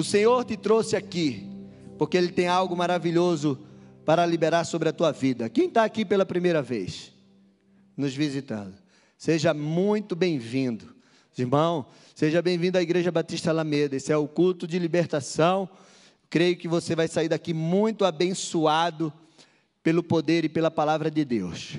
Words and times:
O 0.00 0.02
Senhor 0.02 0.46
te 0.46 0.56
trouxe 0.56 0.96
aqui, 0.96 1.46
porque 1.98 2.16
Ele 2.16 2.32
tem 2.32 2.48
algo 2.48 2.74
maravilhoso 2.74 3.58
para 4.02 4.24
liberar 4.24 4.64
sobre 4.64 4.88
a 4.88 4.94
tua 4.94 5.12
vida. 5.12 5.50
Quem 5.50 5.66
está 5.66 5.84
aqui 5.84 6.06
pela 6.06 6.24
primeira 6.24 6.62
vez, 6.62 7.12
nos 7.94 8.14
visitando, 8.14 8.72
seja 9.18 9.52
muito 9.52 10.16
bem-vindo. 10.16 10.94
Irmão, 11.36 11.84
seja 12.14 12.40
bem-vindo 12.40 12.78
à 12.78 12.82
Igreja 12.82 13.12
Batista 13.12 13.50
Alameda. 13.50 13.94
Esse 13.94 14.10
é 14.10 14.16
o 14.16 14.26
culto 14.26 14.66
de 14.66 14.78
libertação. 14.78 15.68
Creio 16.30 16.56
que 16.56 16.66
você 16.66 16.96
vai 16.96 17.06
sair 17.06 17.28
daqui 17.28 17.52
muito 17.52 18.06
abençoado 18.06 19.12
pelo 19.82 20.02
poder 20.02 20.46
e 20.46 20.48
pela 20.48 20.70
palavra 20.70 21.10
de 21.10 21.26
Deus. 21.26 21.76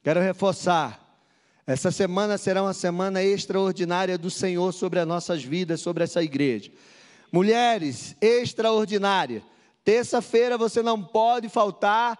Quero 0.00 0.20
reforçar 0.20 1.18
essa 1.66 1.90
semana 1.90 2.38
será 2.38 2.62
uma 2.62 2.74
semana 2.74 3.20
extraordinária 3.20 4.16
do 4.16 4.30
Senhor 4.30 4.70
sobre 4.70 5.00
as 5.00 5.08
nossas 5.08 5.42
vidas, 5.42 5.80
sobre 5.80 6.04
essa 6.04 6.22
igreja. 6.22 6.70
Mulheres, 7.34 8.14
extraordinária. 8.20 9.42
Terça-feira 9.82 10.56
você 10.56 10.80
não 10.84 11.02
pode 11.02 11.48
faltar 11.48 12.16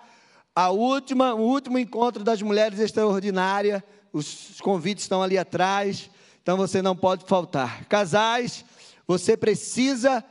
a 0.53 0.71
última, 0.71 1.33
o 1.37 1.41
último 1.41 1.79
encontro 1.79 2.25
das 2.25 2.43
mulheres 2.43 2.81
extraordinárias. 2.81 3.81
Os 4.13 4.61
convites 4.61 5.05
estão 5.05 5.23
ali 5.23 5.39
atrás, 5.39 6.11
então 6.43 6.57
você 6.57 6.83
não 6.83 6.97
pode 6.97 7.27
faltar. 7.27 7.85
Casais, 7.85 8.65
você 9.07 9.37
precisa 9.37 10.25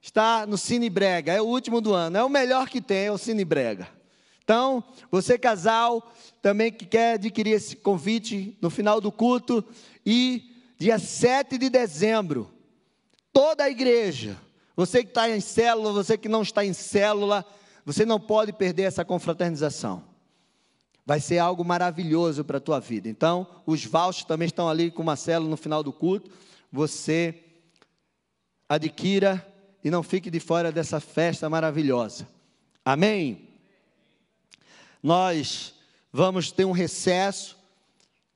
estar 0.00 0.46
no 0.46 0.56
Cine 0.56 0.88
Brega. 0.88 1.34
É 1.34 1.42
o 1.42 1.46
último 1.46 1.82
do 1.82 1.92
ano, 1.92 2.16
é 2.16 2.24
o 2.24 2.30
melhor 2.30 2.70
que 2.70 2.80
tem, 2.80 3.08
é 3.08 3.12
o 3.12 3.18
Cine 3.18 3.44
Brega. 3.44 3.86
Então, 4.42 4.82
você 5.10 5.36
casal, 5.36 6.10
também 6.40 6.72
que 6.72 6.86
quer 6.86 7.16
adquirir 7.16 7.52
esse 7.52 7.76
convite 7.76 8.56
no 8.62 8.70
final 8.70 8.98
do 8.98 9.12
culto, 9.12 9.62
e 10.06 10.42
dia 10.78 10.98
7 10.98 11.58
de 11.58 11.68
dezembro, 11.68 12.50
toda 13.32 13.64
a 13.64 13.70
igreja, 13.70 14.36
você 14.76 15.02
que 15.02 15.10
está 15.10 15.28
em 15.28 15.40
célula, 15.40 15.92
você 15.92 16.18
que 16.18 16.28
não 16.28 16.42
está 16.42 16.64
em 16.64 16.72
célula, 16.72 17.44
você 17.84 18.04
não 18.04 18.20
pode 18.20 18.52
perder 18.52 18.82
essa 18.82 19.04
confraternização. 19.04 20.04
Vai 21.04 21.20
ser 21.20 21.38
algo 21.38 21.64
maravilhoso 21.64 22.44
para 22.44 22.58
a 22.58 22.60
tua 22.60 22.78
vida. 22.78 23.08
Então, 23.08 23.46
os 23.66 23.84
vouchers 23.84 24.24
também 24.24 24.46
estão 24.46 24.68
ali 24.68 24.90
com 24.90 25.02
uma 25.02 25.16
célula 25.16 25.50
no 25.50 25.56
final 25.56 25.82
do 25.82 25.92
culto. 25.92 26.30
Você 26.70 27.42
adquira 28.68 29.44
e 29.82 29.90
não 29.90 30.02
fique 30.02 30.30
de 30.30 30.38
fora 30.38 30.70
dessa 30.70 31.00
festa 31.00 31.50
maravilhosa. 31.50 32.28
Amém? 32.84 33.48
Nós 35.02 35.74
vamos 36.12 36.52
ter 36.52 36.64
um 36.64 36.72
recesso. 36.72 37.58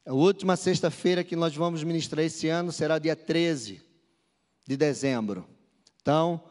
A 0.05 0.13
última 0.13 0.57
sexta-feira 0.57 1.23
que 1.23 1.37
nós 1.37 1.55
vamos 1.55 1.85
ministrar 1.85 2.25
esse 2.25 2.49
ano 2.49 2.73
será 2.73 2.99
dia 2.99 3.15
13 3.15 3.86
de 4.67 4.77
dezembro. 4.77 5.47
Então, 6.03 6.43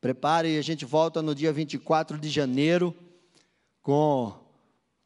prepare 0.00 0.54
e 0.54 0.58
a 0.58 0.62
gente 0.62 0.84
volta 0.84 1.20
no 1.20 1.34
dia 1.34 1.52
24 1.52 2.18
de 2.18 2.28
janeiro 2.28 2.96
com 3.82 4.32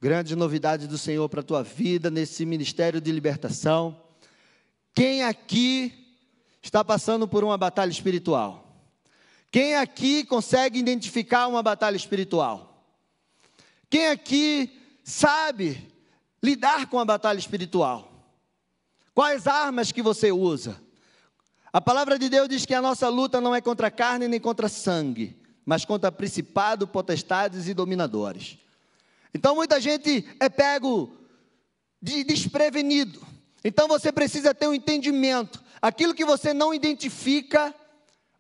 grandes 0.01 0.37
novidades 0.37 0.87
do 0.87 0.99
Senhor 0.99 1.29
para 1.29 1.41
a 1.41 1.45
tua 1.45 1.63
vida 1.63 2.11
nesse 2.11 2.47
ministério 2.47 3.01
de 3.01 3.11
libertação. 3.11 4.01
Quem 4.95 5.25
aqui 5.25 5.93
está 6.63 6.85
passando 6.85 7.27
por 7.27 7.43
uma 7.43 7.59
batalha 7.59 7.91
espiritual? 7.91 8.63
Quem 9.51 9.77
aqui 9.77 10.25
consegue 10.25 10.79
identificar 10.79 11.47
uma 11.47 11.63
batalha 11.63 11.97
espiritual? 11.97 12.87
Quem 13.91 14.07
aqui 14.07 14.81
sabe 15.05 15.89
lidar 16.43 16.89
com 16.89 16.99
a 16.99 17.05
batalha 17.05 17.39
espiritual? 17.39 18.11
Quais 19.15 19.47
armas 19.47 19.93
que 19.93 20.01
você 20.01 20.33
usa? 20.33 20.81
A 21.73 21.81
palavra 21.81 22.19
de 22.19 22.29
Deus 22.29 22.49
diz 22.49 22.67
que 22.67 22.75
a 22.75 22.83
nossa 22.83 23.09
luta 23.09 23.41
não 23.41 23.55
é 23.55 23.61
contra 23.61 23.91
carne 23.91 24.29
nem 24.29 24.39
contra 24.39 24.69
sangue, 24.69 25.41
mas 25.65 25.85
contra 25.85 26.13
principado, 26.13 26.87
potestades 26.87 27.67
e 27.67 27.73
dominadores. 27.73 28.59
Então 29.33 29.55
muita 29.55 29.81
gente 29.81 30.29
é 30.39 30.51
pego 30.51 31.17
de 32.01 32.25
desprevenido. 32.25 33.27
Então 33.65 33.89
você 33.89 34.13
precisa 34.13 34.55
ter 34.55 34.67
um 34.67 34.75
entendimento. 34.75 35.63
Aquilo 35.81 36.15
que 36.15 36.25
você 36.25 36.53
não 36.53 36.75
identifica, 36.75 37.75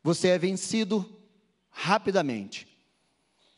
você 0.03 0.29
é 0.29 0.39
vencido 0.39 1.09
rapidamente. 1.71 2.69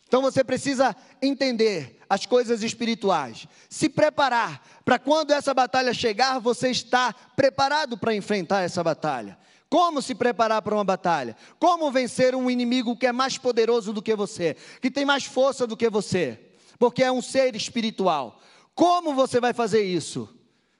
Então 0.06 0.22
você 0.22 0.44
precisa 0.44 0.94
entender 1.20 1.98
as 2.08 2.24
coisas 2.26 2.62
espirituais, 2.62 3.48
se 3.68 3.88
preparar 3.88 4.64
para 4.84 5.00
quando 5.00 5.32
essa 5.32 5.52
batalha 5.52 5.92
chegar, 5.92 6.38
você 6.38 6.70
está 6.70 7.12
preparado 7.34 7.98
para 7.98 8.14
enfrentar 8.14 8.60
essa 8.60 8.84
batalha. 8.84 9.36
Como 9.74 10.00
se 10.00 10.14
preparar 10.14 10.62
para 10.62 10.76
uma 10.76 10.84
batalha? 10.84 11.36
Como 11.58 11.90
vencer 11.90 12.32
um 12.32 12.48
inimigo 12.48 12.96
que 12.96 13.08
é 13.08 13.10
mais 13.10 13.38
poderoso 13.38 13.92
do 13.92 14.00
que 14.00 14.14
você, 14.14 14.56
que 14.80 14.88
tem 14.88 15.04
mais 15.04 15.24
força 15.24 15.66
do 15.66 15.76
que 15.76 15.90
você, 15.90 16.38
porque 16.78 17.02
é 17.02 17.10
um 17.10 17.20
ser 17.20 17.56
espiritual. 17.56 18.40
Como 18.72 19.16
você 19.16 19.40
vai 19.40 19.52
fazer 19.52 19.82
isso? 19.82 20.32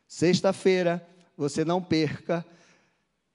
Sexta-feira, 0.07 1.05
você 1.37 1.65
não 1.65 1.83
perca. 1.83 2.47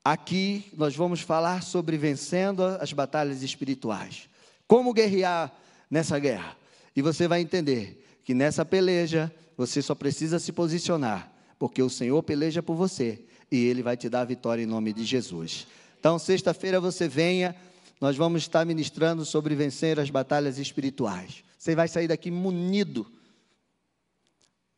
Aqui 0.02 0.64
nós 0.78 0.96
vamos 0.96 1.20
falar 1.20 1.62
sobre 1.62 1.98
vencendo 1.98 2.64
as 2.64 2.94
batalhas 2.94 3.44
espirituais. 3.44 4.30
Como 4.66 4.94
guerrear 4.94 5.52
nessa 5.92 6.18
guerra. 6.20 6.56
E 6.96 7.02
você 7.02 7.28
vai 7.28 7.42
entender 7.42 8.22
que 8.24 8.34
nessa 8.34 8.64
peleja 8.64 9.30
você 9.58 9.82
só 9.82 9.94
precisa 9.94 10.40
se 10.40 10.54
posicionar, 10.54 11.30
porque 11.60 11.84
o 11.84 11.90
Senhor 11.90 12.24
peleja 12.24 12.64
por 12.64 12.76
você 12.78 13.26
e 13.52 13.66
Ele 13.66 13.82
vai 13.82 13.98
te 13.98 14.10
dar 14.10 14.22
a 14.22 14.26
vitória 14.26 14.64
em 14.64 14.66
nome 14.66 14.94
de 14.94 15.04
Jesus. 15.04 15.68
Então, 16.00 16.18
sexta-feira 16.18 16.80
você 16.80 17.08
venha, 17.08 17.56
nós 18.00 18.16
vamos 18.16 18.44
estar 18.44 18.66
ministrando 18.66 19.26
sobre 19.26 19.56
vencer 19.56 20.00
as 20.00 20.10
batalhas 20.10 20.58
espirituais. 20.58 21.44
Você 21.58 21.76
vai 21.76 21.88
sair 21.88 22.08
daqui 22.08 22.32
munido 22.32 23.06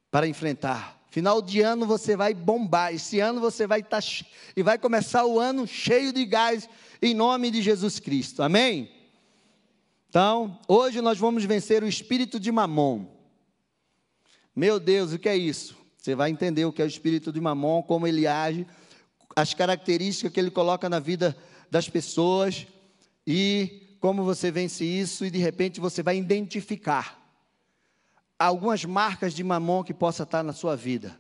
para 0.10 0.28
enfrentar. 0.28 1.00
Final 1.12 1.42
de 1.42 1.62
ano 1.62 1.86
você 1.86 2.16
vai 2.16 2.34
bombar. 2.34 2.94
Esse 2.94 3.20
ano 3.20 3.40
você 3.40 3.68
vai 3.68 3.82
estar 3.82 4.02
e 4.56 4.64
vai 4.64 4.78
começar 4.78 5.26
o 5.26 5.40
ano 5.40 5.68
cheio 5.68 6.12
de 6.12 6.26
gás 6.26 6.68
em 7.02 7.14
nome 7.14 7.52
de 7.52 7.62
Jesus 7.62 8.00
Cristo. 8.00 8.42
Amém? 8.42 8.90
Então, 10.10 10.60
hoje 10.68 11.02
nós 11.02 11.18
vamos 11.18 11.46
vencer 11.46 11.84
o 11.84 11.88
espírito 11.88 12.40
de 12.40 12.52
Mamon. 12.52 13.06
Meu 14.56 14.80
Deus, 14.80 15.14
o 15.14 15.20
que 15.20 15.30
é 15.30 15.38
isso? 15.38 15.78
Você 16.02 16.16
vai 16.16 16.32
entender 16.32 16.66
o 16.66 16.74
que 16.74 16.82
é 16.82 16.86
o 16.86 16.88
espírito 16.88 17.32
de 17.32 17.40
Mamon, 17.40 17.84
como 17.84 18.08
ele 18.08 18.26
age, 18.26 18.66
as 19.36 19.54
características 19.54 20.34
que 20.34 20.40
ele 20.40 20.50
coloca 20.50 20.90
na 20.90 20.98
vida 20.98 21.38
das 21.70 21.88
pessoas 21.88 22.66
e 23.26 23.96
como 24.00 24.24
você 24.24 24.50
vence 24.50 24.84
isso 24.84 25.24
e 25.24 25.30
de 25.30 25.38
repente 25.38 25.80
você 25.80 26.02
vai 26.02 26.18
identificar 26.18 27.22
algumas 28.40 28.84
marcas 28.84 29.32
de 29.32 29.44
Mamon 29.44 29.84
que 29.84 29.94
possa 29.94 30.24
estar 30.24 30.42
na 30.42 30.54
sua 30.54 30.76
vida. 30.76 31.16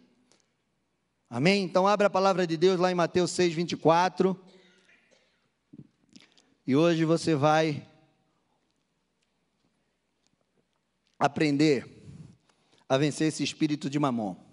Amém? 1.29 1.63
Então 1.63 1.87
abra 1.87 2.07
a 2.07 2.09
palavra 2.09 2.47
de 2.47 2.57
Deus 2.57 2.79
lá 2.79 2.91
em 2.91 2.95
Mateus 2.95 3.29
6, 3.29 3.53
24. 3.53 4.35
E 6.65 6.75
hoje 6.75 7.05
você 7.05 7.35
vai 7.35 7.87
aprender 11.19 11.85
a 12.89 12.97
vencer 12.97 13.27
esse 13.27 13.43
espírito 13.43 13.87
de 13.87 13.99
mamon. 13.99 14.50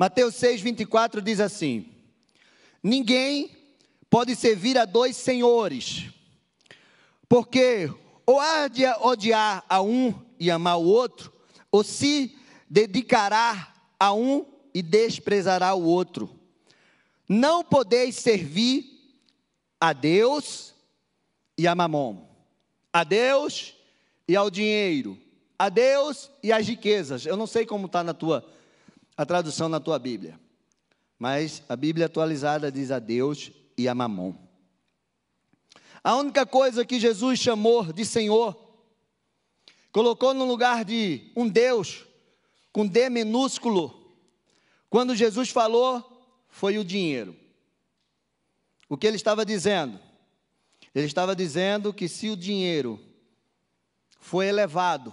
Mateus 0.00 0.36
6, 0.36 0.62
24 0.62 1.20
diz 1.20 1.40
assim: 1.40 1.86
Ninguém 2.82 3.54
pode 4.08 4.34
servir 4.34 4.78
a 4.78 4.86
dois 4.86 5.14
senhores, 5.14 6.06
porque 7.28 7.92
ou 8.24 8.40
há 8.40 8.66
de 8.66 8.86
odiar 8.86 9.62
a 9.68 9.82
um 9.82 10.14
e 10.38 10.50
amar 10.50 10.78
o 10.78 10.86
outro, 10.86 11.30
ou 11.70 11.84
se 11.84 12.34
dedicará 12.66 13.74
a 13.98 14.14
um 14.14 14.46
e 14.72 14.80
desprezará 14.80 15.74
o 15.74 15.84
outro. 15.84 16.34
Não 17.28 17.62
podeis 17.62 18.16
servir 18.16 18.86
a 19.78 19.92
Deus 19.92 20.72
e 21.58 21.68
a 21.68 21.74
Mamon. 21.74 22.26
A 22.90 23.04
Deus 23.04 23.76
e 24.26 24.34
ao 24.34 24.48
dinheiro, 24.48 25.18
a 25.58 25.68
Deus 25.68 26.30
e 26.42 26.50
às 26.50 26.66
riquezas. 26.66 27.26
Eu 27.26 27.36
não 27.36 27.46
sei 27.46 27.66
como 27.66 27.84
está 27.84 28.02
na 28.02 28.14
tua 28.14 28.48
a 29.20 29.26
tradução 29.26 29.68
na 29.68 29.78
tua 29.78 29.98
Bíblia, 29.98 30.40
mas 31.18 31.62
a 31.68 31.76
Bíblia 31.76 32.06
atualizada 32.06 32.72
diz 32.72 32.90
a 32.90 32.98
Deus 32.98 33.52
e 33.76 33.86
a 33.86 33.94
Mamon. 33.94 34.34
A 36.02 36.16
única 36.16 36.46
coisa 36.46 36.86
que 36.86 36.98
Jesus 36.98 37.38
chamou 37.38 37.92
de 37.92 38.06
Senhor, 38.06 38.58
colocou 39.92 40.32
no 40.32 40.46
lugar 40.46 40.86
de 40.86 41.30
um 41.36 41.46
Deus 41.46 42.06
com 42.72 42.86
D 42.86 43.10
minúsculo, 43.10 44.10
quando 44.88 45.14
Jesus 45.14 45.50
falou, 45.50 46.02
foi 46.48 46.78
o 46.78 46.84
dinheiro. 46.84 47.36
O 48.88 48.96
que 48.96 49.06
ele 49.06 49.16
estava 49.16 49.44
dizendo? 49.44 50.00
Ele 50.94 51.04
estava 51.04 51.36
dizendo 51.36 51.92
que 51.92 52.08
se 52.08 52.30
o 52.30 52.36
dinheiro 52.38 52.98
foi 54.18 54.46
elevado 54.46 55.12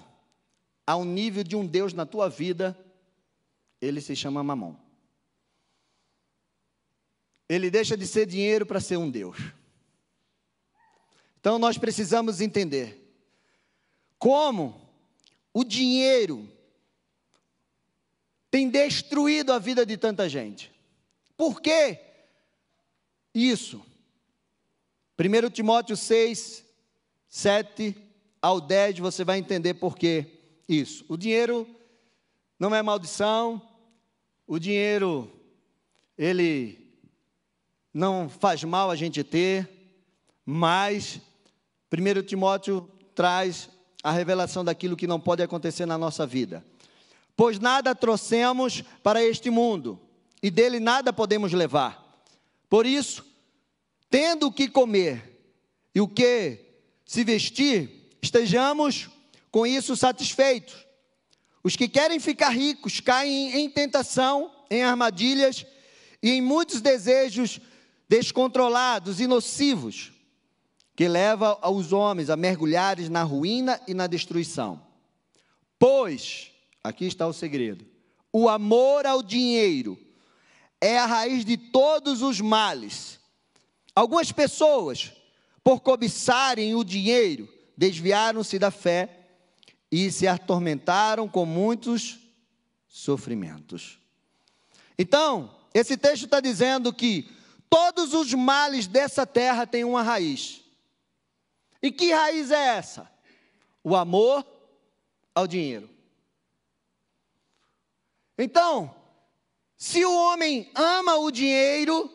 ao 0.85 1.03
nível 1.03 1.43
de 1.43 1.57
um 1.57 1.67
Deus 1.67 1.91
na 1.91 2.05
tua 2.05 2.29
vida, 2.29 2.86
ele 3.81 4.01
se 4.01 4.15
chama 4.15 4.43
Mamon. 4.43 4.75
Ele 7.49 7.69
deixa 7.69 7.95
de 7.95 8.05
ser 8.05 8.25
dinheiro 8.25 8.65
para 8.65 8.79
ser 8.79 8.97
um 8.97 9.09
Deus. 9.09 9.37
Então 11.39 11.57
nós 11.57 11.77
precisamos 11.77 12.41
entender 12.41 13.03
como 14.19 14.89
o 15.53 15.63
dinheiro 15.63 16.47
tem 18.49 18.69
destruído 18.69 19.53
a 19.53 19.59
vida 19.59 19.85
de 19.85 19.97
tanta 19.97 20.27
gente. 20.27 20.71
Por 21.35 21.61
que 21.61 21.99
isso? 23.33 23.83
1 25.19 25.49
Timóteo 25.51 25.95
6, 25.95 26.65
7 27.27 27.95
ao 28.41 28.59
10, 28.61 28.99
você 28.99 29.23
vai 29.23 29.37
entender 29.37 29.75
por 29.75 29.97
que 29.97 30.25
isso. 30.67 31.05
O 31.07 31.17
dinheiro 31.17 31.67
não 32.59 32.73
é 32.73 32.81
maldição, 32.81 33.66
o 34.47 34.57
dinheiro, 34.57 35.29
ele 36.17 36.87
não 37.93 38.29
faz 38.29 38.63
mal 38.63 38.89
a 38.89 38.95
gente 38.95 39.23
ter, 39.23 39.69
mas 40.45 41.19
1 41.91 42.23
Timóteo 42.23 42.89
traz 43.13 43.69
a 44.01 44.11
revelação 44.11 44.63
daquilo 44.63 44.95
que 44.95 45.05
não 45.05 45.19
pode 45.19 45.43
acontecer 45.43 45.85
na 45.85 45.97
nossa 45.97 46.25
vida. 46.25 46.65
Pois 47.35 47.59
nada 47.59 47.93
trouxemos 47.93 48.81
para 49.03 49.21
este 49.21 49.49
mundo, 49.49 49.99
e 50.41 50.49
dele 50.49 50.79
nada 50.79 51.11
podemos 51.11 51.51
levar. 51.51 52.23
Por 52.69 52.85
isso, 52.85 53.25
tendo 54.09 54.47
o 54.47 54.51
que 54.51 54.69
comer 54.69 55.41
e 55.93 55.99
o 55.99 56.07
que 56.07 56.59
se 57.05 57.23
vestir, 57.23 58.09
estejamos 58.21 59.09
com 59.51 59.67
isso 59.67 59.95
satisfeitos. 59.95 60.86
Os 61.63 61.75
que 61.75 61.87
querem 61.87 62.19
ficar 62.19 62.49
ricos 62.49 62.99
caem 62.99 63.59
em 63.59 63.69
tentação, 63.69 64.51
em 64.69 64.83
armadilhas 64.83 65.65
e 66.21 66.31
em 66.31 66.41
muitos 66.41 66.81
desejos 66.81 67.59
descontrolados 68.07 69.19
e 69.19 69.27
nocivos, 69.27 70.11
que 70.95 71.07
leva 71.07 71.59
os 71.69 71.91
homens 71.91 72.29
a 72.29 72.35
mergulhares 72.35 73.09
na 73.09 73.23
ruína 73.23 73.79
e 73.87 73.93
na 73.93 74.07
destruição. 74.07 74.81
Pois, 75.77 76.51
aqui 76.83 77.05
está 77.05 77.27
o 77.27 77.33
segredo: 77.33 77.85
o 78.31 78.49
amor 78.49 79.05
ao 79.05 79.21
dinheiro 79.21 79.97
é 80.81 80.97
a 80.97 81.05
raiz 81.05 81.43
de 81.43 81.57
todos 81.57 82.21
os 82.21 82.39
males. 82.39 83.19
Algumas 83.95 84.31
pessoas, 84.31 85.11
por 85.63 85.81
cobiçarem 85.81 86.75
o 86.75 86.83
dinheiro, 86.83 87.49
desviaram-se 87.75 88.57
da 88.57 88.71
fé 88.71 89.16
e 89.91 90.11
se 90.11 90.27
atormentaram 90.27 91.27
com 91.27 91.45
muitos 91.45 92.19
sofrimentos. 92.87 93.99
Então, 94.97 95.55
esse 95.73 95.95
texto 95.95 96.25
está 96.25 96.39
dizendo 96.39 96.93
que 96.93 97.29
todos 97.69 98.13
os 98.13 98.33
males 98.33 98.87
dessa 98.87 99.25
terra 99.25 99.65
têm 99.65 99.83
uma 99.83 100.01
raiz. 100.01 100.61
E 101.81 101.91
que 101.91 102.11
raiz 102.11 102.51
é 102.51 102.77
essa? 102.77 103.09
O 103.83 103.95
amor 103.95 104.45
ao 105.33 105.47
dinheiro. 105.47 105.89
Então, 108.37 108.93
se 109.77 110.03
o 110.03 110.13
homem 110.13 110.71
ama 110.75 111.15
o 111.17 111.31
dinheiro, 111.31 112.11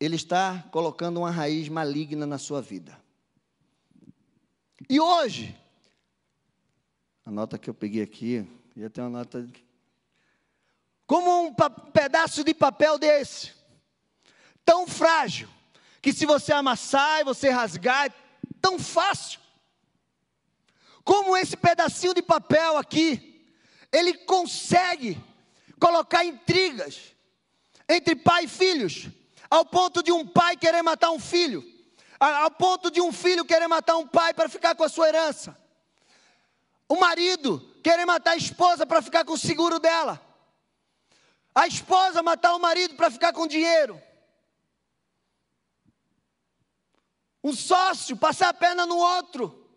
ele 0.00 0.16
está 0.16 0.64
colocando 0.72 1.18
uma 1.18 1.30
raiz 1.30 1.68
maligna 1.68 2.26
na 2.26 2.38
sua 2.38 2.60
vida. 2.60 3.01
E 4.88 5.00
hoje, 5.00 5.56
a 7.24 7.30
nota 7.30 7.58
que 7.58 7.68
eu 7.68 7.74
peguei 7.74 8.02
aqui, 8.02 8.46
ia 8.76 8.90
ter 8.90 9.00
uma 9.00 9.10
nota. 9.10 9.48
Como 11.06 11.46
um 11.46 11.54
pedaço 11.92 12.42
de 12.42 12.54
papel 12.54 12.98
desse, 12.98 13.52
tão 14.64 14.86
frágil, 14.86 15.48
que 16.00 16.12
se 16.12 16.26
você 16.26 16.52
amassar 16.52 17.20
e 17.20 17.24
você 17.24 17.50
rasgar, 17.50 18.06
é 18.06 18.12
tão 18.60 18.78
fácil. 18.78 19.40
Como 21.04 21.36
esse 21.36 21.56
pedacinho 21.56 22.14
de 22.14 22.22
papel 22.22 22.76
aqui, 22.76 23.46
ele 23.92 24.14
consegue 24.14 25.20
colocar 25.78 26.24
intrigas 26.24 27.12
entre 27.88 28.16
pai 28.16 28.44
e 28.44 28.48
filhos, 28.48 29.08
ao 29.50 29.64
ponto 29.64 30.02
de 30.02 30.10
um 30.10 30.26
pai 30.26 30.56
querer 30.56 30.82
matar 30.82 31.10
um 31.10 31.18
filho, 31.18 31.62
ao 32.22 32.50
ponto 32.52 32.90
de 32.90 33.00
um 33.00 33.12
filho 33.12 33.44
querer 33.44 33.66
matar 33.66 33.96
um 33.96 34.06
pai 34.06 34.32
para 34.32 34.48
ficar 34.48 34.74
com 34.74 34.84
a 34.84 34.88
sua 34.88 35.08
herança. 35.08 35.56
O 36.88 36.96
marido 36.96 37.60
querer 37.82 38.06
matar 38.06 38.32
a 38.32 38.36
esposa 38.36 38.86
para 38.86 39.02
ficar 39.02 39.24
com 39.24 39.32
o 39.32 39.38
seguro 39.38 39.80
dela. 39.80 40.20
A 41.54 41.66
esposa 41.66 42.22
matar 42.22 42.54
o 42.54 42.60
marido 42.60 42.94
para 42.94 43.10
ficar 43.10 43.32
com 43.32 43.46
dinheiro. 43.46 44.00
Um 47.42 47.52
sócio 47.52 48.16
passar 48.16 48.50
a 48.50 48.54
perna 48.54 48.86
no 48.86 48.96
outro 48.96 49.68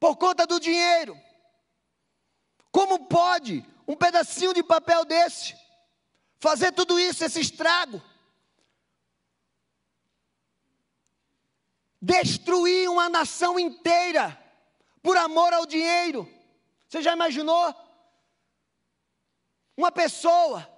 por 0.00 0.16
conta 0.16 0.46
do 0.46 0.58
dinheiro. 0.58 1.16
Como 2.70 3.06
pode 3.06 3.64
um 3.86 3.94
pedacinho 3.94 4.54
de 4.54 4.62
papel 4.62 5.04
desse 5.04 5.54
fazer 6.40 6.72
tudo 6.72 6.98
isso, 6.98 7.24
esse 7.24 7.38
estrago? 7.38 8.02
Destruir 12.02 12.90
uma 12.90 13.08
nação 13.08 13.60
inteira 13.60 14.36
por 15.00 15.16
amor 15.16 15.52
ao 15.52 15.64
dinheiro. 15.64 16.28
Você 16.88 17.00
já 17.00 17.12
imaginou? 17.12 17.72
Uma 19.76 19.92
pessoa 19.92 20.68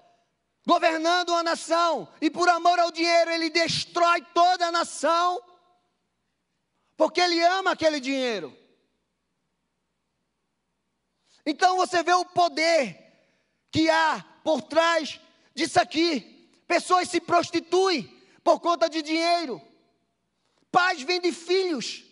governando 0.66 1.30
uma 1.30 1.42
nação 1.42 2.06
e 2.20 2.30
por 2.30 2.48
amor 2.48 2.78
ao 2.78 2.92
dinheiro 2.92 3.30
ele 3.30 3.48
destrói 3.48 4.22
toda 4.34 4.66
a 4.66 4.72
nação, 4.72 5.42
porque 6.94 7.20
ele 7.20 7.42
ama 7.42 7.72
aquele 7.72 7.98
dinheiro. 8.00 8.56
Então 11.46 11.76
você 11.76 12.02
vê 12.02 12.12
o 12.12 12.24
poder 12.24 13.00
que 13.70 13.88
há 13.88 14.24
por 14.42 14.62
trás 14.62 15.18
disso 15.54 15.80
aqui. 15.80 16.50
Pessoas 16.66 17.08
se 17.08 17.20
prostituem 17.20 18.04
por 18.42 18.60
conta 18.60 18.88
de 18.88 19.02
dinheiro. 19.02 19.60
Pais 20.74 21.02
vendem 21.02 21.30
filhos. 21.30 22.02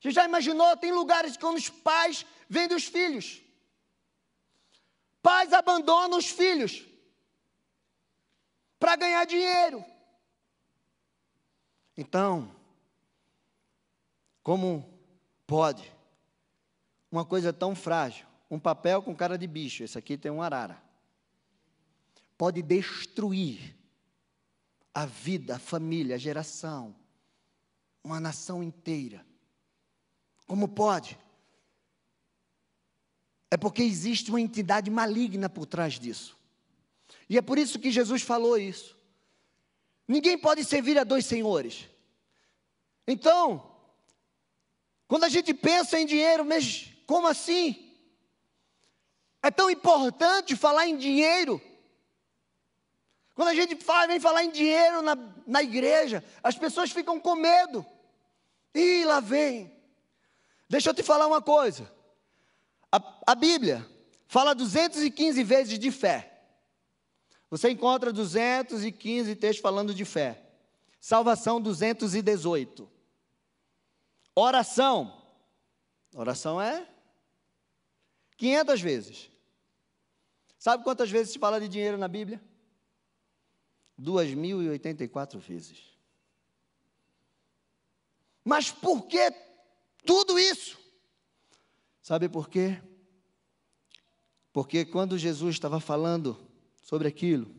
Você 0.00 0.10
já 0.10 0.24
imaginou? 0.24 0.76
Tem 0.76 0.90
lugares 0.90 1.36
que 1.36 1.46
os 1.46 1.70
pais 1.70 2.26
vendem 2.48 2.76
os 2.76 2.86
filhos. 2.86 3.40
Pais 5.22 5.52
abandonam 5.52 6.18
os 6.18 6.28
filhos 6.28 6.84
para 8.80 8.96
ganhar 8.96 9.24
dinheiro. 9.26 9.84
Então, 11.96 12.52
como 14.42 14.68
pode 15.46 15.92
uma 17.12 17.24
coisa 17.24 17.52
tão 17.52 17.76
frágil, 17.76 18.26
um 18.50 18.58
papel 18.58 19.02
com 19.04 19.14
cara 19.14 19.38
de 19.38 19.46
bicho, 19.46 19.84
esse 19.84 19.96
aqui 19.96 20.18
tem 20.18 20.32
um 20.32 20.42
arara, 20.42 20.82
pode 22.36 22.60
destruir 22.60 23.76
a 24.92 25.06
vida, 25.06 25.56
a 25.56 25.58
família, 25.60 26.16
a 26.16 26.18
geração, 26.18 26.96
uma 28.02 28.20
nação 28.20 28.62
inteira. 28.62 29.24
Como 30.46 30.68
pode? 30.68 31.18
É 33.50 33.56
porque 33.56 33.82
existe 33.82 34.30
uma 34.30 34.40
entidade 34.40 34.90
maligna 34.90 35.48
por 35.48 35.66
trás 35.66 35.98
disso. 35.98 36.36
E 37.28 37.36
é 37.38 37.42
por 37.42 37.58
isso 37.58 37.78
que 37.78 37.90
Jesus 37.90 38.22
falou 38.22 38.58
isso. 38.58 38.96
Ninguém 40.06 40.36
pode 40.36 40.64
servir 40.64 40.98
a 40.98 41.04
dois 41.04 41.26
senhores. 41.26 41.88
Então, 43.06 43.70
quando 45.06 45.24
a 45.24 45.28
gente 45.28 45.52
pensa 45.52 45.98
em 45.98 46.06
dinheiro, 46.06 46.44
mas 46.44 46.88
como 47.06 47.26
assim? 47.26 47.92
É 49.42 49.50
tão 49.50 49.70
importante 49.70 50.54
falar 50.54 50.86
em 50.86 50.96
dinheiro. 50.96 51.60
Quando 53.34 53.48
a 53.48 53.54
gente 53.54 53.74
fala, 53.76 54.06
vem 54.06 54.20
falar 54.20 54.44
em 54.44 54.50
dinheiro 54.50 55.00
na, 55.02 55.16
na 55.46 55.62
igreja, 55.62 56.22
as 56.42 56.56
pessoas 56.56 56.90
ficam 56.90 57.18
com 57.18 57.34
medo. 57.34 57.86
E 58.74 59.04
lá 59.04 59.20
vem. 59.20 59.76
Deixa 60.68 60.90
eu 60.90 60.94
te 60.94 61.02
falar 61.02 61.26
uma 61.26 61.42
coisa. 61.42 61.90
A, 62.92 63.02
a 63.26 63.34
Bíblia 63.34 63.86
fala 64.26 64.54
215 64.54 65.42
vezes 65.42 65.78
de 65.78 65.90
fé. 65.90 66.30
Você 67.50 67.70
encontra 67.70 68.12
215 68.12 69.34
textos 69.34 69.60
falando 69.60 69.92
de 69.92 70.04
fé. 70.04 70.40
Salvação 71.00 71.60
218. 71.60 72.88
Oração. 74.34 75.20
Oração 76.14 76.60
é 76.60 76.86
500 78.36 78.80
vezes. 78.80 79.30
Sabe 80.58 80.84
quantas 80.84 81.10
vezes 81.10 81.32
se 81.32 81.38
fala 81.38 81.60
de 81.60 81.68
dinheiro 81.68 81.98
na 81.98 82.06
Bíblia? 82.06 82.40
2.084 84.00 85.38
vezes. 85.38 85.89
Mas 88.44 88.70
por 88.70 89.06
que 89.06 89.32
tudo 90.04 90.38
isso? 90.38 90.78
Sabe 92.02 92.28
por 92.28 92.48
quê? 92.48 92.80
Porque 94.52 94.84
quando 94.84 95.18
Jesus 95.18 95.54
estava 95.54 95.78
falando 95.78 96.36
sobre 96.82 97.06
aquilo, 97.06 97.54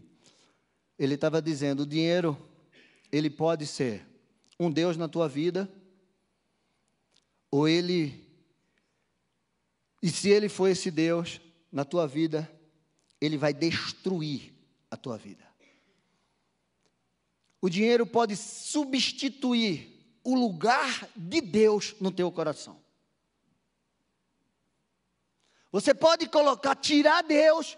ele 0.97 1.15
estava 1.15 1.41
dizendo: 1.41 1.83
o 1.83 1.85
dinheiro 1.85 2.37
ele 3.11 3.29
pode 3.29 3.65
ser 3.65 4.05
um 4.59 4.71
Deus 4.71 4.97
na 4.97 5.07
tua 5.07 5.27
vida, 5.27 5.71
ou 7.49 7.67
ele, 7.67 8.27
e 10.01 10.09
se 10.09 10.29
ele 10.29 10.47
for 10.47 10.67
esse 10.67 10.91
Deus 10.91 11.41
na 11.71 11.83
tua 11.83 12.07
vida, 12.07 12.49
ele 13.19 13.37
vai 13.37 13.53
destruir 13.53 14.53
a 14.89 14.97
tua 14.97 15.17
vida. 15.17 15.45
O 17.61 17.69
dinheiro 17.69 18.05
pode 18.05 18.35
substituir 18.35 19.90
o 20.23 20.35
lugar 20.35 21.07
de 21.15 21.41
Deus 21.41 21.95
no 21.99 22.11
teu 22.11 22.31
coração. 22.31 22.79
Você 25.71 25.93
pode 25.93 26.27
colocar, 26.27 26.75
tirar 26.75 27.23
Deus 27.23 27.77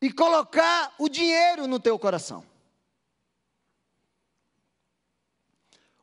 e 0.00 0.12
colocar 0.12 0.94
o 0.98 1.08
dinheiro 1.08 1.66
no 1.66 1.80
teu 1.80 1.98
coração. 1.98 2.44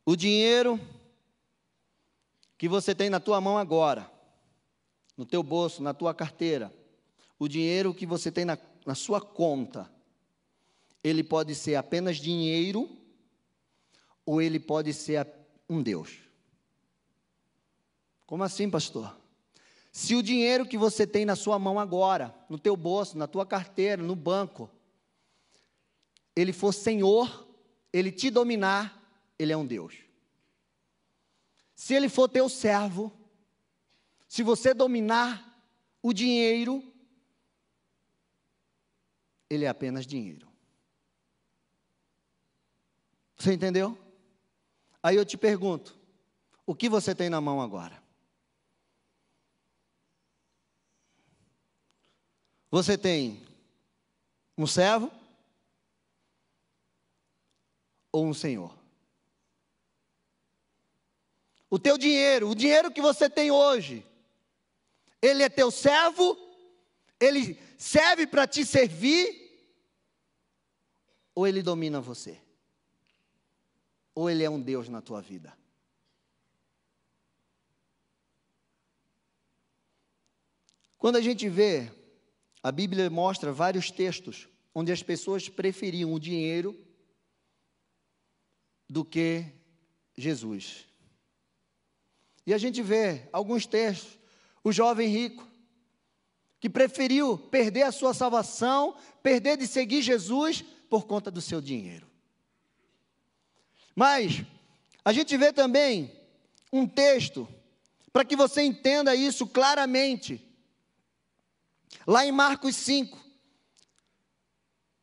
O 0.05 0.15
dinheiro 0.15 0.79
que 2.57 2.67
você 2.67 2.93
tem 2.93 3.09
na 3.09 3.19
tua 3.19 3.39
mão 3.39 3.57
agora, 3.57 4.09
no 5.15 5.25
teu 5.25 5.41
bolso, 5.41 5.81
na 5.81 5.93
tua 5.93 6.13
carteira, 6.13 6.73
o 7.39 7.47
dinheiro 7.47 7.93
que 7.93 8.05
você 8.05 8.31
tem 8.31 8.45
na, 8.45 8.57
na 8.85 8.95
sua 8.95 9.21
conta, 9.21 9.91
ele 11.03 11.23
pode 11.23 11.53
ser 11.55 11.75
apenas 11.75 12.17
dinheiro 12.17 12.89
ou 14.25 14.41
ele 14.41 14.59
pode 14.59 14.93
ser 14.93 15.17
um 15.69 15.81
Deus. 15.81 16.17
Como 18.25 18.43
assim, 18.43 18.69
pastor? 18.69 19.17
Se 19.91 20.15
o 20.15 20.21
dinheiro 20.21 20.65
que 20.65 20.77
você 20.77 21.07
tem 21.07 21.25
na 21.25 21.35
sua 21.35 21.57
mão 21.57 21.79
agora, 21.79 22.35
no 22.49 22.59
teu 22.59 22.75
bolso, 22.77 23.17
na 23.17 23.25
tua 23.25 23.45
carteira, 23.45 24.03
no 24.03 24.15
banco, 24.15 24.69
ele 26.35 26.53
for 26.53 26.73
Senhor, 26.73 27.47
ele 27.91 28.11
te 28.11 28.29
dominar, 28.29 29.01
ele 29.39 29.51
é 29.51 29.57
um 29.57 29.65
Deus. 29.65 29.95
Se 31.73 31.93
ele 31.93 32.09
for 32.09 32.27
teu 32.27 32.47
servo, 32.47 33.11
se 34.27 34.43
você 34.43 34.73
dominar 34.73 35.65
o 36.01 36.13
dinheiro, 36.13 36.83
ele 39.49 39.65
é 39.65 39.67
apenas 39.67 40.05
dinheiro. 40.05 40.47
Você 43.37 43.53
entendeu? 43.53 43.97
Aí 45.07 45.15
eu 45.15 45.23
te 45.23 45.37
pergunto: 45.37 45.97
o 46.65 46.75
que 46.75 46.89
você 46.89 47.15
tem 47.15 47.29
na 47.29 47.39
mão 47.39 47.61
agora? 47.61 48.03
Você 52.69 52.97
tem 52.97 53.41
um 54.57 54.67
servo 54.67 55.09
ou 58.11 58.25
um 58.25 58.33
senhor? 58.33 58.77
O 61.69 61.79
teu 61.79 61.97
dinheiro, 61.97 62.49
o 62.49 62.55
dinheiro 62.55 62.91
que 62.91 63.01
você 63.01 63.29
tem 63.29 63.49
hoje, 63.49 64.05
ele 65.21 65.41
é 65.41 65.47
teu 65.47 65.71
servo? 65.71 66.37
Ele 67.17 67.57
serve 67.77 68.27
para 68.27 68.45
te 68.45 68.65
servir? 68.65 69.71
Ou 71.33 71.47
ele 71.47 71.63
domina 71.63 72.01
você? 72.01 72.45
Ou 74.17 74.27
ele 74.27 74.43
é 74.43 74.49
um 74.49 74.59
Deus 74.59 74.89
na 74.89 74.99
tua 74.99 75.21
vida? 75.21 75.55
Quando 80.97 81.17
a 81.17 81.21
gente 81.21 81.47
vê 81.47 81.91
a 82.63 82.71
Bíblia 82.71 83.11
mostra 83.11 83.53
vários 83.53 83.91
textos 83.91 84.49
onde 84.73 84.91
as 84.91 85.03
pessoas 85.03 85.47
preferiam 85.47 86.11
o 86.11 86.19
dinheiro 86.19 86.75
do 88.89 89.05
que 89.05 89.45
Jesus. 90.17 90.87
E 92.43 92.55
a 92.55 92.57
gente 92.57 92.81
vê 92.81 93.29
alguns 93.31 93.67
textos, 93.67 94.17
o 94.63 94.71
jovem 94.71 95.09
rico, 95.09 95.47
que 96.59 96.71
preferiu 96.71 97.37
perder 97.37 97.83
a 97.83 97.91
sua 97.91 98.15
salvação, 98.15 98.97
perder 99.21 99.57
de 99.57 99.67
seguir 99.67 100.01
Jesus 100.01 100.63
por 100.89 101.05
conta 101.05 101.29
do 101.29 101.39
seu 101.39 101.61
dinheiro. 101.61 102.06
Mas 103.97 104.43
a 105.03 105.11
gente 105.11 105.35
vê 105.35 105.51
também 105.51 106.15
um 106.71 106.87
texto, 106.87 107.47
para 108.13 108.23
que 108.23 108.35
você 108.35 108.61
entenda 108.61 109.15
isso 109.15 109.47
claramente, 109.47 110.47
Lá 112.07 112.25
em 112.25 112.31
Marcos 112.31 112.75
5, 112.77 113.17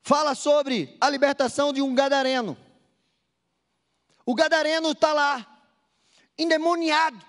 fala 0.00 0.34
sobre 0.34 0.96
a 0.98 1.10
libertação 1.10 1.70
de 1.70 1.82
um 1.82 1.94
gadareno. 1.94 2.56
O 4.24 4.34
gadareno 4.34 4.92
está 4.92 5.12
lá, 5.12 5.62
endemoniado, 6.38 7.22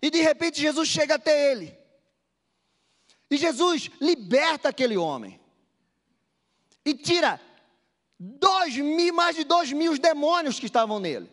e 0.00 0.10
de 0.10 0.20
repente 0.20 0.60
Jesus 0.60 0.88
chega 0.88 1.16
até 1.16 1.50
ele. 1.50 1.76
E 3.28 3.36
Jesus 3.36 3.90
liberta 4.00 4.68
aquele 4.68 4.96
homem. 4.96 5.40
E 6.84 6.94
tira 6.94 7.40
dois 8.18 8.76
mil, 8.76 9.14
mais 9.14 9.36
de 9.36 9.44
dois 9.44 9.72
mil 9.72 9.96
demônios 9.98 10.58
que 10.58 10.66
estavam 10.66 10.98
nele. 10.98 11.30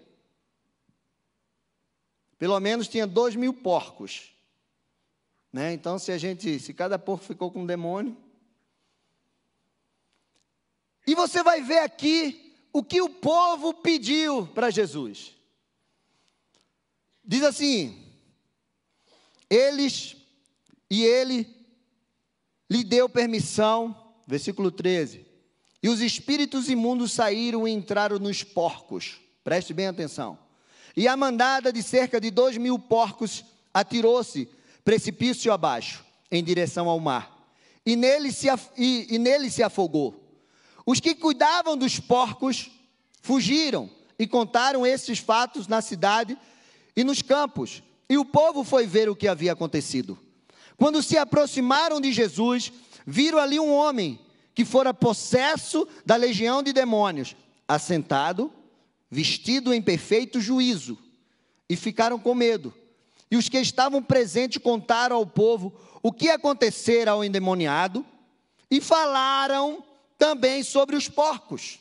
Pelo 2.38 2.60
menos 2.60 2.88
tinha 2.88 3.08
dois 3.08 3.36
mil 3.36 3.54
porcos. 3.54 4.34
Né? 5.52 5.74
Então, 5.74 5.98
se 5.98 6.12
a 6.12 6.18
gente, 6.18 6.60
se 6.60 6.74
cada 6.74 7.00
porco 7.00 7.26
ficou 7.26 7.50
com 7.50 7.62
um 7.62 7.66
demônio. 7.66 8.16
E 11.08 11.16
você 11.16 11.42
vai 11.42 11.62
ver 11.62 11.80
aqui 11.80 12.54
o 12.74 12.84
que 12.84 13.02
o 13.02 13.10
povo 13.10 13.74
pediu 13.74 14.48
para 14.48 14.70
Jesus. 14.70 15.34
Diz 17.24 17.42
assim: 17.44 18.06
eles 19.50 20.18
e 20.90 21.04
ele 21.04 21.48
lhe 22.70 22.84
deu 22.84 23.08
permissão, 23.08 24.14
versículo 24.28 24.72
13. 24.72 25.25
E 25.86 25.88
os 25.88 26.02
espíritos 26.02 26.68
imundos 26.68 27.12
saíram 27.12 27.68
e 27.68 27.72
entraram 27.72 28.18
nos 28.18 28.42
porcos. 28.42 29.18
Preste 29.44 29.72
bem 29.72 29.86
atenção. 29.86 30.36
E 30.98 31.08
a 31.08 31.16
mandada 31.16 31.72
de 31.72 31.84
cerca 31.84 32.20
de 32.20 32.32
dois 32.32 32.58
mil 32.58 32.80
porcos 32.80 33.46
atirou-se 33.72 34.50
precipício 34.84 35.54
abaixo, 35.54 36.04
em 36.32 36.44
direção 36.44 36.90
ao 36.90 37.00
mar, 37.00 37.48
e 37.86 37.96
nele 37.96 38.32
se, 38.32 38.48
e, 38.76 39.06
e 39.12 39.20
nele 39.20 39.48
se 39.52 39.62
afogou. 39.62 40.28
Os 40.88 41.00
que 41.00 41.14
cuidavam 41.14 41.78
dos 41.78 42.00
porcos 42.00 42.72
fugiram 43.22 43.88
e 44.18 44.26
contaram 44.26 44.88
esses 44.88 45.20
fatos 45.20 45.68
na 45.68 45.84
cidade 45.84 46.36
e 46.96 47.04
nos 47.04 47.22
campos, 47.22 47.84
e 48.10 48.18
o 48.18 48.26
povo 48.26 48.64
foi 48.64 48.88
ver 48.88 49.08
o 49.08 49.16
que 49.16 49.28
havia 49.28 49.54
acontecido. 49.54 50.18
Quando 50.78 51.04
se 51.04 51.16
aproximaram 51.16 52.02
de 52.02 52.12
Jesus, 52.12 52.74
viram 53.06 53.38
ali 53.38 53.60
um 53.60 53.72
homem 53.72 54.25
que 54.56 54.64
fora 54.64 54.94
possesso 54.94 55.86
da 56.06 56.16
legião 56.16 56.64
de 56.64 56.72
demônios, 56.72 57.36
assentado, 57.68 58.52
vestido 59.12 59.74
em 59.74 59.82
perfeito 59.82 60.40
juízo, 60.40 60.98
e 61.70 61.76
ficaram 61.76 62.18
com 62.18 62.34
medo. 62.34 62.74
E 63.30 63.36
os 63.36 63.50
que 63.50 63.60
estavam 63.60 64.02
presentes 64.02 64.62
contaram 64.62 65.18
ao 65.18 65.26
povo 65.26 65.74
o 66.02 66.12
que 66.12 66.30
acontecera 66.30 67.12
ao 67.12 67.24
endemoniado 67.24 68.06
e 68.72 68.80
falaram 68.80 69.84
também 70.18 70.64
sobre 70.64 70.96
os 70.96 71.10
porcos. 71.10 71.80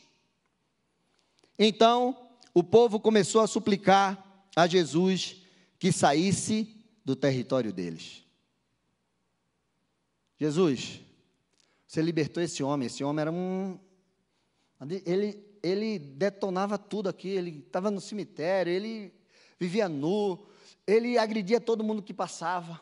Então, 1.57 2.17
o 2.53 2.65
povo 2.65 2.99
começou 2.99 3.41
a 3.41 3.47
suplicar 3.47 4.47
a 4.57 4.67
Jesus 4.67 5.37
que 5.79 5.93
saísse 5.93 6.75
do 7.05 7.15
território 7.15 7.73
deles. 7.73 8.25
Jesus, 10.41 11.04
você 11.95 12.03
libertou 12.03 12.43
esse 12.43 12.61
homem. 12.61 12.87
Esse 12.87 13.05
homem 13.05 13.23
era 13.23 13.31
um. 13.31 13.79
Ele, 15.07 15.41
ele 15.63 15.99
detonava 15.99 16.77
tudo 16.77 17.09
aqui. 17.09 17.29
Ele 17.29 17.63
estava 17.65 17.89
no 17.89 18.01
cemitério, 18.01 18.73
ele 18.73 19.15
vivia 19.61 19.89
nu, 19.89 20.45
ele 20.85 21.17
agredia 21.17 21.61
todo 21.61 21.85
mundo 21.85 22.03
que 22.03 22.13
passava. 22.13 22.81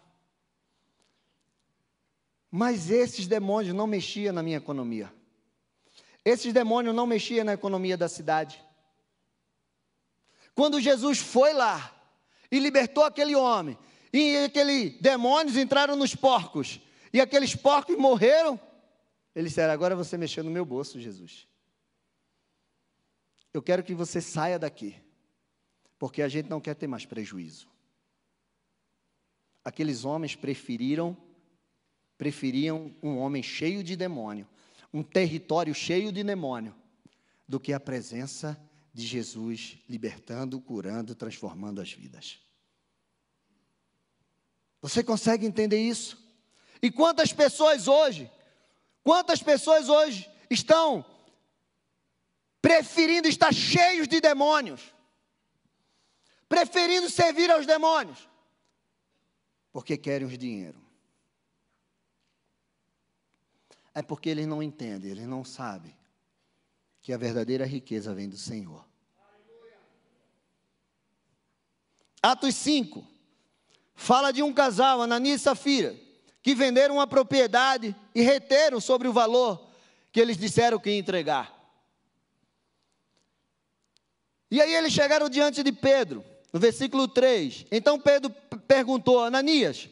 Mas 2.51 2.91
esses 2.91 3.27
demônios 3.27 3.75
não 3.75 3.87
mexiam 3.87 4.33
na 4.33 4.43
minha 4.43 4.57
economia. 4.57 5.13
Esses 6.25 6.53
demônios 6.53 6.95
não 6.95 7.07
mexiam 7.07 7.45
na 7.45 7.53
economia 7.53 7.99
da 7.99 8.09
cidade. 8.09 8.65
Quando 10.55 10.81
Jesus 10.81 11.19
foi 11.19 11.53
lá 11.53 11.95
e 12.51 12.59
libertou 12.59 13.05
aquele 13.05 13.35
homem, 13.35 13.77
e 14.11 14.39
aqueles 14.39 14.99
demônios 15.01 15.57
entraram 15.57 15.97
nos 15.97 16.15
porcos, 16.15 16.81
e 17.13 17.21
aqueles 17.21 17.55
porcos 17.55 17.97
morreram, 17.97 18.59
ele 19.35 19.49
disse: 19.49 19.61
Agora 19.61 19.97
você 19.97 20.17
mexeu 20.17 20.45
no 20.45 20.51
meu 20.51 20.65
bolso, 20.65 21.01
Jesus. 21.01 21.47
Eu 23.53 23.63
quero 23.63 23.83
que 23.83 23.95
você 23.95 24.21
saia 24.21 24.59
daqui, 24.59 24.97
porque 25.99 26.23
a 26.23 26.29
gente 26.29 26.49
não 26.49 26.61
quer 26.61 26.75
ter 26.75 26.87
mais 26.87 27.05
prejuízo 27.05 27.73
aqueles 29.65 30.05
homens 30.05 30.35
preferiram 30.35 31.17
preferiam 32.19 32.95
um 33.03 33.19
homem 33.19 33.43
cheio 33.43 33.83
de 33.83 33.97
demônio, 33.97 34.47
um 34.95 35.03
território 35.03 35.75
cheio 35.75 36.13
de 36.13 36.23
demônio, 36.23 36.73
do 37.49 37.59
que 37.59 37.73
a 37.73 37.81
presença 37.81 38.57
de 38.95 39.05
Jesus 39.05 39.79
libertando, 39.89 40.61
curando, 40.61 41.17
transformando 41.17 41.81
as 41.81 41.91
vidas. 41.91 42.39
Você 44.81 45.03
consegue 45.03 45.45
entender 45.45 45.81
isso? 45.81 46.17
E 46.81 46.93
quantas 46.93 47.33
pessoas 47.33 47.89
hoje, 47.89 48.31
quantas 49.03 49.43
pessoas 49.43 49.89
hoje 49.89 50.31
estão 50.51 51.05
preferindo 52.61 53.27
estar 53.27 53.53
cheios 53.53 54.07
de 54.07 54.21
demônios, 54.21 54.95
preferindo 56.49 57.11
servir 57.11 57.51
aos 57.51 57.67
demônios, 57.67 58.29
porque 59.73 59.97
querem 59.97 60.27
os 60.27 60.39
dinheiro. 60.39 60.81
É 63.95 64.01
porque 64.01 64.31
eles 64.31 64.47
não 64.47 64.63
entendem, 64.63 65.11
eles 65.11 65.27
não 65.27 65.45
sabem 65.45 65.95
que 67.03 67.13
a 67.13 67.19
verdadeira 67.19 67.67
riqueza 67.67 68.15
vem 68.15 68.29
do 68.29 68.39
Senhor. 68.39 68.87
Atos 72.23 72.55
5 72.55 73.05
fala 73.95 74.33
de 74.33 74.43
um 74.43 74.55
casal, 74.55 75.03
Ananias 75.03 75.41
e 75.41 75.45
Safira, 75.45 75.97
que 76.43 76.55
venderam 76.55 76.97
uma 76.97 77.07
propriedade 77.07 77.95
e 78.15 78.23
reteram 78.23 78.81
sobre 78.81 79.09
o 79.09 79.13
valor 79.13 79.69
que 80.11 80.21
eles 80.21 80.37
disseram 80.37 80.79
que 80.79 80.91
ia 80.91 80.99
entregar. 80.99 81.53
E 84.51 84.61
aí 84.61 84.75
eles 84.75 84.93
chegaram 84.93 85.29
diante 85.29 85.63
de 85.63 85.73
Pedro, 85.73 86.25
no 86.53 86.61
versículo 86.61 87.09
3. 87.09 87.67
Então 87.71 87.99
Pedro 87.99 88.31
perguntou: 88.67 89.21
Ananias, 89.21 89.89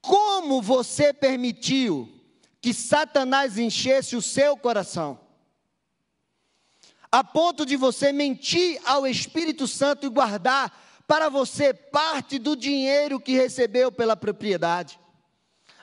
como 0.00 0.60
você 0.60 1.12
permitiu 1.12 2.12
que 2.60 2.74
Satanás 2.74 3.56
enchesse 3.56 4.16
o 4.16 4.22
seu 4.22 4.56
coração? 4.56 5.26
a 7.10 7.24
ponto 7.24 7.64
de 7.64 7.76
você 7.76 8.12
mentir 8.12 8.80
ao 8.84 9.06
Espírito 9.06 9.66
Santo 9.66 10.06
e 10.06 10.10
guardar 10.10 10.70
para 11.06 11.30
você 11.30 11.72
parte 11.72 12.38
do 12.38 12.56
dinheiro 12.56 13.20
que 13.20 13.32
recebeu 13.32 13.90
pela 13.92 14.14
propriedade. 14.14 14.98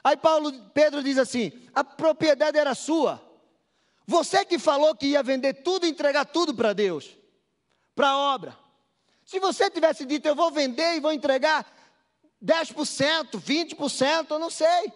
Aí 0.04 0.18
Paulo, 0.18 0.52
Pedro 0.74 1.02
diz 1.02 1.18
assim: 1.18 1.52
a 1.74 1.84
propriedade 1.84 2.58
era 2.58 2.76
sua. 2.76 3.22
Você 4.06 4.44
que 4.44 4.60
falou 4.60 4.96
que 4.96 5.08
ia 5.08 5.24
vender 5.24 5.64
tudo 5.64 5.86
entregar 5.86 6.26
tudo 6.26 6.54
para 6.54 6.74
Deus, 6.74 7.18
para 7.96 8.10
a 8.10 8.18
obra. 8.18 8.58
Se 9.26 9.40
você 9.40 9.70
tivesse 9.70 10.06
dito, 10.06 10.28
eu 10.28 10.36
vou 10.36 10.52
vender 10.52 10.96
e 10.96 11.00
vou 11.00 11.14
entregar 11.14 11.66
10%, 12.44 13.40
20%, 13.40 14.32
eu 14.32 14.40
não 14.40 14.50
sei. 14.50 14.92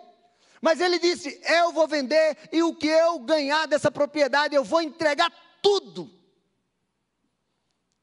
Mas 0.61 0.81
ele 0.81 0.99
disse: 0.99 1.39
eu 1.45 1.71
vou 1.71 1.87
vender 1.87 2.37
e 2.51 2.61
o 2.61 2.75
que 2.75 2.87
eu 2.87 3.19
ganhar 3.19 3.65
dessa 3.67 3.89
propriedade, 3.89 4.55
eu 4.55 4.63
vou 4.63 4.81
entregar 4.81 5.31
tudo 5.61 6.17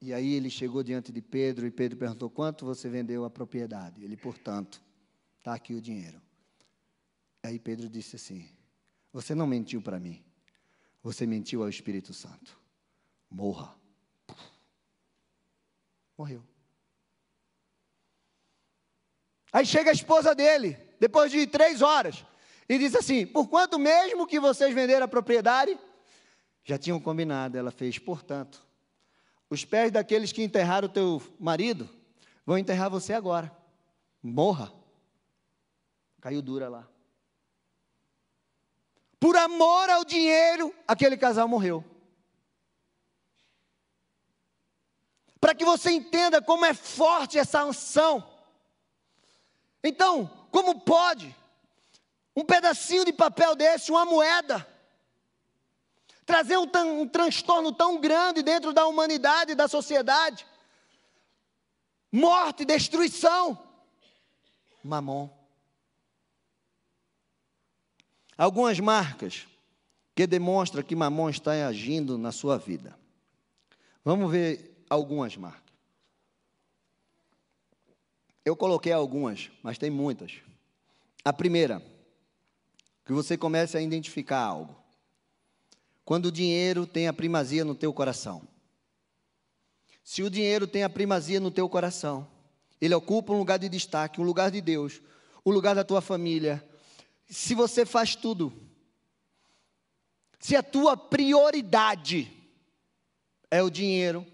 e 0.04 0.12
aí 0.12 0.34
ele 0.34 0.50
chegou 0.50 0.82
diante 0.82 1.10
de 1.10 1.22
Pedro 1.22 1.66
e 1.66 1.70
Pedro 1.70 1.96
perguntou: 1.96 2.28
quanto 2.28 2.66
você 2.66 2.90
vendeu 2.90 3.24
a 3.24 3.30
propriedade? 3.30 4.04
Ele, 4.04 4.18
portanto, 4.18 4.82
está 5.38 5.54
aqui 5.54 5.72
o 5.72 5.80
dinheiro. 5.80 6.20
Aí 7.44 7.58
Pedro 7.58 7.90
disse 7.90 8.16
assim: 8.16 8.48
Você 9.12 9.34
não 9.34 9.46
mentiu 9.46 9.82
para 9.82 10.00
mim, 10.00 10.24
você 11.02 11.26
mentiu 11.26 11.62
ao 11.62 11.68
Espírito 11.68 12.14
Santo. 12.14 12.58
Morra. 13.30 13.76
Morreu. 16.16 16.42
Aí 19.52 19.66
chega 19.66 19.90
a 19.90 19.92
esposa 19.92 20.34
dele, 20.34 20.78
depois 20.98 21.30
de 21.30 21.46
três 21.46 21.82
horas, 21.82 22.24
e 22.66 22.78
diz 22.78 22.94
assim: 22.94 23.26
Por 23.26 23.46
quanto 23.48 23.78
mesmo 23.78 24.26
que 24.26 24.40
vocês 24.40 24.74
venderam 24.74 25.04
a 25.04 25.08
propriedade? 25.08 25.78
Já 26.64 26.78
tinham 26.78 26.98
combinado, 26.98 27.58
ela 27.58 27.70
fez, 27.70 27.98
portanto, 27.98 28.66
os 29.50 29.66
pés 29.66 29.92
daqueles 29.92 30.32
que 30.32 30.42
enterraram 30.42 30.88
o 30.88 30.90
teu 30.90 31.22
marido 31.38 31.90
vão 32.46 32.56
enterrar 32.56 32.88
você 32.88 33.12
agora. 33.12 33.54
Morra. 34.22 34.72
Caiu 36.22 36.40
dura 36.40 36.70
lá. 36.70 36.93
Por 39.24 39.38
amor 39.38 39.88
ao 39.88 40.04
dinheiro, 40.04 40.70
aquele 40.86 41.16
casal 41.16 41.48
morreu. 41.48 41.82
Para 45.40 45.54
que 45.54 45.64
você 45.64 45.92
entenda 45.92 46.42
como 46.42 46.66
é 46.66 46.74
forte 46.74 47.38
essa 47.38 47.64
unção. 47.64 48.22
Então, 49.82 50.30
como 50.50 50.78
pode 50.78 51.34
um 52.36 52.44
pedacinho 52.44 53.02
de 53.02 53.14
papel 53.14 53.56
desse, 53.56 53.90
uma 53.90 54.04
moeda, 54.04 54.68
trazer 56.26 56.58
um, 56.58 56.68
um 57.00 57.08
transtorno 57.08 57.72
tão 57.72 57.98
grande 57.98 58.42
dentro 58.42 58.74
da 58.74 58.86
humanidade 58.86 59.52
e 59.52 59.54
da 59.54 59.66
sociedade. 59.66 60.46
Morte, 62.12 62.66
destruição. 62.66 63.58
Mamon. 64.82 65.43
Algumas 68.36 68.80
marcas 68.80 69.46
que 70.14 70.26
demonstram 70.26 70.82
que 70.82 70.94
Mamon 70.94 71.30
está 71.30 71.66
agindo 71.66 72.16
na 72.16 72.32
sua 72.32 72.58
vida. 72.58 72.96
Vamos 74.04 74.30
ver 74.30 74.84
algumas 74.88 75.36
marcas. 75.36 75.62
Eu 78.44 78.54
coloquei 78.54 78.92
algumas, 78.92 79.50
mas 79.62 79.78
tem 79.78 79.90
muitas. 79.90 80.32
A 81.24 81.32
primeira, 81.32 81.82
que 83.04 83.12
você 83.12 83.36
comece 83.36 83.76
a 83.76 83.80
identificar 83.80 84.40
algo. 84.40 84.76
Quando 86.04 86.26
o 86.26 86.32
dinheiro 86.32 86.86
tem 86.86 87.08
a 87.08 87.12
primazia 87.12 87.64
no 87.64 87.74
teu 87.74 87.92
coração. 87.92 88.42
Se 90.02 90.22
o 90.22 90.28
dinheiro 90.28 90.66
tem 90.66 90.84
a 90.84 90.90
primazia 90.90 91.40
no 91.40 91.50
teu 91.50 91.66
coração, 91.66 92.28
ele 92.78 92.94
ocupa 92.94 93.32
um 93.32 93.38
lugar 93.38 93.58
de 93.58 93.70
destaque, 93.70 94.20
um 94.20 94.24
lugar 94.24 94.50
de 94.50 94.60
Deus, 94.60 95.00
o 95.42 95.50
um 95.50 95.52
lugar 95.52 95.74
da 95.74 95.82
tua 95.82 96.02
família. 96.02 96.62
Se 97.26 97.54
você 97.54 97.84
faz 97.86 98.14
tudo, 98.14 98.52
se 100.38 100.54
a 100.54 100.62
tua 100.62 100.96
prioridade 100.96 102.30
é 103.50 103.62
o 103.62 103.70
dinheiro, 103.70 104.26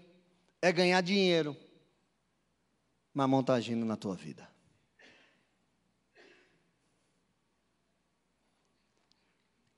é 0.61 0.71
ganhar 0.71 1.01
dinheiro, 1.01 1.55
mamão 3.13 3.41
está 3.41 3.53
agindo 3.53 3.85
na 3.85 3.95
tua 3.95 4.15
vida. 4.15 4.49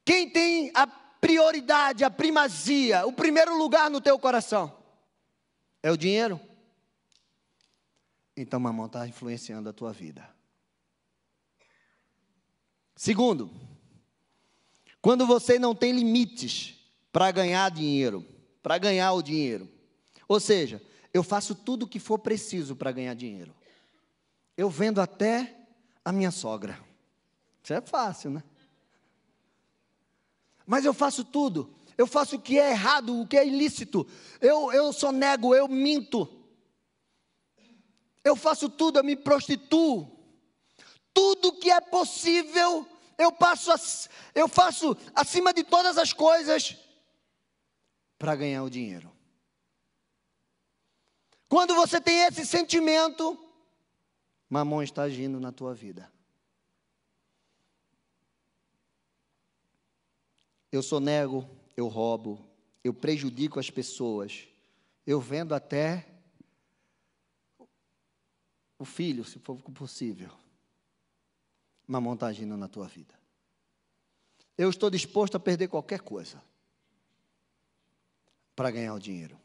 Quem 0.06 0.30
tem 0.30 0.71
a 0.73 0.86
prioridade, 0.86 2.04
a 2.04 2.10
primazia, 2.10 3.06
o 3.06 3.13
primeiro 3.13 3.58
lugar 3.58 3.89
no 3.89 4.02
teu 4.02 4.19
coração? 4.19 4.76
É 5.82 5.91
o 5.91 5.97
dinheiro? 5.97 6.39
Então, 8.36 8.60
mamão 8.60 8.88
está 8.88 9.08
influenciando 9.08 9.69
a 9.69 9.73
tua 9.73 9.93
vida. 9.93 10.33
Segundo, 12.95 13.51
quando 15.01 15.25
você 15.25 15.60
não 15.60 15.75
tem 15.75 15.91
limites 15.91 16.75
para 17.12 17.32
ganhar 17.32 17.69
dinheiro, 17.69 18.25
para 18.62 18.77
ganhar 18.77 19.13
o 19.13 19.21
dinheiro. 19.21 19.69
Ou 20.27 20.39
seja, 20.39 20.82
eu 21.13 21.23
faço 21.23 21.53
tudo 21.53 21.84
o 21.84 21.88
que 21.88 21.99
for 21.99 22.19
preciso 22.19 22.75
para 22.75 22.91
ganhar 22.91 23.13
dinheiro. 23.13 23.53
Eu 24.56 24.69
vendo 24.69 25.01
até 25.01 25.56
a 26.06 26.12
minha 26.12 26.32
sogra. 26.32 26.79
Isso 27.62 27.73
é 27.73 27.82
fácil, 27.82 28.32
né? 28.32 28.43
Mas 30.65 30.86
eu 30.86 30.93
faço 30.93 31.23
tudo. 31.23 31.73
Eu 31.97 32.08
faço 32.08 32.38
o 32.38 32.41
que 32.41 32.58
é 32.58 32.71
errado, 32.71 33.19
o 33.19 33.27
que 33.27 33.38
é 33.38 33.45
ilícito. 33.45 34.08
Eu, 34.41 34.71
eu 34.71 34.91
só 34.91 35.12
nego, 35.12 35.53
eu 35.53 35.67
minto. 35.67 36.27
Eu 38.23 38.36
faço 38.36 38.69
tudo, 38.69 38.99
eu 38.99 39.03
me 39.03 39.15
prostituo. 39.15 40.12
Tudo 41.13 41.54
que 41.54 41.69
é 41.69 41.80
possível, 41.80 42.88
eu, 43.17 43.32
passo, 43.32 43.71
eu 44.34 44.47
faço 44.47 44.97
acima 45.13 45.54
de 45.54 45.63
todas 45.63 45.97
as 45.97 46.12
coisas 46.12 46.76
para 48.17 48.36
ganhar 48.36 48.63
o 48.63 48.69
dinheiro. 48.69 49.12
Quando 51.47 51.76
você 51.76 52.02
tem 52.02 52.21
esse 52.21 52.45
sentimento, 52.45 53.38
mamão 54.49 54.82
está 54.82 55.04
agindo 55.04 55.39
na 55.39 55.52
tua 55.52 55.73
vida. 55.73 56.12
Eu 60.71 60.82
sou 60.82 60.99
nego, 60.99 61.47
eu 61.78 61.88
roubo, 61.88 62.43
eu 62.84 62.91
prejudico 62.93 63.60
as 63.60 63.69
pessoas, 63.69 64.47
eu 65.06 65.21
vendo 65.21 65.54
até 65.54 66.08
o 68.80 68.86
filho, 68.86 69.23
se 69.23 69.38
for 69.38 69.56
possível. 69.71 70.42
Mamão 71.93 72.15
está 72.15 72.25
agindo 72.25 72.58
na 72.58 72.67
tua 72.67 72.88
vida. 72.88 73.13
Eu 74.58 74.67
estou 74.67 74.89
disposto 74.89 75.36
a 75.38 75.39
perder 75.39 75.67
qualquer 75.67 76.01
coisa 76.01 76.41
para 78.56 78.71
ganhar 78.71 78.95
o 78.95 78.99
dinheiro. 78.99 79.39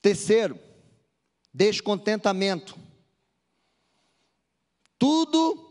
Terceiro, 0.00 0.58
descontentamento. 1.52 2.74
Tudo 4.98 5.70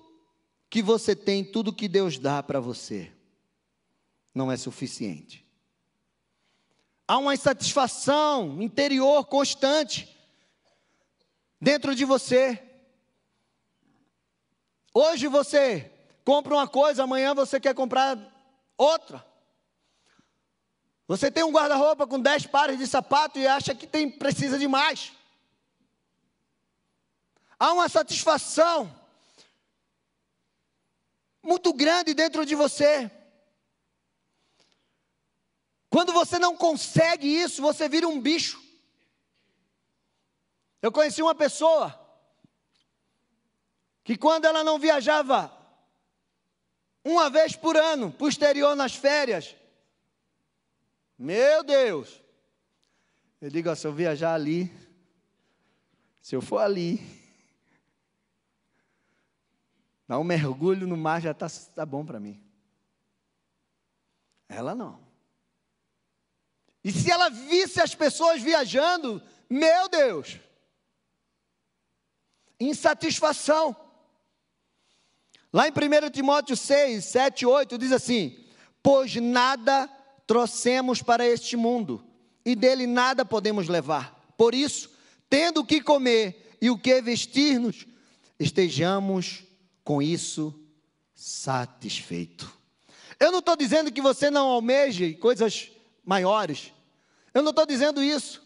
que 0.70 0.84
você 0.84 1.16
tem, 1.16 1.44
tudo 1.44 1.74
que 1.74 1.88
Deus 1.88 2.20
dá 2.20 2.44
para 2.44 2.60
você, 2.60 3.12
não 4.36 4.52
é 4.52 4.58
suficiente. 4.58 5.44
há 7.08 7.18
uma 7.18 7.34
insatisfação 7.34 8.62
interior 8.62 9.26
constante 9.26 10.16
dentro 11.60 11.96
de 11.96 12.06
você. 12.06 12.69
Hoje 15.02 15.30
você 15.30 15.90
compra 16.26 16.54
uma 16.54 16.68
coisa, 16.68 17.04
amanhã 17.04 17.34
você 17.34 17.58
quer 17.58 17.74
comprar 17.74 18.20
outra. 18.78 19.26
Você 21.08 21.32
tem 21.32 21.42
um 21.42 21.54
guarda-roupa 21.54 22.06
com 22.06 22.20
dez 22.20 22.46
pares 22.46 22.78
de 22.78 22.86
sapato 22.86 23.40
e 23.40 23.48
acha 23.48 23.74
que 23.74 23.88
tem, 23.88 24.12
precisa 24.12 24.60
de 24.60 24.68
mais. 24.68 25.14
Há 27.58 27.72
uma 27.72 27.88
satisfação 27.88 28.94
muito 31.42 31.72
grande 31.72 32.14
dentro 32.14 32.46
de 32.46 32.54
você. 32.54 33.10
Quando 35.90 36.12
você 36.12 36.38
não 36.38 36.58
consegue 36.58 37.26
isso, 37.26 37.62
você 37.62 37.88
vira 37.88 38.06
um 38.06 38.20
bicho. 38.20 38.62
Eu 40.82 40.92
conheci 40.92 41.22
uma 41.22 41.34
pessoa 41.34 42.09
que 44.04 44.18
quando 44.18 44.46
ela 44.46 44.64
não 44.64 44.80
viajava 44.80 45.52
uma 47.04 47.30
vez 47.30 47.56
por 47.56 47.78
ano 47.78 48.16
exterior 48.22 48.76
nas 48.76 48.96
férias, 48.96 49.56
meu 51.18 51.64
Deus, 51.64 52.22
eu 53.42 53.50
digo, 53.50 53.70
ó, 53.70 53.76
se 53.76 53.86
eu 53.86 53.94
viajar 53.94 54.34
ali, 54.34 54.72
se 56.22 56.36
eu 56.36 56.42
for 56.42 56.60
ali, 56.60 57.00
dar 60.08 60.20
um 60.20 60.24
mergulho 60.24 60.88
no 60.88 60.98
mar 60.98 61.22
já 61.22 61.32
está 61.32 61.48
tá 61.76 61.86
bom 61.86 62.06
para 62.06 62.20
mim. 62.20 62.44
Ela 64.48 64.74
não. 64.74 65.00
E 66.84 66.92
se 66.92 67.12
ela 67.12 67.30
visse 67.30 67.80
as 67.82 67.94
pessoas 67.94 68.42
viajando, 68.42 69.22
meu 69.50 69.88
Deus, 69.90 70.40
insatisfação. 72.60 73.76
Lá 75.52 75.68
em 75.68 75.72
1 75.72 76.10
Timóteo 76.12 76.56
6, 76.56 77.04
7, 77.04 77.46
8 77.46 77.78
diz 77.78 77.92
assim: 77.92 78.38
Pois 78.84 79.16
nada 79.16 79.88
trouxemos 80.28 81.02
para 81.02 81.26
este 81.26 81.58
mundo, 81.58 82.04
e 82.46 82.56
dele 82.56 82.86
nada 82.86 83.26
podemos 83.26 83.68
levar. 83.68 84.32
Por 84.38 84.54
isso, 84.54 84.92
tendo 85.30 85.62
o 85.62 85.66
que 85.66 85.82
comer 85.82 86.58
e 86.62 86.70
o 86.70 86.78
que 86.78 87.02
vestir-nos, 87.02 87.88
estejamos 88.40 89.44
com 89.84 90.02
isso 90.02 90.54
satisfeito. 91.16 92.52
Eu 93.20 93.32
não 93.32 93.40
estou 93.40 93.56
dizendo 93.56 93.92
que 93.92 94.02
você 94.02 94.30
não 94.30 94.48
almeje 94.48 95.14
coisas 95.16 95.72
maiores. 96.06 96.72
Eu 97.34 97.42
não 97.42 97.50
estou 97.50 97.66
dizendo 97.66 98.02
isso. 98.02 98.42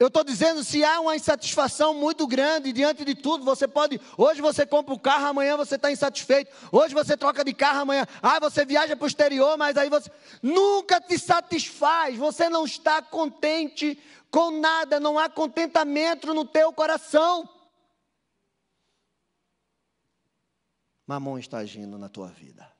Eu 0.00 0.06
estou 0.06 0.24
dizendo, 0.24 0.64
se 0.64 0.82
há 0.82 0.98
uma 0.98 1.14
insatisfação 1.14 1.92
muito 1.92 2.26
grande 2.26 2.72
diante 2.72 3.04
de 3.04 3.14
tudo, 3.14 3.44
você 3.44 3.68
pode. 3.68 4.00
Hoje 4.16 4.40
você 4.40 4.64
compra 4.64 4.94
o 4.94 4.98
carro, 4.98 5.26
amanhã 5.26 5.58
você 5.58 5.74
está 5.74 5.92
insatisfeito. 5.92 6.50
Hoje 6.72 6.94
você 6.94 7.18
troca 7.18 7.44
de 7.44 7.52
carro, 7.52 7.80
amanhã. 7.80 8.06
Ah, 8.22 8.40
você 8.40 8.64
viaja 8.64 8.96
para 8.96 9.04
o 9.04 9.06
exterior, 9.06 9.58
mas 9.58 9.76
aí 9.76 9.90
você. 9.90 10.10
Nunca 10.42 11.02
te 11.02 11.18
satisfaz. 11.18 12.16
Você 12.16 12.48
não 12.48 12.64
está 12.64 13.02
contente 13.02 14.02
com 14.30 14.58
nada. 14.58 14.98
Não 14.98 15.18
há 15.18 15.28
contentamento 15.28 16.32
no 16.32 16.46
teu 16.46 16.72
coração. 16.72 17.46
Mamon 21.06 21.38
está 21.38 21.58
agindo 21.58 21.98
na 21.98 22.08
tua 22.08 22.28
vida. 22.28 22.72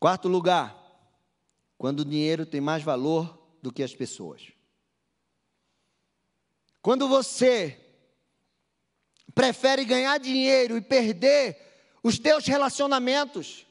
Quarto 0.00 0.26
lugar, 0.26 0.85
quando 1.78 2.00
o 2.00 2.04
dinheiro 2.04 2.46
tem 2.46 2.60
mais 2.60 2.82
valor 2.82 3.38
do 3.62 3.72
que 3.72 3.82
as 3.82 3.94
pessoas. 3.94 4.52
Quando 6.80 7.08
você 7.08 7.80
prefere 9.34 9.84
ganhar 9.84 10.18
dinheiro 10.18 10.76
e 10.76 10.80
perder 10.80 11.56
os 12.02 12.18
teus 12.18 12.46
relacionamentos, 12.46 13.66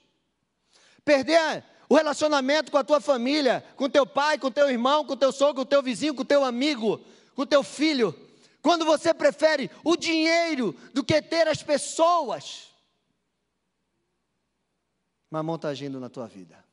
perder 1.03 1.63
o 1.87 1.95
relacionamento 1.95 2.71
com 2.71 2.77
a 2.77 2.83
tua 2.83 2.99
família, 2.99 3.63
com 3.75 3.89
teu 3.89 4.05
pai, 4.05 4.37
com 4.37 4.51
teu 4.51 4.69
irmão, 4.69 5.05
com 5.05 5.15
teu 5.15 5.31
sogro, 5.31 5.63
com 5.63 5.69
teu 5.69 5.81
vizinho, 5.81 6.13
com 6.13 6.25
teu 6.25 6.43
amigo, 6.43 6.99
com 7.35 7.45
teu 7.45 7.63
filho, 7.63 8.13
quando 8.65 8.83
você 8.83 9.13
prefere 9.13 9.69
o 9.83 9.95
dinheiro 9.95 10.73
do 10.91 11.03
que 11.03 11.21
ter 11.21 11.47
as 11.47 11.61
pessoas, 11.61 12.73
Mamão 15.29 15.55
está 15.55 15.67
agindo 15.67 15.99
na 15.99 16.09
tua 16.09 16.27
vida. 16.27 16.64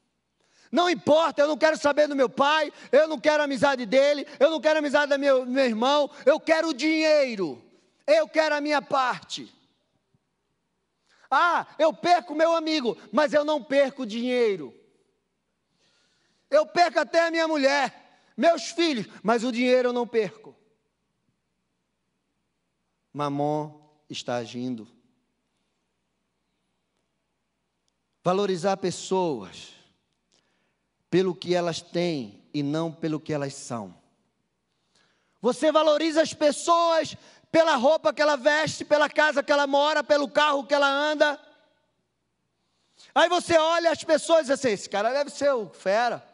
Não 0.72 0.88
importa, 0.88 1.42
eu 1.42 1.46
não 1.46 1.56
quero 1.58 1.76
saber 1.76 2.08
do 2.08 2.16
meu 2.16 2.30
pai, 2.30 2.72
eu 2.90 3.06
não 3.06 3.20
quero 3.20 3.42
a 3.42 3.44
amizade 3.44 3.84
dele, 3.84 4.26
eu 4.40 4.50
não 4.50 4.58
quero 4.58 4.76
a 4.76 4.78
amizade 4.78 5.12
do 5.12 5.18
meu, 5.18 5.44
meu 5.44 5.66
irmão, 5.66 6.10
eu 6.24 6.40
quero 6.40 6.68
o 6.68 6.74
dinheiro, 6.74 7.62
eu 8.06 8.26
quero 8.26 8.54
a 8.54 8.60
minha 8.60 8.80
parte. 8.80 9.54
Ah, 11.30 11.66
eu 11.78 11.92
perco 11.92 12.34
meu 12.34 12.56
amigo, 12.56 12.96
mas 13.12 13.34
eu 13.34 13.44
não 13.44 13.62
perco 13.62 14.06
dinheiro. 14.06 14.74
Eu 16.50 16.66
perco 16.66 17.00
até 17.00 17.26
a 17.26 17.30
minha 17.30 17.46
mulher, 17.46 18.20
meus 18.34 18.70
filhos, 18.70 19.06
mas 19.22 19.44
o 19.44 19.52
dinheiro 19.52 19.90
eu 19.90 19.92
não 19.92 20.06
perco. 20.06 20.56
Mamon 23.12 23.78
está 24.08 24.36
agindo 24.36 24.88
Valorizar 28.24 28.76
pessoas 28.76 29.81
pelo 31.12 31.34
que 31.34 31.54
elas 31.54 31.82
têm 31.82 32.42
e 32.54 32.62
não 32.62 32.90
pelo 32.90 33.20
que 33.20 33.34
elas 33.34 33.52
são. 33.52 33.94
Você 35.42 35.70
valoriza 35.70 36.22
as 36.22 36.32
pessoas 36.32 37.14
pela 37.50 37.76
roupa 37.76 38.14
que 38.14 38.22
ela 38.22 38.34
veste, 38.34 38.82
pela 38.82 39.10
casa 39.10 39.42
que 39.42 39.52
ela 39.52 39.66
mora, 39.66 40.02
pelo 40.02 40.26
carro 40.26 40.66
que 40.66 40.72
ela 40.72 40.88
anda. 40.88 41.38
Aí 43.14 43.28
você 43.28 43.58
olha 43.58 43.90
as 43.90 44.02
pessoas 44.02 44.40
e 44.40 44.42
diz 44.44 44.50
assim: 44.52 44.70
esse 44.70 44.88
cara 44.88 45.12
deve 45.12 45.28
ser 45.28 45.52
o 45.52 45.68
fera. 45.68 46.26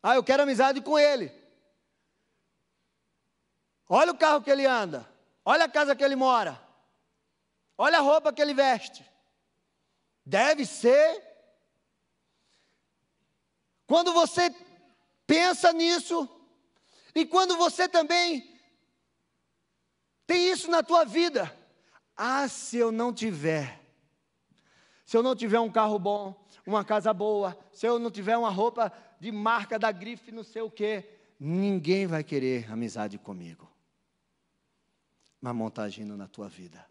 Ah, 0.00 0.14
eu 0.14 0.22
quero 0.22 0.44
amizade 0.44 0.80
com 0.80 0.96
ele. 0.96 1.32
Olha 3.88 4.12
o 4.12 4.16
carro 4.16 4.40
que 4.40 4.50
ele 4.52 4.64
anda. 4.64 5.04
Olha 5.44 5.64
a 5.64 5.68
casa 5.68 5.96
que 5.96 6.04
ele 6.04 6.14
mora. 6.14 6.56
Olha 7.76 7.98
a 7.98 8.02
roupa 8.02 8.32
que 8.32 8.40
ele 8.40 8.54
veste. 8.54 9.04
Deve 10.24 10.64
ser. 10.64 11.27
Quando 13.88 14.12
você 14.12 14.54
pensa 15.26 15.72
nisso, 15.72 16.28
e 17.14 17.24
quando 17.24 17.56
você 17.56 17.88
também 17.88 18.54
tem 20.26 20.52
isso 20.52 20.70
na 20.70 20.82
tua 20.82 21.06
vida, 21.06 21.56
ah, 22.14 22.46
se 22.48 22.76
eu 22.76 22.92
não 22.92 23.14
tiver, 23.14 23.80
se 25.06 25.16
eu 25.16 25.22
não 25.22 25.34
tiver 25.34 25.58
um 25.58 25.72
carro 25.72 25.98
bom, 25.98 26.46
uma 26.66 26.84
casa 26.84 27.14
boa, 27.14 27.58
se 27.72 27.86
eu 27.86 27.98
não 27.98 28.10
tiver 28.10 28.36
uma 28.36 28.50
roupa 28.50 28.92
de 29.18 29.32
marca 29.32 29.78
da 29.78 29.90
grife, 29.90 30.30
não 30.30 30.44
sei 30.44 30.60
o 30.60 30.70
quê, 30.70 31.08
ninguém 31.40 32.06
vai 32.06 32.22
querer 32.22 32.70
amizade 32.70 33.16
comigo. 33.16 33.72
Está 35.66 35.84
agindo 35.84 36.14
na 36.14 36.28
tua 36.28 36.46
vida. 36.46 36.84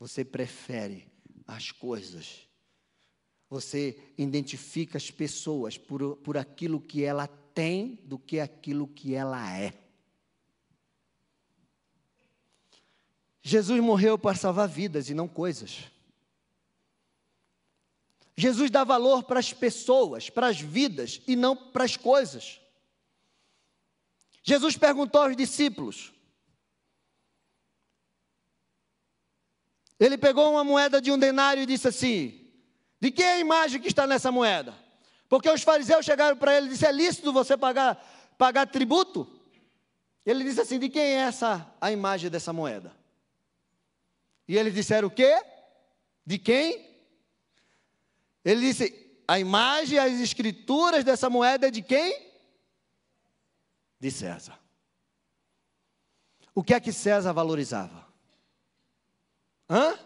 Você 0.00 0.24
prefere 0.24 1.06
as 1.46 1.70
coisas 1.70 2.43
você 3.48 3.98
identifica 4.16 4.98
as 4.98 5.10
pessoas 5.10 5.76
por, 5.78 6.16
por 6.16 6.36
aquilo 6.36 6.80
que 6.80 7.04
ela 7.04 7.26
tem 7.26 8.00
do 8.04 8.18
que 8.18 8.40
aquilo 8.40 8.88
que 8.88 9.14
ela 9.14 9.56
é. 9.56 9.72
Jesus 13.42 13.78
morreu 13.80 14.18
para 14.18 14.36
salvar 14.36 14.68
vidas 14.68 15.10
e 15.10 15.14
não 15.14 15.28
coisas. 15.28 15.84
Jesus 18.36 18.70
dá 18.70 18.82
valor 18.82 19.22
para 19.22 19.38
as 19.38 19.52
pessoas, 19.52 20.28
para 20.28 20.48
as 20.48 20.60
vidas 20.60 21.20
e 21.26 21.36
não 21.36 21.54
para 21.54 21.84
as 21.84 21.96
coisas. 21.96 22.60
Jesus 24.42 24.76
perguntou 24.76 25.22
aos 25.22 25.36
discípulos. 25.36 26.12
Ele 30.00 30.18
pegou 30.18 30.50
uma 30.50 30.64
moeda 30.64 31.00
de 31.00 31.12
um 31.12 31.18
denário 31.18 31.62
e 31.62 31.66
disse 31.66 31.88
assim: 31.88 32.43
de 33.00 33.10
quem 33.10 33.24
é 33.24 33.32
a 33.34 33.40
imagem 33.40 33.80
que 33.80 33.88
está 33.88 34.06
nessa 34.06 34.32
moeda? 34.32 34.74
Porque 35.28 35.50
os 35.50 35.62
fariseus 35.62 36.04
chegaram 36.04 36.36
para 36.36 36.56
ele 36.56 36.66
e 36.66 36.70
disseram: 36.70 36.94
é 36.94 36.96
lícito 36.96 37.32
você 37.32 37.56
pagar, 37.56 37.96
pagar 38.38 38.66
tributo? 38.66 39.28
Ele 40.24 40.44
disse 40.44 40.60
assim: 40.60 40.78
de 40.78 40.88
quem 40.88 41.02
é 41.02 41.14
essa 41.14 41.70
a 41.80 41.90
imagem 41.90 42.30
dessa 42.30 42.52
moeda? 42.52 42.94
E 44.46 44.56
eles 44.56 44.74
disseram 44.74 45.08
o 45.08 45.10
quê? 45.10 45.42
De 46.24 46.38
quem? 46.38 46.88
Ele 48.44 48.60
disse: 48.60 49.22
a 49.26 49.38
imagem, 49.38 49.98
as 49.98 50.12
escrituras 50.20 51.04
dessa 51.04 51.28
moeda 51.30 51.68
é 51.68 51.70
de 51.70 51.82
quem? 51.82 52.32
De 53.98 54.10
César. 54.10 54.58
O 56.54 56.62
que 56.62 56.74
é 56.74 56.80
que 56.80 56.92
César 56.92 57.32
valorizava? 57.32 58.06
Hã? 59.68 59.98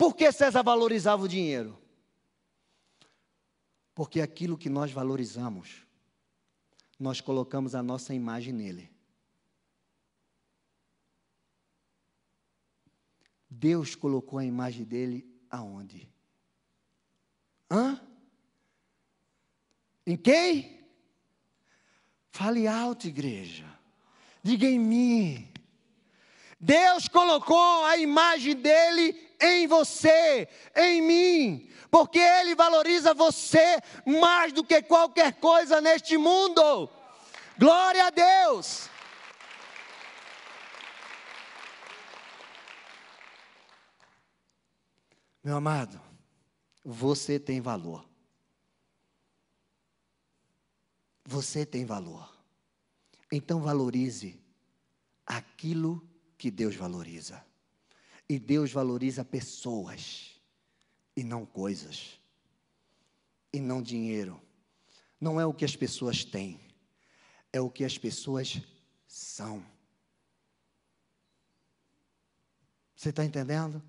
Por 0.00 0.16
que 0.16 0.32
César 0.32 0.62
valorizava 0.62 1.24
o 1.24 1.28
dinheiro? 1.28 1.78
Porque 3.94 4.22
aquilo 4.22 4.56
que 4.56 4.70
nós 4.70 4.90
valorizamos, 4.90 5.86
nós 6.98 7.20
colocamos 7.20 7.74
a 7.74 7.82
nossa 7.82 8.14
imagem 8.14 8.54
nele. 8.54 8.90
Deus 13.50 13.94
colocou 13.94 14.38
a 14.38 14.44
imagem 14.46 14.86
dele 14.86 15.30
aonde? 15.50 16.10
Hã? 17.70 18.00
Em 20.06 20.16
quem? 20.16 20.82
Fale 22.30 22.66
alto, 22.66 23.06
igreja. 23.06 23.66
Diga 24.42 24.66
em 24.66 24.78
mim. 24.78 25.52
Deus 26.58 27.06
colocou 27.06 27.84
a 27.84 27.98
imagem 27.98 28.56
dele 28.56 29.28
em 29.40 29.66
você, 29.66 30.48
em 30.76 31.00
mim, 31.02 31.70
porque 31.90 32.18
ele 32.18 32.54
valoriza 32.54 33.14
você 33.14 33.80
mais 34.06 34.52
do 34.52 34.62
que 34.62 34.82
qualquer 34.82 35.34
coisa 35.34 35.80
neste 35.80 36.16
mundo. 36.16 36.88
Glória 37.58 38.06
a 38.06 38.10
Deus. 38.10 38.88
Meu 45.42 45.56
amado, 45.56 46.00
você 46.84 47.38
tem 47.38 47.60
valor. 47.60 48.08
Você 51.24 51.64
tem 51.64 51.84
valor. 51.84 52.30
Então 53.32 53.60
valorize 53.60 54.38
aquilo 55.24 56.06
que 56.36 56.50
Deus 56.50 56.74
valoriza. 56.74 57.44
E 58.30 58.38
Deus 58.38 58.70
valoriza 58.70 59.24
pessoas 59.24 60.40
e 61.16 61.24
não 61.24 61.44
coisas. 61.44 62.20
E 63.52 63.58
não 63.58 63.82
dinheiro. 63.82 64.40
Não 65.20 65.40
é 65.40 65.44
o 65.44 65.52
que 65.52 65.64
as 65.64 65.74
pessoas 65.74 66.24
têm, 66.24 66.60
é 67.52 67.60
o 67.60 67.68
que 67.68 67.82
as 67.82 67.98
pessoas 67.98 68.62
são. 69.08 69.66
Você 72.94 73.08
está 73.08 73.24
entendendo? 73.24 73.82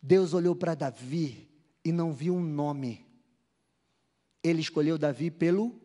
Deus 0.00 0.32
olhou 0.32 0.56
para 0.56 0.74
Davi 0.74 1.46
e 1.84 1.92
não 1.92 2.14
viu 2.14 2.34
um 2.34 2.42
nome. 2.42 3.04
Ele 4.42 4.62
escolheu 4.62 4.96
Davi 4.96 5.30
pelo 5.30 5.78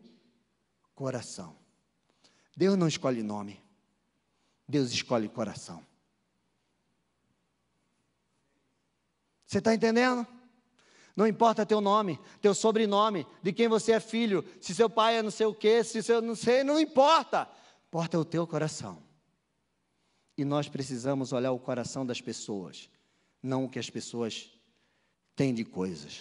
coração. 0.94 1.54
Deus 2.56 2.74
não 2.74 2.88
escolhe 2.88 3.22
nome. 3.22 3.62
Deus 4.66 4.92
escolhe 4.92 5.28
coração. 5.28 5.91
Você 9.52 9.58
está 9.58 9.74
entendendo? 9.74 10.26
Não 11.14 11.26
importa 11.26 11.66
teu 11.66 11.78
nome, 11.78 12.18
teu 12.40 12.54
sobrenome, 12.54 13.26
de 13.42 13.52
quem 13.52 13.68
você 13.68 13.92
é 13.92 14.00
filho, 14.00 14.42
se 14.62 14.74
seu 14.74 14.88
pai 14.88 15.18
é 15.18 15.22
não 15.22 15.30
sei 15.30 15.44
o 15.44 15.52
quê, 15.52 15.84
se 15.84 16.02
seu 16.02 16.22
não 16.22 16.34
sei, 16.34 16.64
não 16.64 16.80
importa. 16.80 17.46
Importa 17.86 18.18
o 18.18 18.24
teu 18.24 18.46
coração. 18.46 19.02
E 20.38 20.42
nós 20.42 20.70
precisamos 20.70 21.34
olhar 21.34 21.52
o 21.52 21.58
coração 21.58 22.06
das 22.06 22.18
pessoas 22.18 22.88
não 23.42 23.64
o 23.64 23.68
que 23.68 23.78
as 23.78 23.90
pessoas 23.90 24.50
têm 25.36 25.52
de 25.52 25.66
coisas. 25.66 26.20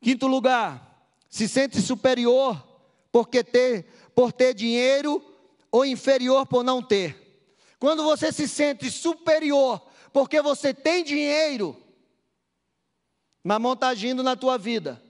Quinto 0.00 0.28
lugar, 0.28 1.10
se 1.28 1.48
sente 1.48 1.82
superior 1.82 2.64
porque 3.10 3.42
ter, 3.42 3.84
por 4.14 4.30
ter 4.30 4.54
dinheiro 4.54 5.20
ou 5.72 5.84
inferior 5.84 6.46
por 6.46 6.62
não 6.62 6.80
ter. 6.80 7.50
Quando 7.80 8.04
você 8.04 8.30
se 8.30 8.46
sente 8.46 8.88
superior 8.92 9.87
porque 10.18 10.42
você 10.42 10.74
tem 10.74 11.04
dinheiro, 11.04 11.80
mamão 13.44 13.74
está 13.74 13.86
agindo 13.86 14.20
na 14.20 14.34
tua 14.34 14.58
vida. 14.58 15.00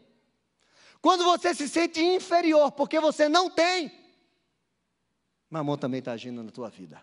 Quando 1.00 1.24
você 1.24 1.54
se 1.54 1.66
sente 1.66 1.98
inferior 1.98 2.72
porque 2.72 3.00
você 3.00 3.26
não 3.26 3.48
tem, 3.48 3.90
mamão 5.48 5.78
também 5.78 6.00
está 6.00 6.12
agindo 6.12 6.42
na 6.42 6.50
tua 6.50 6.68
vida. 6.68 7.00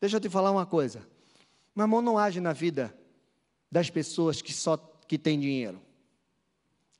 Deixa 0.00 0.16
eu 0.16 0.20
te 0.20 0.28
falar 0.28 0.50
uma 0.50 0.66
coisa. 0.66 1.06
Mamon 1.76 2.02
não 2.02 2.18
age 2.18 2.40
na 2.40 2.52
vida 2.52 2.92
das 3.70 3.88
pessoas 3.88 4.42
que 4.42 4.52
só 4.52 4.76
que 5.06 5.16
têm 5.16 5.38
dinheiro. 5.38 5.80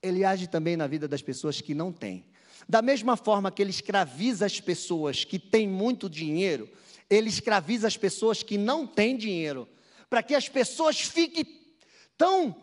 Ele 0.01 0.25
age 0.25 0.47
também 0.47 0.77
na 0.77 0.87
vida 0.87 1.09
das 1.09 1.21
pessoas 1.21 1.61
que 1.61 1.75
não 1.75 1.93
têm. 1.93 2.25
Da 2.69 2.81
mesma 2.81 3.17
forma 3.17 3.51
que 3.51 3.61
ele 3.61 3.71
escraviza 3.71 4.47
as 4.47 4.61
pessoas 4.61 5.25
que 5.25 5.41
têm 5.41 5.67
muito 5.67 6.09
dinheiro, 6.09 6.71
ele 7.11 7.29
escraviza 7.29 7.89
as 7.89 7.97
pessoas 7.97 8.45
que 8.45 8.57
não 8.57 8.87
têm 8.87 9.17
dinheiro, 9.17 9.69
para 10.13 10.23
que 10.23 10.35
as 10.35 10.47
pessoas 10.47 11.01
fiquem 11.01 11.43
tão 12.19 12.55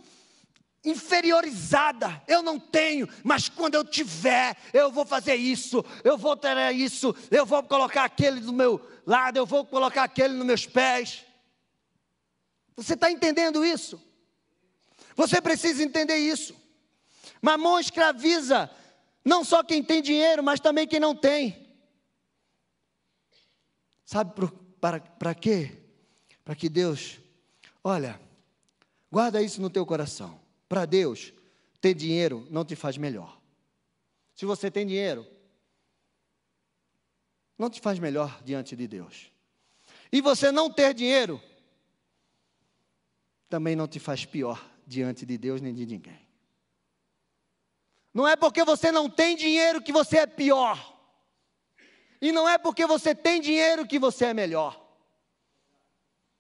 inferiorizada. 0.86 2.22
Eu 2.28 2.44
não 2.44 2.60
tenho, 2.60 3.10
mas 3.24 3.50
quando 3.50 3.74
eu 3.74 3.84
tiver, 3.84 4.56
eu 4.72 4.92
vou 4.92 5.04
fazer 5.04 5.34
isso, 5.34 5.84
eu 6.04 6.16
vou 6.16 6.38
ter 6.38 6.72
isso, 6.76 7.16
eu 7.32 7.48
vou 7.48 7.64
colocar 7.64 8.04
aquele 8.04 8.40
do 8.40 8.54
meu 8.54 8.80
lado, 9.04 9.38
eu 9.38 9.48
vou 9.48 9.66
colocar 9.66 10.04
aquele 10.04 10.36
nos 10.36 10.46
meus 10.46 10.68
pés. 10.68 11.26
Você 12.76 12.94
está 12.94 13.10
entendendo 13.10 13.66
isso? 13.66 14.00
Você 15.16 15.42
precisa 15.42 15.84
entender 15.84 16.18
isso. 16.18 16.56
Mamon 17.42 17.80
escraviza 17.80 18.70
não 19.26 19.44
só 19.44 19.64
quem 19.64 19.82
tem 19.82 20.04
dinheiro, 20.04 20.44
mas 20.44 20.60
também 20.60 20.86
quem 20.86 21.00
não 21.00 21.16
tem. 21.16 21.68
Sabe 24.06 24.36
para, 24.80 25.00
para 25.00 25.34
quê? 25.34 25.76
Para 26.46 26.56
que 26.56 26.70
Deus, 26.70 27.18
olha, 27.84 28.20
guarda 29.12 29.42
isso 29.42 29.62
no 29.62 29.70
teu 29.70 29.86
coração. 29.86 30.40
Para 30.68 30.86
Deus, 30.86 31.34
ter 31.82 31.94
dinheiro 31.94 32.48
não 32.50 32.64
te 32.64 32.76
faz 32.76 32.98
melhor. 32.98 33.40
Se 34.36 34.46
você 34.46 34.70
tem 34.72 34.86
dinheiro, 34.86 35.26
não 37.58 37.70
te 37.70 37.82
faz 37.82 38.00
melhor 38.00 38.42
diante 38.44 38.76
de 38.76 38.88
Deus. 38.88 39.32
E 40.12 40.22
você 40.22 40.52
não 40.52 40.72
ter 40.72 40.94
dinheiro 40.94 41.42
também 43.50 43.76
não 43.76 43.88
te 43.88 44.00
faz 44.00 44.26
pior 44.26 44.64
diante 44.86 45.26
de 45.26 45.38
Deus 45.38 45.60
nem 45.60 45.74
de 45.74 45.86
ninguém. 45.86 46.20
Não 48.14 48.28
é 48.28 48.36
porque 48.36 48.64
você 48.64 48.92
não 48.92 49.10
tem 49.10 49.36
dinheiro 49.36 49.82
que 49.82 49.92
você 49.92 50.20
é 50.20 50.28
pior. 50.28 50.98
E 52.22 52.32
não 52.32 52.48
é 52.48 52.58
porque 52.58 52.86
você 52.86 53.16
tem 53.16 53.42
dinheiro 53.42 53.88
que 53.88 53.98
você 53.98 54.26
é 54.26 54.34
melhor. 54.34 54.86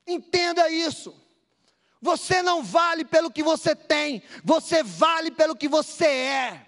Entenda 0.06 0.70
isso. 0.70 1.16
Você 2.02 2.42
não 2.42 2.64
vale 2.64 3.04
pelo 3.04 3.32
que 3.32 3.44
você 3.44 3.76
tem, 3.76 4.24
você 4.44 4.84
vale 4.84 5.32
pelo 5.32 5.56
que 5.56 5.68
você 5.68 6.06
é. 6.06 6.66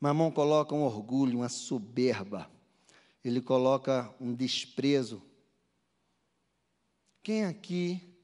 Mamão 0.00 0.30
coloca 0.30 0.74
um 0.74 0.82
orgulho, 0.82 1.38
uma 1.38 1.48
soberba 1.48 2.50
ele 3.24 3.40
coloca 3.40 4.12
um 4.20 4.34
desprezo. 4.34 5.22
Quem 7.22 7.44
aqui, 7.44 8.18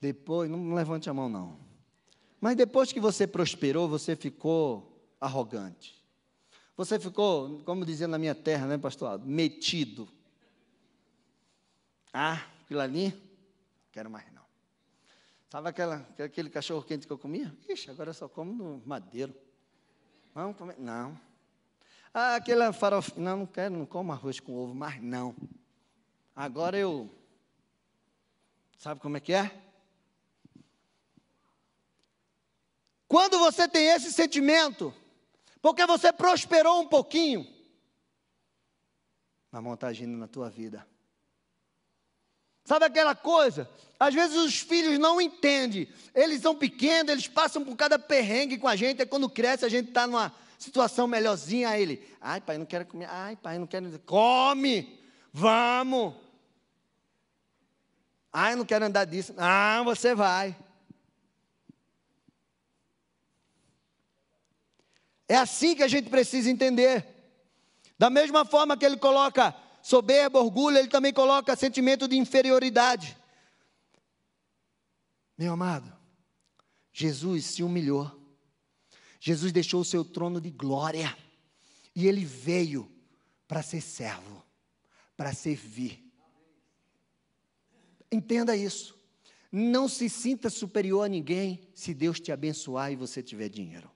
depois, 0.00 0.48
não 0.48 0.74
levante 0.74 1.10
a 1.10 1.14
mão 1.14 1.28
não, 1.28 1.58
mas 2.40 2.56
depois 2.56 2.92
que 2.92 3.00
você 3.00 3.26
prosperou, 3.26 3.88
você 3.88 4.16
ficou 4.16 5.14
arrogante. 5.20 6.01
Você 6.76 6.98
ficou, 6.98 7.60
como 7.64 7.84
dizia 7.84 8.08
na 8.08 8.18
minha 8.18 8.34
terra, 8.34 8.66
né, 8.66 8.78
pastor? 8.78 9.18
Metido. 9.24 10.08
Ah, 12.12 12.44
aquilo 12.62 12.80
ali, 12.80 13.14
quero 13.90 14.10
mais 14.10 14.30
não. 14.32 14.42
Sabe 15.50 15.68
aquela, 15.68 16.06
aquele 16.18 16.48
cachorro 16.48 16.82
quente 16.82 17.06
que 17.06 17.12
eu 17.12 17.18
comia? 17.18 17.54
Ixi, 17.68 17.90
agora 17.90 18.10
eu 18.10 18.14
só 18.14 18.28
como 18.28 18.52
no 18.52 18.82
madeiro. 18.86 19.34
Vamos 20.34 20.56
comer? 20.56 20.76
Não. 20.78 21.18
Ah, 22.14 22.36
aquela 22.36 22.72
farofa. 22.72 23.12
Não, 23.20 23.38
não 23.38 23.46
quero, 23.46 23.74
não 23.74 23.86
como 23.86 24.12
arroz 24.12 24.40
com 24.40 24.54
ovo, 24.54 24.74
mas 24.74 25.02
não. 25.02 25.34
Agora 26.34 26.78
eu. 26.78 27.10
Sabe 28.78 29.00
como 29.00 29.16
é 29.18 29.20
que 29.20 29.34
é? 29.34 29.62
Quando 33.06 33.38
você 33.38 33.68
tem 33.68 33.88
esse 33.88 34.10
sentimento, 34.10 34.94
porque 35.62 35.86
você 35.86 36.12
prosperou 36.12 36.80
um 36.80 36.86
pouquinho, 36.86 37.46
mamão 39.50 39.74
está 39.74 39.86
agindo 39.86 40.18
na 40.18 40.26
tua 40.26 40.50
vida. 40.50 40.86
Sabe 42.64 42.84
aquela 42.84 43.14
coisa? 43.14 43.68
Às 43.98 44.14
vezes 44.14 44.36
os 44.36 44.58
filhos 44.58 44.98
não 44.98 45.20
entendem. 45.20 45.88
Eles 46.14 46.42
são 46.42 46.54
pequenos, 46.54 47.10
eles 47.10 47.28
passam 47.28 47.64
por 47.64 47.76
cada 47.76 47.98
perrengue 47.98 48.58
com 48.58 48.68
a 48.68 48.76
gente. 48.76 49.02
É 49.02 49.06
quando 49.06 49.28
cresce, 49.28 49.64
a 49.64 49.68
gente 49.68 49.88
está 49.88 50.06
numa 50.06 50.32
situação 50.58 51.06
melhorzinha 51.06 51.70
a 51.70 51.78
ele. 51.78 52.08
Ai, 52.20 52.40
pai, 52.40 52.56
não 52.58 52.66
quero 52.66 52.86
comer. 52.86 53.08
Ai, 53.10 53.36
pai, 53.36 53.58
não 53.58 53.66
quero. 53.66 53.98
Come! 54.00 55.00
Vamos! 55.32 56.14
Ai, 58.32 58.54
não 58.54 58.64
quero 58.64 58.84
andar 58.84 59.04
disso. 59.04 59.34
Ah, 59.36 59.82
você 59.84 60.14
vai. 60.14 60.56
É 65.32 65.36
assim 65.36 65.74
que 65.74 65.82
a 65.82 65.88
gente 65.88 66.10
precisa 66.10 66.50
entender. 66.50 67.06
Da 67.98 68.10
mesma 68.10 68.44
forma 68.44 68.76
que 68.76 68.84
ele 68.84 68.98
coloca 68.98 69.56
soberba, 69.82 70.38
orgulho, 70.38 70.76
ele 70.76 70.88
também 70.88 71.10
coloca 71.10 71.56
sentimento 71.56 72.06
de 72.06 72.18
inferioridade. 72.18 73.16
Meu 75.38 75.54
amado, 75.54 75.90
Jesus 76.92 77.46
se 77.46 77.62
humilhou. 77.62 78.12
Jesus 79.18 79.52
deixou 79.52 79.80
o 79.80 79.84
seu 79.86 80.04
trono 80.04 80.38
de 80.38 80.50
glória. 80.50 81.16
E 81.96 82.06
ele 82.06 82.26
veio 82.26 82.92
para 83.48 83.62
ser 83.62 83.80
servo, 83.80 84.44
para 85.16 85.32
servir. 85.32 86.12
Entenda 88.10 88.54
isso. 88.54 88.94
Não 89.50 89.88
se 89.88 90.10
sinta 90.10 90.50
superior 90.50 91.06
a 91.06 91.08
ninguém 91.08 91.70
se 91.74 91.94
Deus 91.94 92.20
te 92.20 92.30
abençoar 92.30 92.92
e 92.92 92.96
você 92.96 93.22
tiver 93.22 93.48
dinheiro. 93.48 93.91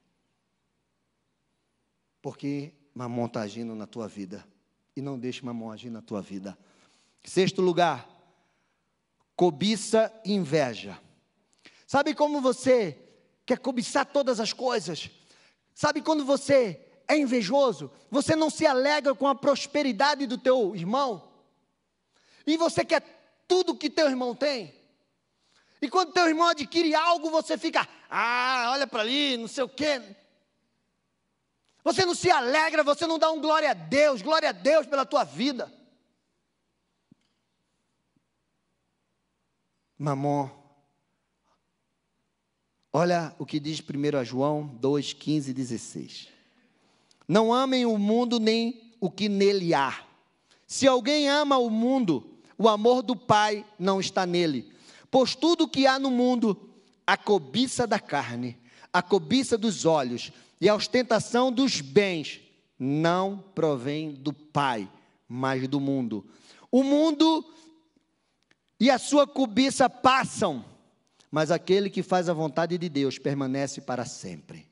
Porque 2.26 2.72
mamon 2.92 3.26
está 3.26 3.42
agindo 3.42 3.72
na 3.76 3.86
tua 3.86 4.08
vida. 4.08 4.44
E 4.96 5.00
não 5.00 5.16
deixe 5.16 5.44
mamon 5.44 5.70
agir 5.70 5.90
na 5.90 6.02
tua 6.02 6.20
vida. 6.20 6.58
Sexto 7.22 7.62
lugar, 7.62 8.04
cobiça 9.36 10.12
e 10.24 10.32
inveja. 10.32 11.00
Sabe 11.86 12.16
como 12.16 12.40
você 12.40 12.98
quer 13.46 13.60
cobiçar 13.60 14.06
todas 14.06 14.40
as 14.40 14.52
coisas? 14.52 15.08
Sabe 15.72 16.02
quando 16.02 16.24
você 16.24 16.84
é 17.06 17.16
invejoso? 17.16 17.92
Você 18.10 18.34
não 18.34 18.50
se 18.50 18.66
alegra 18.66 19.14
com 19.14 19.28
a 19.28 19.34
prosperidade 19.36 20.26
do 20.26 20.36
teu 20.36 20.74
irmão? 20.74 21.28
E 22.44 22.56
você 22.56 22.84
quer 22.84 23.04
tudo 23.46 23.76
que 23.76 23.88
teu 23.88 24.08
irmão 24.08 24.34
tem? 24.34 24.74
E 25.80 25.88
quando 25.88 26.12
teu 26.12 26.26
irmão 26.26 26.48
adquire 26.48 26.92
algo, 26.92 27.30
você 27.30 27.56
fica, 27.56 27.88
ah, 28.10 28.70
olha 28.72 28.84
para 28.88 29.02
ali, 29.02 29.36
não 29.36 29.46
sei 29.46 29.62
o 29.62 29.68
quê. 29.68 30.02
Você 31.86 32.04
não 32.04 32.16
se 32.16 32.28
alegra, 32.28 32.82
você 32.82 33.06
não 33.06 33.16
dá 33.16 33.30
um 33.30 33.40
glória 33.40 33.70
a 33.70 33.72
Deus, 33.72 34.20
glória 34.20 34.48
a 34.48 34.52
Deus 34.52 34.88
pela 34.88 35.06
tua 35.06 35.22
vida. 35.22 35.72
Mamon. 39.96 40.50
Olha 42.92 43.32
o 43.38 43.46
que 43.46 43.60
diz 43.60 43.78
1 43.80 44.24
João 44.24 44.66
2, 44.66 45.12
15 45.12 45.52
e 45.52 45.54
16. 45.54 46.28
Não 47.28 47.54
amem 47.54 47.86
o 47.86 47.96
mundo 47.96 48.40
nem 48.40 48.96
o 48.98 49.08
que 49.08 49.28
nele 49.28 49.72
há. 49.72 50.04
Se 50.66 50.88
alguém 50.88 51.28
ama 51.28 51.56
o 51.56 51.70
mundo, 51.70 52.36
o 52.58 52.68
amor 52.68 53.00
do 53.00 53.14
Pai 53.14 53.64
não 53.78 54.00
está 54.00 54.26
nele. 54.26 54.72
Pois 55.08 55.36
tudo 55.36 55.62
o 55.62 55.68
que 55.68 55.86
há 55.86 56.00
no 56.00 56.10
mundo, 56.10 56.68
a 57.06 57.16
cobiça 57.16 57.86
da 57.86 58.00
carne, 58.00 58.58
a 58.92 59.00
cobiça 59.00 59.56
dos 59.56 59.84
olhos 59.84 60.32
e 60.60 60.68
a 60.68 60.74
ostentação 60.74 61.52
dos 61.52 61.80
bens, 61.80 62.40
não 62.78 63.38
provém 63.54 64.12
do 64.12 64.32
Pai, 64.32 64.90
mas 65.28 65.66
do 65.68 65.80
mundo. 65.80 66.26
O 66.70 66.82
mundo 66.82 67.44
e 68.78 68.90
a 68.90 68.98
sua 68.98 69.26
cobiça 69.26 69.88
passam, 69.88 70.64
mas 71.30 71.50
aquele 71.50 71.88
que 71.88 72.02
faz 72.02 72.28
a 72.28 72.34
vontade 72.34 72.76
de 72.76 72.88
Deus 72.88 73.18
permanece 73.18 73.80
para 73.80 74.04
sempre. 74.04 74.66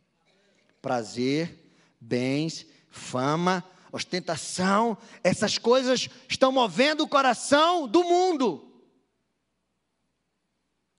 Prazer, 0.80 1.72
bens, 2.00 2.66
fama, 2.90 3.64
ostentação, 3.90 4.98
essas 5.22 5.56
coisas 5.56 6.08
estão 6.28 6.52
movendo 6.52 7.04
o 7.04 7.08
coração 7.08 7.86
do 7.88 8.04
mundo. 8.04 8.70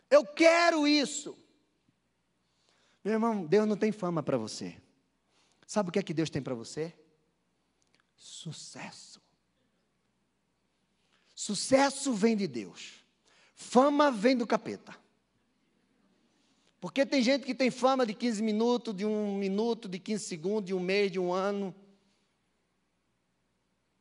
Eu 0.10 0.26
quero 0.26 0.88
isso. 0.88 1.38
Meu 3.06 3.14
irmão, 3.14 3.46
Deus 3.46 3.68
não 3.68 3.78
tem 3.78 3.92
fama 3.92 4.24
para 4.24 4.36
você. 4.36 4.76
Sabe 5.68 5.90
o 5.90 5.92
que 5.92 6.00
é 6.00 6.02
que 6.02 6.14
Deus 6.14 6.32
tem 6.32 6.42
para 6.42 6.56
você? 6.56 6.92
Sucesso. 8.16 9.22
Sucesso 11.36 12.12
vem 12.16 12.36
de 12.36 12.48
Deus. 12.48 13.06
Fama 13.54 14.10
vem 14.10 14.36
do 14.36 14.48
capeta. 14.48 14.98
Porque 16.82 17.06
tem 17.06 17.22
gente 17.22 17.46
que 17.46 17.54
tem 17.54 17.70
fama 17.70 18.08
de 18.08 18.16
15 18.16 18.42
minutos, 18.42 18.96
de 18.96 19.06
um 19.06 19.38
minuto, 19.38 19.88
de 19.88 20.00
15 20.00 20.26
segundos, 20.26 20.66
de 20.66 20.74
um 20.74 20.80
mês, 20.80 21.12
de 21.12 21.20
um 21.20 21.32
ano. 21.32 21.76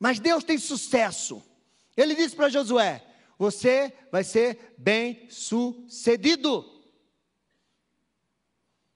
Mas 0.01 0.19
Deus 0.19 0.43
tem 0.45 0.57
sucesso. 0.57 1.43
Ele 1.95 2.15
disse 2.15 2.35
para 2.35 2.49
Josué: 2.49 3.05
Você 3.39 3.93
vai 4.11 4.25
ser 4.25 4.75
bem 4.79 5.29
sucedido. 5.29 6.74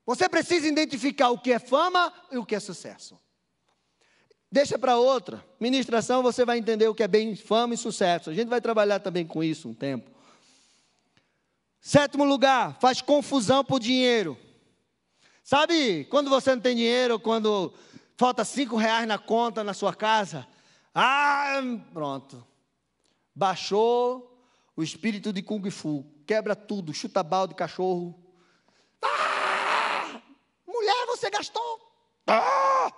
Você 0.08 0.26
precisa 0.26 0.66
identificar 0.66 1.28
o 1.28 1.38
que 1.38 1.52
é 1.52 1.58
fama 1.58 2.10
e 2.32 2.38
o 2.38 2.46
que 2.46 2.54
é 2.54 2.60
sucesso. 2.60 3.20
Deixa 4.50 4.78
para 4.78 4.96
outra. 4.96 5.44
Ministração, 5.60 6.22
você 6.22 6.46
vai 6.46 6.56
entender 6.56 6.88
o 6.88 6.94
que 6.94 7.02
é 7.02 7.06
bem 7.06 7.36
fama 7.36 7.74
e 7.74 7.76
sucesso. 7.76 8.30
A 8.30 8.32
gente 8.32 8.48
vai 8.48 8.58
trabalhar 8.58 9.00
também 9.00 9.26
com 9.26 9.44
isso 9.44 9.68
um 9.68 9.74
tempo. 9.74 10.10
Sétimo 11.78 12.24
lugar, 12.24 12.78
faz 12.80 13.02
confusão 13.02 13.62
por 13.62 13.78
dinheiro. 13.78 14.38
Sabe, 15.44 16.06
quando 16.06 16.30
você 16.30 16.54
não 16.54 16.62
tem 16.62 16.74
dinheiro, 16.74 17.20
quando 17.20 17.74
falta 18.16 18.46
cinco 18.46 18.76
reais 18.76 19.06
na 19.06 19.18
conta 19.18 19.62
na 19.62 19.74
sua 19.74 19.94
casa, 19.94 20.48
ah, 20.94 21.60
pronto. 21.92 22.42
Baixou 23.34 24.42
o 24.74 24.82
espírito 24.82 25.34
de 25.34 25.42
Kung 25.42 25.70
Fu, 25.70 26.02
quebra 26.26 26.56
tudo, 26.56 26.94
chuta 26.94 27.22
balde, 27.22 27.54
cachorro. 27.54 28.27
Mulher, 30.88 31.06
você 31.06 31.28
gastou. 31.28 31.80
Ah! 32.26 32.90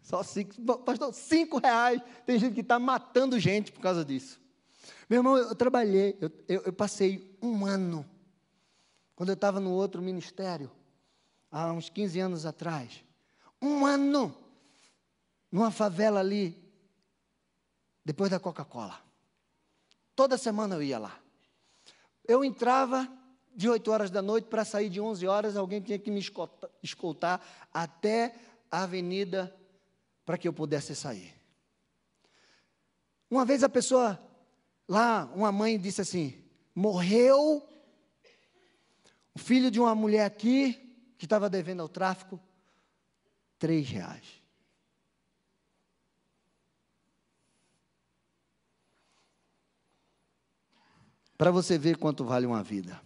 Só 0.00 0.22
cinco, 0.22 0.78
pastor, 0.78 1.12
cinco 1.12 1.58
reais. 1.58 2.00
Tem 2.24 2.38
gente 2.38 2.54
que 2.54 2.60
está 2.60 2.78
matando 2.78 3.40
gente 3.40 3.72
por 3.72 3.80
causa 3.80 4.04
disso. 4.04 4.40
Meu 5.10 5.18
irmão, 5.18 5.36
eu 5.36 5.56
trabalhei, 5.56 6.16
eu, 6.20 6.30
eu, 6.48 6.62
eu 6.66 6.72
passei 6.72 7.36
um 7.42 7.66
ano, 7.66 8.08
quando 9.16 9.30
eu 9.30 9.34
estava 9.34 9.58
no 9.58 9.72
outro 9.72 10.00
ministério, 10.00 10.70
há 11.50 11.72
uns 11.72 11.88
15 11.88 12.20
anos 12.20 12.46
atrás. 12.46 13.04
Um 13.60 13.84
ano, 13.84 14.32
numa 15.50 15.72
favela 15.72 16.20
ali, 16.20 16.56
depois 18.04 18.30
da 18.30 18.38
Coca-Cola. 18.38 19.00
Toda 20.14 20.38
semana 20.38 20.76
eu 20.76 20.82
ia 20.84 20.98
lá. 20.98 21.25
Eu 22.26 22.44
entrava 22.44 23.10
de 23.54 23.68
8 23.68 23.90
horas 23.90 24.10
da 24.10 24.20
noite 24.20 24.48
para 24.48 24.64
sair 24.64 24.90
de 24.90 25.00
11 25.00 25.26
horas, 25.26 25.56
alguém 25.56 25.80
tinha 25.80 25.98
que 25.98 26.10
me 26.10 26.22
escoltar 26.82 27.40
até 27.72 28.34
a 28.70 28.82
Avenida 28.82 29.54
para 30.24 30.36
que 30.36 30.46
eu 30.46 30.52
pudesse 30.52 30.94
sair. 30.94 31.32
Uma 33.30 33.44
vez 33.44 33.62
a 33.62 33.68
pessoa, 33.68 34.20
lá, 34.88 35.30
uma 35.34 35.50
mãe 35.50 35.78
disse 35.78 36.00
assim: 36.00 36.34
morreu 36.74 37.66
o 39.34 39.38
filho 39.38 39.70
de 39.70 39.80
uma 39.80 39.94
mulher 39.94 40.24
aqui, 40.24 40.74
que 41.18 41.24
estava 41.24 41.48
devendo 41.48 41.80
ao 41.80 41.88
tráfico, 41.88 42.38
três 43.58 43.88
reais. 43.88 44.42
Para 51.36 51.50
você 51.50 51.76
ver 51.76 51.96
quanto 51.96 52.24
vale 52.24 52.46
uma 52.46 52.62
vida. 52.62 53.00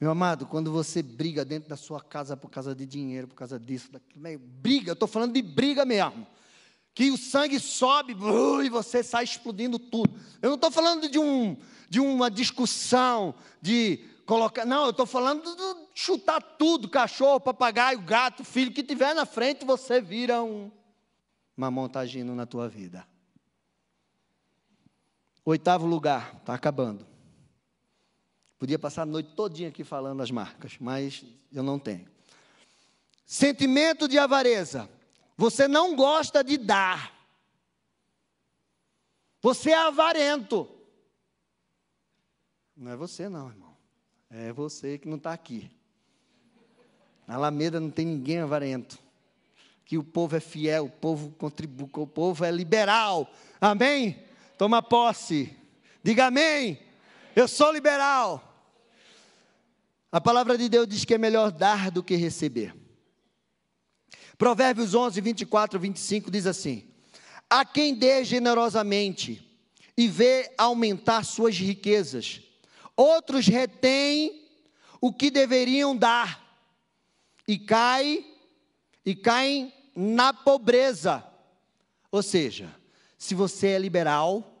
Meu 0.00 0.10
amado, 0.10 0.46
quando 0.46 0.70
você 0.70 1.02
briga 1.02 1.44
dentro 1.44 1.70
da 1.70 1.76
sua 1.76 2.02
casa 2.02 2.36
por 2.36 2.50
causa 2.50 2.74
de 2.74 2.84
dinheiro, 2.84 3.28
por 3.28 3.34
causa 3.34 3.58
disso, 3.58 3.90
daquilo, 3.90 4.38
briga, 4.38 4.90
eu 4.90 4.94
estou 4.94 5.08
falando 5.08 5.32
de 5.32 5.40
briga 5.40 5.84
mesmo. 5.84 6.26
Que 6.94 7.10
o 7.10 7.16
sangue 7.16 7.58
sobe 7.60 8.14
uh, 8.14 8.62
e 8.62 8.70
você 8.70 9.02
sai 9.02 9.24
explodindo 9.24 9.78
tudo. 9.78 10.18
Eu 10.40 10.48
não 10.48 10.56
estou 10.56 10.70
falando 10.70 11.08
de, 11.08 11.18
um, 11.18 11.56
de 11.88 12.00
uma 12.00 12.30
discussão, 12.30 13.34
de 13.60 14.02
colocar. 14.24 14.64
Não, 14.64 14.84
eu 14.84 14.90
estou 14.90 15.06
falando 15.06 15.42
de 15.44 15.86
chutar 15.94 16.40
tudo: 16.40 16.88
cachorro, 16.88 17.40
papagaio, 17.40 18.00
gato, 18.00 18.44
filho, 18.44 18.72
que 18.72 18.82
tiver 18.82 19.14
na 19.14 19.26
frente, 19.26 19.64
você 19.64 20.00
vira 20.00 20.42
um. 20.42 20.70
Está 21.86 22.00
agindo 22.00 22.34
na 22.34 22.46
tua 22.46 22.68
vida. 22.68 23.06
Oitavo 25.48 25.86
lugar, 25.86 26.38
está 26.40 26.54
acabando. 26.54 27.06
Podia 28.58 28.80
passar 28.80 29.02
a 29.02 29.06
noite 29.06 29.30
todinha 29.36 29.68
aqui 29.68 29.84
falando 29.84 30.20
as 30.20 30.28
marcas, 30.28 30.76
mas 30.80 31.24
eu 31.52 31.62
não 31.62 31.78
tenho. 31.78 32.04
Sentimento 33.24 34.08
de 34.08 34.18
avareza. 34.18 34.90
Você 35.36 35.68
não 35.68 35.94
gosta 35.94 36.42
de 36.42 36.58
dar. 36.58 37.14
Você 39.40 39.70
é 39.70 39.76
avarento. 39.76 40.68
Não 42.76 42.90
é 42.90 42.96
você, 42.96 43.28
não, 43.28 43.48
irmão. 43.48 43.76
É 44.28 44.52
você 44.52 44.98
que 44.98 45.06
não 45.06 45.16
está 45.16 45.32
aqui. 45.32 45.70
Na 47.24 47.36
Alameda 47.36 47.78
não 47.78 47.90
tem 47.90 48.04
ninguém 48.04 48.38
avarento. 48.38 48.98
Que 49.84 49.96
o 49.96 50.02
povo 50.02 50.34
é 50.34 50.40
fiel, 50.40 50.86
o 50.86 50.90
povo 50.90 51.30
contribui, 51.38 51.88
o 51.92 52.04
povo 52.04 52.44
é 52.44 52.50
liberal. 52.50 53.30
Amém? 53.60 54.25
Toma 54.56 54.82
posse. 54.82 55.54
Diga 56.02 56.26
amém. 56.26 56.78
Eu 57.34 57.46
sou 57.46 57.72
liberal. 57.72 58.42
A 60.10 60.20
palavra 60.20 60.56
de 60.56 60.68
Deus 60.68 60.88
diz 60.88 61.04
que 61.04 61.14
é 61.14 61.18
melhor 61.18 61.50
dar 61.50 61.90
do 61.90 62.02
que 62.02 62.16
receber. 62.16 62.74
Provérbios 64.38 64.94
11, 64.94 65.20
24, 65.20 65.78
25 65.78 66.30
diz 66.30 66.46
assim: 66.46 66.88
A 67.50 67.64
quem 67.64 67.94
dê 67.94 68.24
generosamente, 68.24 69.46
e 69.96 70.06
vê 70.06 70.52
aumentar 70.58 71.24
suas 71.24 71.56
riquezas. 71.56 72.42
Outros 72.94 73.46
retêm 73.46 74.46
o 75.00 75.12
que 75.12 75.30
deveriam 75.30 75.96
dar 75.96 76.44
e 77.48 77.58
caem 77.58 78.34
e 79.04 79.14
caem 79.14 79.72
na 79.94 80.32
pobreza. 80.32 81.24
Ou 82.10 82.22
seja, 82.22 82.74
se 83.26 83.34
você 83.34 83.70
é 83.70 83.78
liberal, 83.78 84.56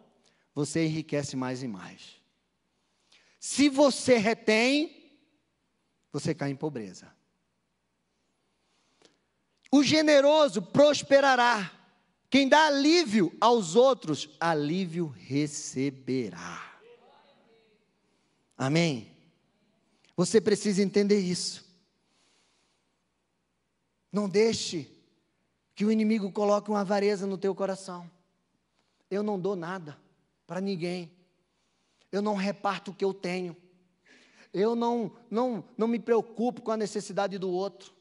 você 0.52 0.84
enriquece 0.86 1.36
mais 1.36 1.62
e 1.62 1.68
mais. 1.68 2.20
Se 3.38 3.68
você 3.68 4.16
retém, 4.16 5.14
você 6.10 6.34
cai 6.34 6.50
em 6.50 6.56
pobreza. 6.56 7.14
O 9.70 9.84
generoso 9.84 10.60
prosperará. 10.60 11.72
Quem 12.28 12.48
dá 12.48 12.66
alívio 12.66 13.32
aos 13.40 13.76
outros, 13.76 14.28
alívio 14.40 15.06
receberá. 15.16 16.76
Amém? 18.58 19.12
Você 20.16 20.40
precisa 20.40 20.82
entender 20.82 21.20
isso. 21.20 21.64
Não 24.10 24.28
deixe 24.28 24.90
que 25.72 25.84
o 25.84 25.92
inimigo 25.92 26.32
coloque 26.32 26.68
uma 26.68 26.80
avareza 26.80 27.28
no 27.28 27.38
teu 27.38 27.54
coração. 27.54 28.10
Eu 29.10 29.22
não 29.22 29.38
dou 29.38 29.56
nada 29.56 29.96
para 30.46 30.60
ninguém. 30.60 31.10
Eu 32.10 32.22
não 32.22 32.34
reparto 32.34 32.90
o 32.90 32.94
que 32.94 33.04
eu 33.04 33.12
tenho. 33.12 33.56
Eu 34.52 34.74
não, 34.74 35.12
não, 35.30 35.64
não 35.76 35.86
me 35.86 35.98
preocupo 35.98 36.62
com 36.62 36.70
a 36.70 36.76
necessidade 36.76 37.38
do 37.38 37.50
outro. 37.50 37.92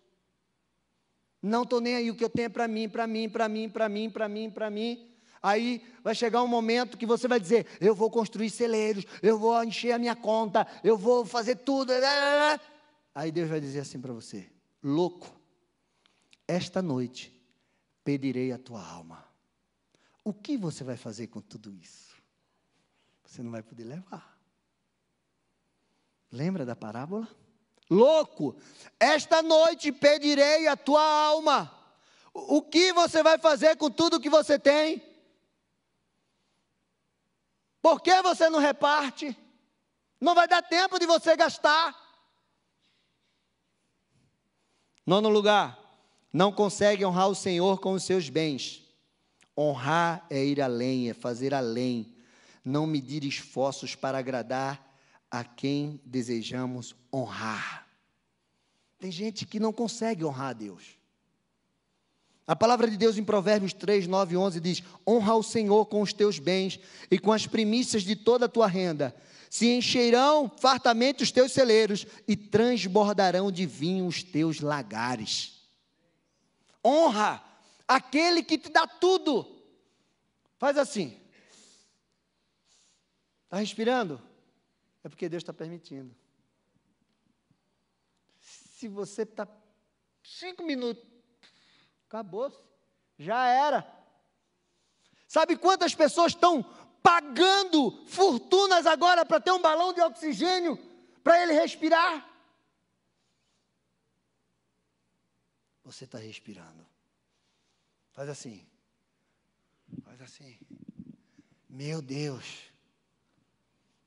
Não 1.41 1.63
estou 1.63 1.81
nem 1.81 1.95
aí 1.95 2.09
o 2.09 2.15
que 2.15 2.23
eu 2.23 2.29
tenho 2.29 2.49
para 2.49 2.67
mim, 2.67 2.89
para 2.89 3.05
mim, 3.05 3.29
para 3.29 3.47
mim, 3.47 3.69
para 3.69 3.89
mim, 3.89 4.09
para 4.09 4.29
mim, 4.29 4.49
para 4.49 4.69
mim. 4.69 5.11
Aí 5.43 5.85
vai 6.03 6.15
chegar 6.15 6.41
um 6.41 6.47
momento 6.47 6.97
que 6.97 7.05
você 7.05 7.27
vai 7.27 7.39
dizer: 7.39 7.67
Eu 7.79 7.93
vou 7.93 8.09
construir 8.09 8.49
celeiros, 8.49 9.05
eu 9.21 9.37
vou 9.37 9.63
encher 9.63 9.91
a 9.91 9.99
minha 9.99 10.15
conta, 10.15 10.65
eu 10.83 10.97
vou 10.97 11.25
fazer 11.25 11.57
tudo. 11.57 11.91
Aí 13.13 13.31
Deus 13.31 13.49
vai 13.49 13.59
dizer 13.59 13.81
assim 13.81 13.99
para 13.99 14.13
você: 14.13 14.49
Louco, 14.81 15.29
esta 16.47 16.81
noite 16.81 17.31
pedirei 18.03 18.51
a 18.51 18.57
tua 18.57 18.83
alma. 18.83 19.24
O 20.25 20.33
que 20.33 20.57
você 20.57 20.83
vai 20.83 20.97
fazer 20.97 21.27
com 21.27 21.39
tudo 21.39 21.73
isso? 21.73 22.21
Você 23.23 23.41
não 23.41 23.51
vai 23.51 23.63
poder 23.63 23.85
levar. 23.85 24.37
Lembra 26.29 26.65
da 26.65 26.75
parábola? 26.75 27.25
louco, 27.89 28.55
esta 28.99 29.41
noite 29.41 29.91
pedirei 29.91 30.67
a 30.67 30.75
tua 30.75 31.03
alma. 31.03 31.71
O 32.33 32.61
que 32.61 32.91
você 32.91 33.23
vai 33.23 33.37
fazer 33.37 33.77
com 33.77 33.89
tudo 33.89 34.19
que 34.19 34.29
você 34.29 34.59
tem? 34.59 35.01
Por 37.81 38.01
que 38.01 38.21
você 38.21 38.49
não 38.49 38.59
reparte? 38.59 39.37
Não 40.19 40.35
vai 40.35 40.47
dar 40.47 40.61
tempo 40.61 40.99
de 40.99 41.05
você 41.05 41.35
gastar. 41.37 41.95
Nono 45.05 45.29
lugar, 45.29 45.79
não 46.33 46.51
consegue 46.51 47.05
honrar 47.05 47.29
o 47.29 47.35
Senhor 47.35 47.79
com 47.79 47.93
os 47.93 48.03
seus 48.03 48.27
bens. 48.27 48.83
Honrar 49.57 50.25
é 50.29 50.43
ir 50.43 50.61
além, 50.61 51.09
é 51.09 51.13
fazer 51.13 51.53
além, 51.53 52.13
não 52.63 52.85
medir 52.85 53.23
esforços 53.23 53.95
para 53.95 54.17
agradar 54.17 54.85
a 55.31 55.43
quem 55.43 55.99
desejamos 56.05 56.95
honrar. 57.13 57.87
Tem 58.99 59.11
gente 59.11 59.45
que 59.45 59.59
não 59.59 59.71
consegue 59.71 60.25
honrar 60.25 60.49
a 60.49 60.53
Deus. 60.53 60.97
A 62.47 62.55
palavra 62.55 62.89
de 62.89 62.95
Deus 62.95 63.17
em 63.17 63.23
Provérbios 63.23 63.73
3, 63.73 64.07
9 64.07 64.33
e 64.33 64.37
11 64.37 64.59
diz: 64.59 64.83
Honra 65.07 65.35
o 65.35 65.43
Senhor 65.43 65.85
com 65.87 66.01
os 66.01 66.13
teus 66.13 66.37
bens 66.37 66.79
e 67.09 67.17
com 67.17 67.31
as 67.31 67.47
primícias 67.47 68.03
de 68.03 68.15
toda 68.15 68.45
a 68.45 68.49
tua 68.49 68.67
renda. 68.67 69.15
Se 69.49 69.67
encherão 69.67 70.51
fartamente 70.59 71.23
os 71.23 71.31
teus 71.31 71.51
celeiros 71.51 72.05
e 72.27 72.35
transbordarão 72.35 73.51
de 73.51 73.65
vinho 73.65 74.05
os 74.05 74.21
teus 74.21 74.59
lagares. 74.59 75.53
Honra 76.85 77.41
aquele 77.87 78.43
que 78.43 78.57
te 78.57 78.69
dá 78.69 78.87
tudo. 78.87 79.63
Faz 80.57 80.77
assim. 80.77 81.21
Está 83.43 83.57
respirando? 83.57 84.21
É 85.03 85.09
porque 85.09 85.29
Deus 85.29 85.41
está 85.41 85.53
permitindo. 85.53 86.15
Se 88.39 88.87
você 88.87 89.21
está 89.21 89.47
cinco 90.23 90.63
minutos, 90.63 91.03
acabou-se, 92.07 92.59
já 93.17 93.47
era. 93.47 93.87
Sabe 95.27 95.57
quantas 95.57 95.93
pessoas 95.93 96.33
estão 96.33 96.63
pagando 97.01 98.05
fortunas 98.07 98.85
agora 98.85 99.25
para 99.25 99.39
ter 99.39 99.51
um 99.51 99.61
balão 99.61 99.93
de 99.93 100.01
oxigênio 100.01 100.77
para 101.23 101.41
ele 101.41 101.53
respirar? 101.53 102.27
Você 105.83 106.05
está 106.05 106.17
respirando. 106.17 106.94
Faz 108.15 108.29
assim. 108.29 108.65
Faz 110.03 110.21
assim. 110.21 110.57
Meu 111.69 112.01
Deus. 112.01 112.71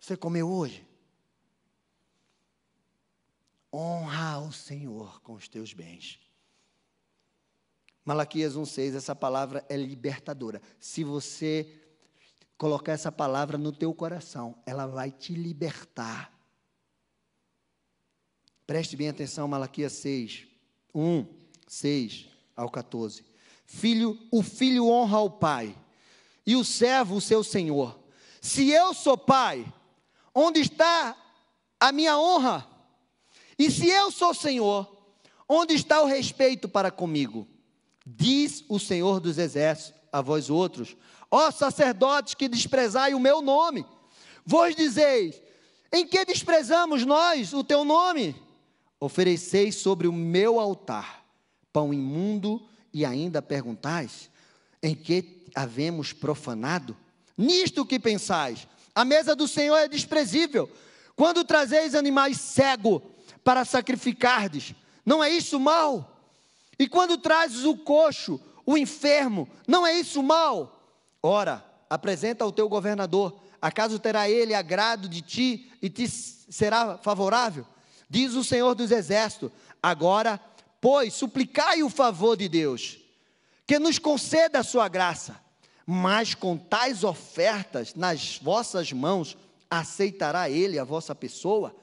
Você 0.00 0.16
comeu 0.16 0.48
hoje? 0.48 0.88
Honra 3.70 4.38
o 4.38 4.50
Senhor 4.50 5.20
com 5.20 5.34
os 5.34 5.46
teus 5.46 5.74
bens. 5.74 6.18
Malaquias 8.02 8.56
1,6, 8.56 8.94
essa 8.94 9.14
palavra 9.14 9.62
é 9.68 9.76
libertadora. 9.76 10.62
Se 10.80 11.04
você 11.04 11.78
colocar 12.56 12.92
essa 12.92 13.12
palavra 13.12 13.58
no 13.58 13.70
teu 13.70 13.92
coração, 13.92 14.58
ela 14.64 14.86
vai 14.86 15.10
te 15.10 15.34
libertar. 15.34 16.32
Preste 18.66 18.96
bem 18.96 19.10
atenção, 19.10 19.46
Malaquias 19.46 19.92
6, 19.92 20.46
1, 20.94 21.26
6 21.66 22.28
ao 22.56 22.70
14. 22.70 23.27
Filho, 23.70 24.18
o 24.32 24.42
filho 24.42 24.88
honra 24.88 25.20
o 25.20 25.30
pai, 25.30 25.76
e 26.46 26.56
o 26.56 26.64
servo 26.64 27.16
o 27.16 27.20
seu 27.20 27.44
senhor. 27.44 28.00
Se 28.40 28.70
eu 28.70 28.94
sou 28.94 29.16
pai, 29.16 29.70
onde 30.34 30.60
está 30.60 31.14
a 31.78 31.92
minha 31.92 32.18
honra? 32.18 32.66
E 33.58 33.70
se 33.70 33.86
eu 33.86 34.10
sou 34.10 34.32
Senhor, 34.32 34.88
onde 35.46 35.74
está 35.74 36.00
o 36.00 36.06
respeito 36.06 36.66
para 36.66 36.90
comigo? 36.90 37.46
Diz 38.06 38.64
o 38.68 38.78
Senhor 38.78 39.20
dos 39.20 39.36
Exércitos 39.36 40.00
a 40.10 40.22
vós 40.22 40.48
outros, 40.48 40.96
ó 41.30 41.50
sacerdotes 41.50 42.34
que 42.34 42.48
desprezai 42.48 43.12
o 43.12 43.20
meu 43.20 43.42
nome, 43.42 43.84
vós 44.46 44.74
dizeis: 44.74 45.42
em 45.92 46.06
que 46.06 46.24
desprezamos 46.24 47.04
nós 47.04 47.52
o 47.52 47.62
teu 47.62 47.84
nome? 47.84 48.34
Ofereceis 48.98 49.74
sobre 49.76 50.08
o 50.08 50.12
meu 50.12 50.58
altar 50.58 51.22
pão 51.70 51.92
imundo 51.92 52.66
e 52.98 53.04
ainda 53.04 53.40
perguntais: 53.40 54.28
em 54.82 54.94
que 54.94 55.46
havemos 55.54 56.12
profanado? 56.12 56.96
Nisto 57.36 57.86
que 57.86 58.00
pensais, 58.00 58.66
a 58.92 59.04
mesa 59.04 59.36
do 59.36 59.46
Senhor 59.46 59.76
é 59.76 59.86
desprezível. 59.86 60.68
Quando 61.14 61.44
trazeis 61.44 61.94
animais 61.94 62.40
cego 62.40 63.00
para 63.44 63.64
sacrificardes, 63.64 64.74
não 65.06 65.22
é 65.22 65.30
isso 65.30 65.60
mal? 65.60 66.20
E 66.76 66.88
quando 66.88 67.16
trazes 67.16 67.64
o 67.64 67.76
coxo, 67.76 68.40
o 68.66 68.76
enfermo, 68.76 69.48
não 69.66 69.86
é 69.86 69.94
isso 69.94 70.22
mal? 70.22 70.80
Ora, 71.22 71.64
apresenta 71.88 72.44
ao 72.44 72.52
teu 72.52 72.68
governador, 72.68 73.40
acaso 73.62 73.98
terá 73.98 74.28
ele 74.28 74.54
agrado 74.54 75.08
de 75.08 75.22
ti 75.22 75.72
e 75.80 75.88
te 75.88 76.08
será 76.08 76.98
favorável? 76.98 77.64
Diz 78.10 78.34
o 78.34 78.42
Senhor 78.42 78.74
dos 78.74 78.90
Exércitos: 78.90 79.52
agora, 79.80 80.40
pois, 80.80 81.14
suplicai 81.14 81.82
o 81.82 81.90
favor 81.90 82.36
de 82.36 82.48
Deus, 82.48 82.98
que 83.66 83.78
nos 83.78 83.98
conceda 83.98 84.60
a 84.60 84.64
sua 84.64 84.88
graça 84.88 85.48
mas 85.90 86.34
com 86.34 86.54
tais 86.54 87.02
ofertas 87.02 87.94
nas 87.94 88.38
vossas 88.42 88.92
mãos, 88.92 89.38
aceitará 89.70 90.50
ele 90.50 90.78
a 90.78 90.84
vossa 90.84 91.14
pessoa? 91.14 91.74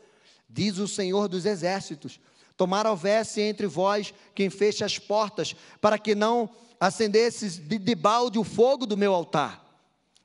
Diz 0.48 0.78
o 0.78 0.88
Senhor 0.88 1.28
dos 1.28 1.44
Exércitos: 1.44 2.20
Tomara 2.56 2.92
houvesse 2.92 3.42
entre 3.42 3.66
vós 3.66 4.14
quem 4.36 4.48
feche 4.52 4.84
as 4.84 5.00
portas, 5.00 5.56
para 5.82 5.98
que 5.98 6.14
não 6.14 6.48
acendesses 6.80 7.58
de, 7.58 7.80
de 7.80 7.96
balde 7.96 8.38
o 8.38 8.44
fogo 8.44 8.86
do 8.86 8.96
meu 8.96 9.12
altar. 9.12 9.66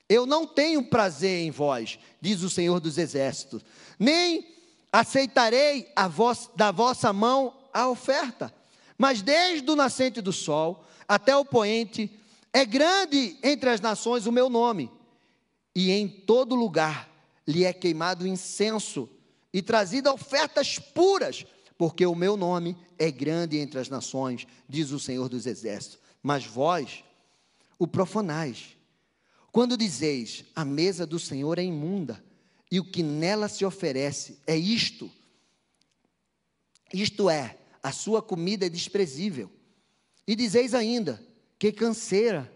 Eu 0.06 0.26
não 0.26 0.46
tenho 0.46 0.84
prazer 0.84 1.46
em 1.46 1.50
vós, 1.50 1.98
diz 2.20 2.42
o 2.42 2.50
Senhor 2.50 2.80
dos 2.80 2.98
Exércitos, 2.98 3.64
nem 3.98 4.46
aceitarei 4.92 5.90
vos, 6.10 6.50
da 6.54 6.70
vossa 6.70 7.14
mão 7.14 7.54
a 7.72 7.88
oferta. 7.88 8.59
Mas 9.00 9.22
desde 9.22 9.70
o 9.70 9.74
nascente 9.74 10.20
do 10.20 10.30
sol 10.30 10.84
até 11.08 11.34
o 11.34 11.42
poente, 11.42 12.20
é 12.52 12.66
grande 12.66 13.38
entre 13.42 13.70
as 13.70 13.80
nações 13.80 14.26
o 14.26 14.32
meu 14.32 14.50
nome, 14.50 14.90
e 15.74 15.90
em 15.90 16.06
todo 16.06 16.54
lugar 16.54 17.08
lhe 17.48 17.64
é 17.64 17.72
queimado 17.72 18.26
incenso 18.26 19.08
e 19.54 19.62
trazida 19.62 20.12
ofertas 20.12 20.78
puras, 20.78 21.46
porque 21.78 22.04
o 22.04 22.14
meu 22.14 22.36
nome 22.36 22.76
é 22.98 23.10
grande 23.10 23.56
entre 23.56 23.80
as 23.80 23.88
nações, 23.88 24.46
diz 24.68 24.90
o 24.90 25.00
Senhor 25.00 25.30
dos 25.30 25.46
Exércitos. 25.46 25.98
Mas 26.22 26.44
vós 26.44 27.02
o 27.78 27.86
profanais, 27.86 28.76
Quando 29.50 29.78
dizeis, 29.78 30.44
a 30.54 30.62
mesa 30.62 31.06
do 31.06 31.18
Senhor 31.18 31.58
é 31.58 31.64
imunda, 31.64 32.22
e 32.70 32.78
o 32.78 32.84
que 32.84 33.02
nela 33.02 33.48
se 33.48 33.64
oferece 33.64 34.38
é 34.46 34.54
isto, 34.56 35.10
isto 36.92 37.30
é, 37.30 37.56
a 37.82 37.92
sua 37.92 38.22
comida 38.22 38.66
é 38.66 38.68
desprezível. 38.68 39.50
E 40.26 40.34
dizeis 40.36 40.74
ainda, 40.74 41.20
que 41.58 41.72
canseira, 41.72 42.50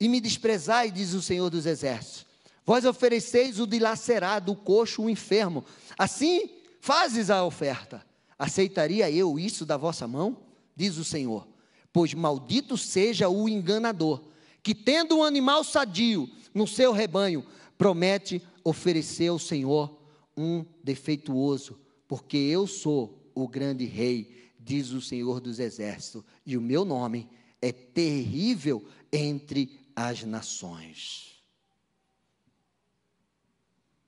e 0.00 0.08
me 0.08 0.20
desprezai, 0.20 0.90
diz 0.90 1.14
o 1.14 1.22
Senhor 1.22 1.50
dos 1.50 1.66
Exércitos. 1.66 2.26
Vós 2.64 2.84
ofereceis 2.84 3.60
o 3.60 3.66
dilacerado, 3.66 4.52
o 4.52 4.56
coxo, 4.56 5.02
o 5.02 5.10
enfermo. 5.10 5.64
Assim 5.96 6.50
fazes 6.80 7.30
a 7.30 7.44
oferta. 7.44 8.04
Aceitaria 8.38 9.10
eu 9.10 9.38
isso 9.38 9.64
da 9.64 9.76
vossa 9.76 10.06
mão? 10.06 10.36
Diz 10.74 10.96
o 10.98 11.04
Senhor. 11.04 11.46
Pois 11.92 12.12
maldito 12.12 12.76
seja 12.76 13.28
o 13.28 13.48
enganador, 13.48 14.22
que 14.62 14.74
tendo 14.74 15.16
um 15.16 15.24
animal 15.24 15.64
sadio 15.64 16.28
no 16.52 16.66
seu 16.66 16.92
rebanho, 16.92 17.46
promete 17.78 18.42
oferecer 18.64 19.28
ao 19.28 19.38
Senhor 19.38 19.96
um 20.36 20.64
defeituoso, 20.82 21.78
porque 22.06 22.36
eu 22.36 22.66
sou 22.66 23.25
o 23.36 23.46
grande 23.46 23.84
rei, 23.84 24.50
diz 24.58 24.90
o 24.92 25.00
Senhor 25.00 25.40
dos 25.40 25.58
exércitos, 25.58 26.24
e 26.44 26.56
o 26.56 26.60
meu 26.60 26.86
nome 26.86 27.28
é 27.60 27.70
terrível 27.70 28.88
entre 29.12 29.78
as 29.94 30.24
nações. 30.24 31.44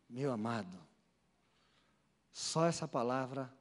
Meu 0.09 0.33
amado, 0.33 0.79
só 2.33 2.65
essa 2.65 2.89
palavra 2.89 3.53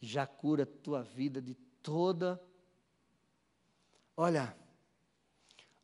já 0.00 0.26
cura 0.26 0.62
a 0.62 0.66
tua 0.66 1.02
vida 1.02 1.42
de 1.42 1.54
toda. 1.82 2.42
Olha, 4.16 4.56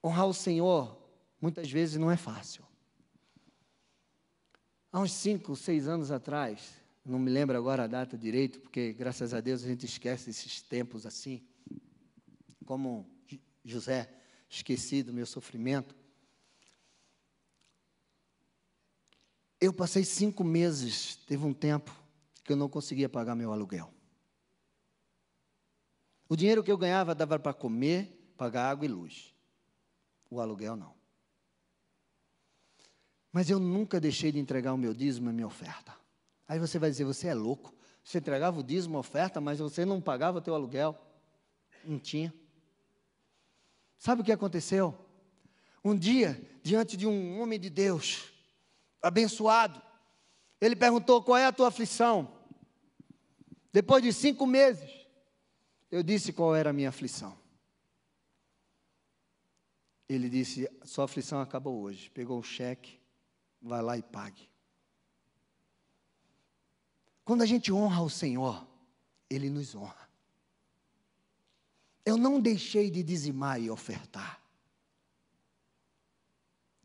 honrar 0.03 0.27
o 0.27 0.33
Senhor 0.33 0.99
muitas 1.39 1.71
vezes 1.71 1.97
não 1.99 2.11
é 2.11 2.17
fácil. 2.17 2.65
Há 4.91 5.01
uns 5.01 5.13
cinco, 5.13 5.55
seis 5.55 5.87
anos 5.87 6.11
atrás, 6.11 6.82
não 7.05 7.19
me 7.19 7.31
lembro 7.31 7.57
agora 7.57 7.85
a 7.85 7.87
data 7.87 8.17
direito, 8.17 8.61
porque 8.61 8.93
graças 8.93 9.35
a 9.35 9.41
Deus 9.41 9.65
a 9.65 9.69
gente 9.69 9.87
esquece 9.87 10.31
esses 10.31 10.63
tempos 10.63 11.05
assim, 11.05 11.45
como 12.65 13.11
José, 13.65 14.09
esqueci 14.49 15.03
do 15.03 15.13
meu 15.13 15.27
sofrimento. 15.27 15.97
Eu 19.61 19.73
passei 19.73 20.05
cinco 20.05 20.45
meses, 20.45 21.17
teve 21.27 21.45
um 21.45 21.55
tempo 21.55 21.93
que 22.45 22.53
eu 22.53 22.57
não 22.57 22.69
conseguia 22.69 23.09
pagar 23.09 23.35
meu 23.35 23.53
aluguel. 23.53 23.93
O 26.29 26.37
dinheiro 26.37 26.63
que 26.63 26.73
eu 26.73 26.79
ganhava 26.79 27.15
dava 27.15 27.39
para 27.39 27.53
comer, 27.53 28.33
pagar 28.37 28.71
água 28.71 28.85
e 28.85 28.89
luz. 28.89 29.35
O 30.31 30.41
aluguel 30.41 30.77
não. 30.77 30.95
Mas 33.31 33.51
eu 33.51 33.59
nunca 33.59 34.01
deixei 34.01 34.33
de 34.33 34.39
entregar 34.39 34.73
o 34.73 34.79
meu 34.79 34.95
dízimo 34.95 35.29
e 35.29 35.31
a 35.31 35.33
minha 35.33 35.47
oferta. 35.47 36.02
Aí 36.53 36.59
você 36.59 36.79
vai 36.79 36.91
dizer, 36.91 37.05
você 37.05 37.29
é 37.29 37.35
louco. 37.35 37.75
Você 38.05 38.19
entregava 38.19 38.61
o 38.61 38.63
dízimo, 38.63 38.99
oferta, 38.99 39.41
mas 39.41 39.59
você 39.59 39.87
não 39.87 40.03
pagava 40.03 40.37
o 40.37 40.41
teu 40.43 40.55
aluguel. 40.55 40.95
Não 41.83 41.99
tinha. 41.99 42.31
Sabe 43.97 44.21
o 44.21 44.25
que 44.25 44.31
aconteceu? 44.31 44.95
Um 45.83 45.97
dia, 45.97 46.39
diante 46.63 46.95
de 46.95 47.07
um 47.07 47.41
homem 47.41 47.59
de 47.59 47.71
Deus, 47.71 48.31
abençoado, 49.01 49.81
ele 50.61 50.77
perguntou: 50.77 51.23
qual 51.23 51.39
é 51.39 51.47
a 51.47 51.53
tua 51.53 51.69
aflição? 51.69 52.31
Depois 53.73 54.03
de 54.03 54.13
cinco 54.13 54.47
meses, 54.47 54.91
eu 55.91 56.03
disse 56.03 56.35
qual 56.35 56.55
era 56.55 56.69
a 56.69 56.75
minha 56.75 56.91
aflição. 56.91 57.35
Ele 60.07 60.29
disse: 60.29 60.71
sua 60.85 61.07
aflição 61.07 61.41
acabou 61.41 61.81
hoje. 61.81 62.11
Pegou 62.11 62.39
o 62.39 62.43
cheque, 62.43 63.01
vai 63.59 63.81
lá 63.81 63.97
e 63.97 64.03
pague. 64.03 64.52
Quando 67.33 67.41
a 67.41 67.47
gente 67.47 67.73
honra 67.73 68.03
o 68.03 68.11
Senhor, 68.11 68.69
Ele 69.31 69.49
nos 69.49 69.75
honra. 69.75 70.07
Eu 72.05 72.19
não 72.19 72.39
deixei 72.39 72.91
de 72.91 73.03
dizimar 73.03 73.59
e 73.59 73.71
ofertar. 73.71 74.39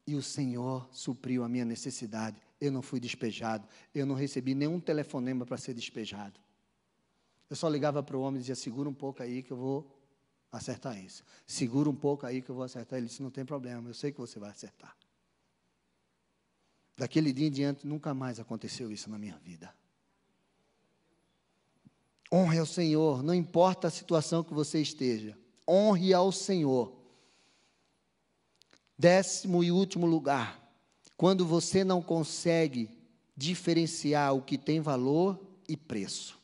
E 0.07 0.15
o 0.15 0.23
Senhor 0.23 0.87
supriu 0.89 1.43
a 1.43 1.49
minha 1.49 1.65
necessidade. 1.65 2.41
Eu 2.61 2.71
não 2.71 2.81
fui 2.81 2.97
despejado. 2.97 3.67
Eu 3.93 4.05
não 4.05 4.15
recebi 4.15 4.55
nenhum 4.55 4.79
telefonema 4.79 5.45
para 5.45 5.57
ser 5.57 5.73
despejado. 5.73 6.39
Eu 7.49 7.55
só 7.57 7.67
ligava 7.67 8.01
para 8.01 8.15
o 8.15 8.21
homem 8.21 8.37
e 8.37 8.39
dizia: 8.39 8.55
segura 8.55 8.87
um 8.87 8.93
pouco 8.93 9.21
aí 9.21 9.43
que 9.43 9.51
eu 9.51 9.57
vou 9.57 9.99
acertar 10.49 10.97
isso. 10.97 11.25
Segura 11.45 11.89
um 11.89 11.95
pouco 11.95 12.25
aí 12.25 12.41
que 12.41 12.49
eu 12.49 12.55
vou 12.55 12.63
acertar. 12.63 12.97
Ele 12.99 13.07
disse: 13.07 13.21
não 13.21 13.31
tem 13.31 13.43
problema, 13.43 13.89
eu 13.89 13.93
sei 13.93 14.13
que 14.13 14.17
você 14.17 14.39
vai 14.39 14.51
acertar. 14.51 14.95
Daquele 16.95 17.33
dia 17.33 17.47
em 17.47 17.51
diante, 17.51 17.85
nunca 17.85 18.13
mais 18.13 18.39
aconteceu 18.39 18.89
isso 18.89 19.09
na 19.09 19.19
minha 19.19 19.37
vida. 19.39 19.75
Honre 22.33 22.59
ao 22.59 22.65
Senhor, 22.65 23.23
não 23.23 23.33
importa 23.33 23.87
a 23.87 23.91
situação 23.91 24.43
que 24.43 24.53
você 24.53 24.81
esteja. 24.81 25.37
Honre 25.67 26.13
ao 26.13 26.31
Senhor. 26.31 26.93
Décimo 28.97 29.63
e 29.63 29.71
último 29.71 30.05
lugar, 30.05 30.59
quando 31.15 31.45
você 31.45 31.83
não 31.83 32.01
consegue 32.01 32.89
diferenciar 33.35 34.33
o 34.33 34.41
que 34.41 34.57
tem 34.57 34.81
valor 34.81 35.39
e 35.69 35.77
preço. 35.77 36.37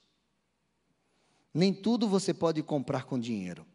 Nem 1.53 1.73
tudo 1.73 2.07
você 2.07 2.33
pode 2.33 2.61
comprar 2.63 3.05
com 3.05 3.19
dinheiro. 3.19 3.65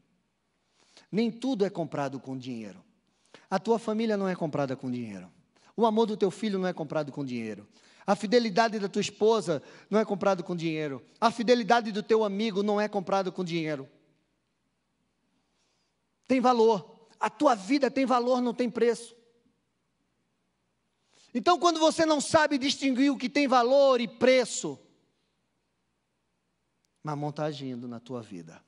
Nem 1.11 1.31
tudo 1.31 1.65
é 1.65 1.71
comprado 1.71 2.21
com 2.21 2.37
dinheiro. 2.37 2.83
A 3.51 3.59
tua 3.59 3.79
família 3.79 4.17
não 4.17 4.29
é 4.29 4.35
comprada 4.35 4.77
com 4.77 4.91
dinheiro. 4.91 5.31
O 5.77 5.87
amor 5.87 6.07
do 6.07 6.17
teu 6.17 6.31
filho 6.31 6.59
não 6.59 6.67
é 6.67 6.73
comprado 6.73 7.13
com 7.13 7.25
dinheiro. 7.25 7.67
A 8.09 8.17
fidelidade 8.17 8.79
da 8.79 8.89
tua 8.89 9.03
esposa 9.03 9.63
não 9.91 10.01
é 10.01 10.05
comprado 10.05 10.43
com 10.43 10.57
dinheiro. 10.57 11.05
A 11.21 11.31
fidelidade 11.31 11.93
do 11.93 12.03
teu 12.03 12.25
amigo 12.25 12.63
não 12.63 12.81
é 12.81 12.89
comprado 12.89 13.31
com 13.31 13.45
dinheiro. 13.45 13.87
Tem 16.27 16.41
valor. 16.41 17.07
A 17.21 17.29
tua 17.29 17.55
vida 17.55 17.91
tem 17.91 18.07
valor, 18.07 18.41
não 18.41 18.55
tem 18.55 18.71
preço. 18.71 19.15
Então, 21.35 21.59
quando 21.59 21.79
você 21.79 22.07
não 22.07 22.19
sabe 22.19 22.57
distinguir 22.57 23.13
o 23.13 23.19
que 23.19 23.29
tem 23.29 23.47
valor 23.47 24.01
e 24.01 24.09
preço, 24.09 24.81
Mamon 27.03 27.29
está 27.29 27.45
agindo 27.45 27.87
na 27.87 28.01
tua 28.01 28.23
vida. 28.23 28.65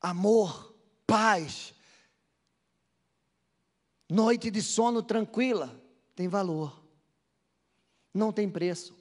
Amor, 0.00 0.74
paz, 1.06 1.74
noite 4.08 4.50
de 4.50 4.62
sono 4.62 5.02
tranquila, 5.02 5.81
tem 6.22 6.28
valor, 6.28 6.80
não 8.14 8.32
tem 8.32 8.48
preço. 8.48 8.96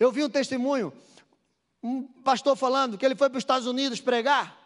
Eu 0.00 0.10
vi 0.10 0.24
um 0.24 0.30
testemunho, 0.30 0.94
um 1.82 2.04
pastor 2.22 2.56
falando 2.56 2.96
que 2.96 3.04
ele 3.04 3.14
foi 3.14 3.28
para 3.28 3.36
os 3.36 3.42
Estados 3.42 3.66
Unidos 3.66 4.00
pregar. 4.00 4.58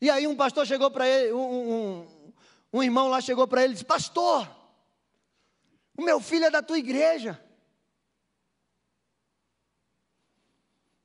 E 0.00 0.10
aí 0.10 0.26
um 0.26 0.34
pastor 0.34 0.66
chegou 0.66 0.90
para 0.90 1.06
ele, 1.06 1.32
um, 1.32 1.72
um, 1.72 2.32
um, 2.72 2.82
irmão 2.82 3.06
lá 3.06 3.20
chegou 3.20 3.46
para 3.46 3.62
ele 3.62 3.70
e 3.70 3.74
disse: 3.74 3.84
Pastor, 3.84 4.50
o 5.96 6.02
meu 6.02 6.20
filho 6.20 6.46
é 6.46 6.50
da 6.50 6.60
tua 6.60 6.78
igreja. 6.78 7.40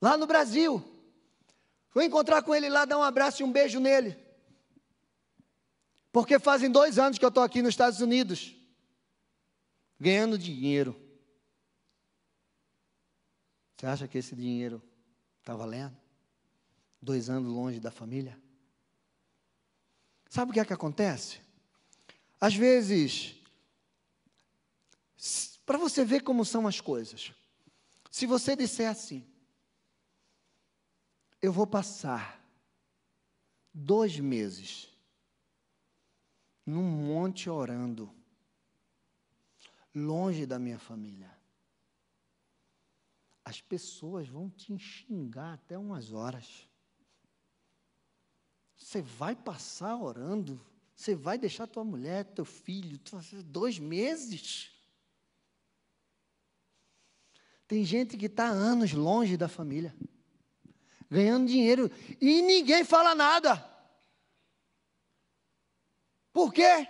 Lá 0.01 0.18
no 0.18 0.26
Brasil. 0.26 0.84
Vou 1.93 2.01
encontrar 2.01 2.41
com 2.41 2.55
ele 2.55 2.70
lá, 2.70 2.86
dar 2.86 2.97
um 2.97 3.03
abraço 3.03 3.43
e 3.43 3.45
um 3.45 3.51
beijo 3.51 3.80
nele. 3.80 4.22
Porque 6.14 6.38
fazem 6.38 6.70
dois 6.70 6.99
anos 6.99 7.18
que 7.18 7.26
eu 7.26 7.30
estou 7.30 7.41
aqui 7.41 7.64
nos 7.64 7.72
Estados 7.74 7.99
Unidos, 7.99 8.55
ganhando 9.99 10.38
dinheiro. 10.38 10.95
Você 13.76 13.88
acha 13.88 14.07
que 14.07 14.20
esse 14.20 14.36
dinheiro 14.36 14.80
está 15.39 15.55
valendo? 15.55 15.97
Dois 17.01 17.32
anos 17.32 17.51
longe 17.51 17.80
da 17.80 17.89
família? 17.89 18.39
Sabe 20.30 20.51
o 20.51 20.53
que 20.53 20.59
é 20.59 20.66
que 20.66 20.72
acontece? 20.72 21.41
Às 22.39 22.53
vezes, 22.53 23.36
para 25.66 25.80
você 25.80 26.05
ver 26.05 26.22
como 26.22 26.45
são 26.45 26.68
as 26.68 26.80
coisas, 26.80 27.34
se 28.11 28.28
você 28.28 28.55
disser 28.55 28.88
assim, 28.88 29.26
eu 31.41 31.51
vou 31.51 31.66
passar 31.66 32.39
dois 33.74 34.20
meses 34.20 34.93
num 36.66 36.84
monte 36.84 37.49
orando, 37.49 38.14
longe 39.93 40.45
da 40.45 40.57
minha 40.57 40.80
família. 40.80 41.32
As 43.43 43.59
pessoas 43.59 44.28
vão 44.28 44.49
te 44.49 44.78
xingar 44.78 45.53
até 45.53 45.78
umas 45.78 46.14
horas. 46.14 46.68
Você 48.78 49.01
vai 49.01 49.36
passar 49.36 49.97
orando? 49.97 50.59
Você 50.95 51.16
vai 51.16 51.38
deixar 51.38 51.68
tua 51.68 51.84
mulher, 51.84 52.26
teu 52.26 52.45
filho, 52.45 52.99
dois 53.45 53.80
meses? 53.80 54.72
Tem 57.68 57.84
gente 57.84 58.18
que 58.18 58.28
está 58.28 58.45
anos 58.45 58.93
longe 58.93 59.36
da 59.36 59.47
família, 59.47 59.95
ganhando 61.09 61.47
dinheiro 61.47 61.91
e 62.22 62.41
ninguém 62.41 62.84
fala 62.84 63.16
nada. 63.16 63.72
Por 66.34 66.52
quê? 66.52 66.88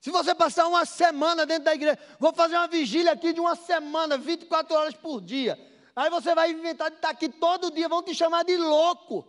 Se 0.00 0.10
você 0.10 0.34
passar 0.34 0.66
uma 0.66 0.84
semana 0.84 1.46
dentro 1.46 1.64
da 1.64 1.74
igreja, 1.74 1.96
vou 2.18 2.32
fazer 2.32 2.56
uma 2.56 2.66
vigília 2.66 3.12
aqui 3.12 3.32
de 3.32 3.38
uma 3.38 3.54
semana, 3.54 4.18
24 4.18 4.74
horas 4.74 4.94
por 4.94 5.20
dia. 5.20 5.56
Aí 5.94 6.10
você 6.10 6.34
vai 6.34 6.50
inventar 6.50 6.90
de 6.90 6.96
estar 6.96 7.10
aqui 7.10 7.28
todo 7.28 7.70
dia, 7.70 7.88
vão 7.88 8.02
te 8.02 8.14
chamar 8.14 8.42
de 8.42 8.56
louco. 8.56 9.28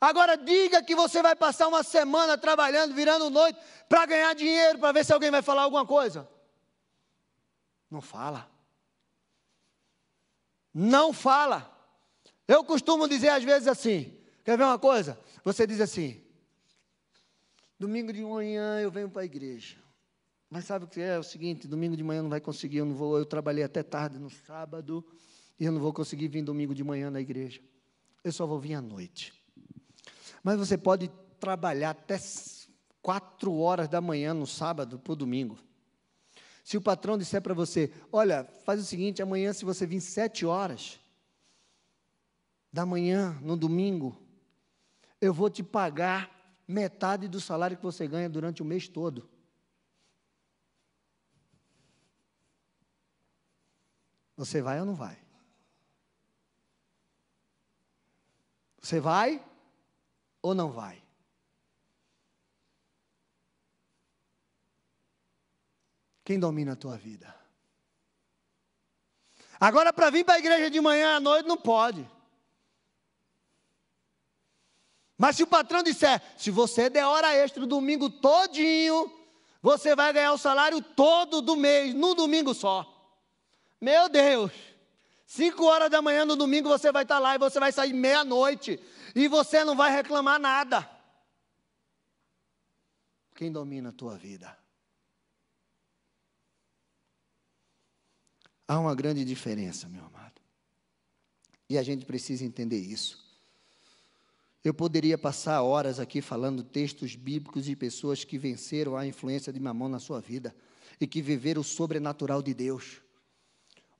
Agora 0.00 0.36
diga 0.36 0.82
que 0.82 0.96
você 0.96 1.22
vai 1.22 1.36
passar 1.36 1.68
uma 1.68 1.82
semana 1.82 2.38
trabalhando, 2.38 2.94
virando 2.94 3.30
noite, 3.30 3.60
para 3.88 4.06
ganhar 4.06 4.34
dinheiro, 4.34 4.78
para 4.78 4.92
ver 4.92 5.04
se 5.04 5.12
alguém 5.12 5.30
vai 5.30 5.42
falar 5.42 5.62
alguma 5.62 5.86
coisa. 5.86 6.28
Não 7.90 8.00
fala. 8.00 8.50
Não 10.72 11.12
fala. 11.12 11.70
Eu 12.46 12.64
costumo 12.64 13.06
dizer 13.08 13.28
às 13.28 13.44
vezes 13.44 13.68
assim: 13.68 14.18
quer 14.44 14.56
ver 14.56 14.64
uma 14.64 14.78
coisa? 14.78 15.18
Você 15.44 15.66
diz 15.66 15.80
assim: 15.80 16.24
Domingo 17.78 18.12
de 18.12 18.24
manhã 18.24 18.80
eu 18.80 18.90
venho 18.90 19.08
para 19.08 19.22
a 19.22 19.24
igreja. 19.24 19.76
Mas 20.50 20.64
sabe 20.64 20.86
o 20.86 20.88
que 20.88 21.00
é? 21.00 21.14
É 21.14 21.18
o 21.18 21.22
seguinte, 21.22 21.68
domingo 21.68 21.96
de 21.96 22.02
manhã 22.02 22.22
não 22.22 22.30
vai 22.30 22.40
conseguir, 22.40 22.78
eu 22.78 22.86
não 22.86 22.94
vou, 22.94 23.18
eu 23.18 23.24
trabalhei 23.24 23.62
até 23.62 23.82
tarde 23.82 24.18
no 24.18 24.30
sábado, 24.30 25.06
e 25.60 25.64
eu 25.64 25.70
não 25.70 25.80
vou 25.80 25.92
conseguir 25.92 26.26
vir 26.28 26.42
domingo 26.42 26.74
de 26.74 26.82
manhã 26.82 27.10
na 27.10 27.20
igreja. 27.20 27.60
Eu 28.24 28.32
só 28.32 28.46
vou 28.46 28.58
vir 28.58 28.74
à 28.74 28.80
noite. 28.80 29.32
Mas 30.42 30.58
você 30.58 30.76
pode 30.76 31.08
trabalhar 31.38 31.90
até 31.90 32.18
quatro 33.00 33.54
horas 33.58 33.88
da 33.88 34.00
manhã 34.00 34.34
no 34.34 34.46
sábado 34.46 34.98
para 34.98 35.12
o 35.12 35.16
domingo. 35.16 35.58
Se 36.64 36.76
o 36.76 36.82
patrão 36.82 37.16
disser 37.16 37.40
para 37.40 37.54
você, 37.54 37.92
olha, 38.10 38.44
faz 38.64 38.80
o 38.80 38.84
seguinte, 38.84 39.22
amanhã 39.22 39.52
se 39.52 39.64
você 39.64 39.86
vir 39.86 40.00
sete 40.00 40.44
horas 40.44 40.98
da 42.72 42.84
manhã, 42.84 43.38
no 43.40 43.56
domingo, 43.56 44.20
eu 45.20 45.32
vou 45.32 45.48
te 45.48 45.62
pagar 45.62 46.37
metade 46.68 47.26
do 47.26 47.40
salário 47.40 47.78
que 47.78 47.82
você 47.82 48.06
ganha 48.06 48.28
durante 48.28 48.60
o 48.60 48.64
mês 48.64 48.86
todo. 48.86 49.28
Você 54.36 54.60
vai 54.60 54.78
ou 54.78 54.86
não 54.86 54.94
vai? 54.94 55.18
Você 58.80 59.00
vai 59.00 59.44
ou 60.42 60.54
não 60.54 60.70
vai? 60.70 61.02
Quem 66.22 66.38
domina 66.38 66.74
a 66.74 66.76
tua 66.76 66.96
vida? 66.98 67.34
Agora, 69.58 69.92
para 69.92 70.10
vir 70.10 70.24
para 70.24 70.34
a 70.34 70.38
igreja 70.38 70.70
de 70.70 70.80
manhã 70.80 71.16
à 71.16 71.20
noite, 71.20 71.48
não 71.48 71.56
pode. 71.56 72.08
Mas 75.18 75.34
se 75.34 75.42
o 75.42 75.48
patrão 75.48 75.82
disser, 75.82 76.22
se 76.36 76.48
você 76.48 76.88
der 76.88 77.04
hora 77.04 77.34
extra 77.34 77.64
o 77.64 77.66
domingo 77.66 78.08
todinho, 78.08 79.12
você 79.60 79.96
vai 79.96 80.12
ganhar 80.12 80.32
o 80.32 80.38
salário 80.38 80.80
todo 80.80 81.42
do 81.42 81.56
mês, 81.56 81.92
num 81.92 82.14
domingo 82.14 82.54
só. 82.54 82.86
Meu 83.80 84.08
Deus! 84.08 84.52
Cinco 85.26 85.64
horas 85.64 85.90
da 85.90 86.00
manhã 86.00 86.24
no 86.24 86.36
domingo 86.36 86.68
você 86.68 86.90
vai 86.92 87.02
estar 87.02 87.18
lá 87.18 87.34
e 87.34 87.38
você 87.38 87.58
vai 87.58 87.72
sair 87.72 87.92
meia-noite. 87.92 88.80
E 89.14 89.26
você 89.28 89.64
não 89.64 89.76
vai 89.76 89.90
reclamar 89.90 90.38
nada. 90.38 90.88
Quem 93.34 93.52
domina 93.52 93.90
a 93.90 93.92
tua 93.92 94.16
vida? 94.16 94.56
Há 98.66 98.78
uma 98.78 98.94
grande 98.94 99.24
diferença, 99.24 99.88
meu 99.88 100.04
amado. 100.04 100.40
E 101.68 101.76
a 101.76 101.82
gente 101.82 102.06
precisa 102.06 102.44
entender 102.44 102.78
isso. 102.78 103.27
Eu 104.64 104.74
poderia 104.74 105.16
passar 105.16 105.62
horas 105.62 106.00
aqui 106.00 106.20
falando 106.20 106.62
textos 106.62 107.14
bíblicos 107.14 107.64
de 107.64 107.76
pessoas 107.76 108.24
que 108.24 108.36
venceram 108.36 108.96
a 108.96 109.06
influência 109.06 109.52
de 109.52 109.60
mamão 109.60 109.88
na 109.88 110.00
sua 110.00 110.20
vida 110.20 110.54
e 111.00 111.06
que 111.06 111.22
viveram 111.22 111.60
o 111.60 111.64
sobrenatural 111.64 112.42
de 112.42 112.52
Deus. 112.52 113.00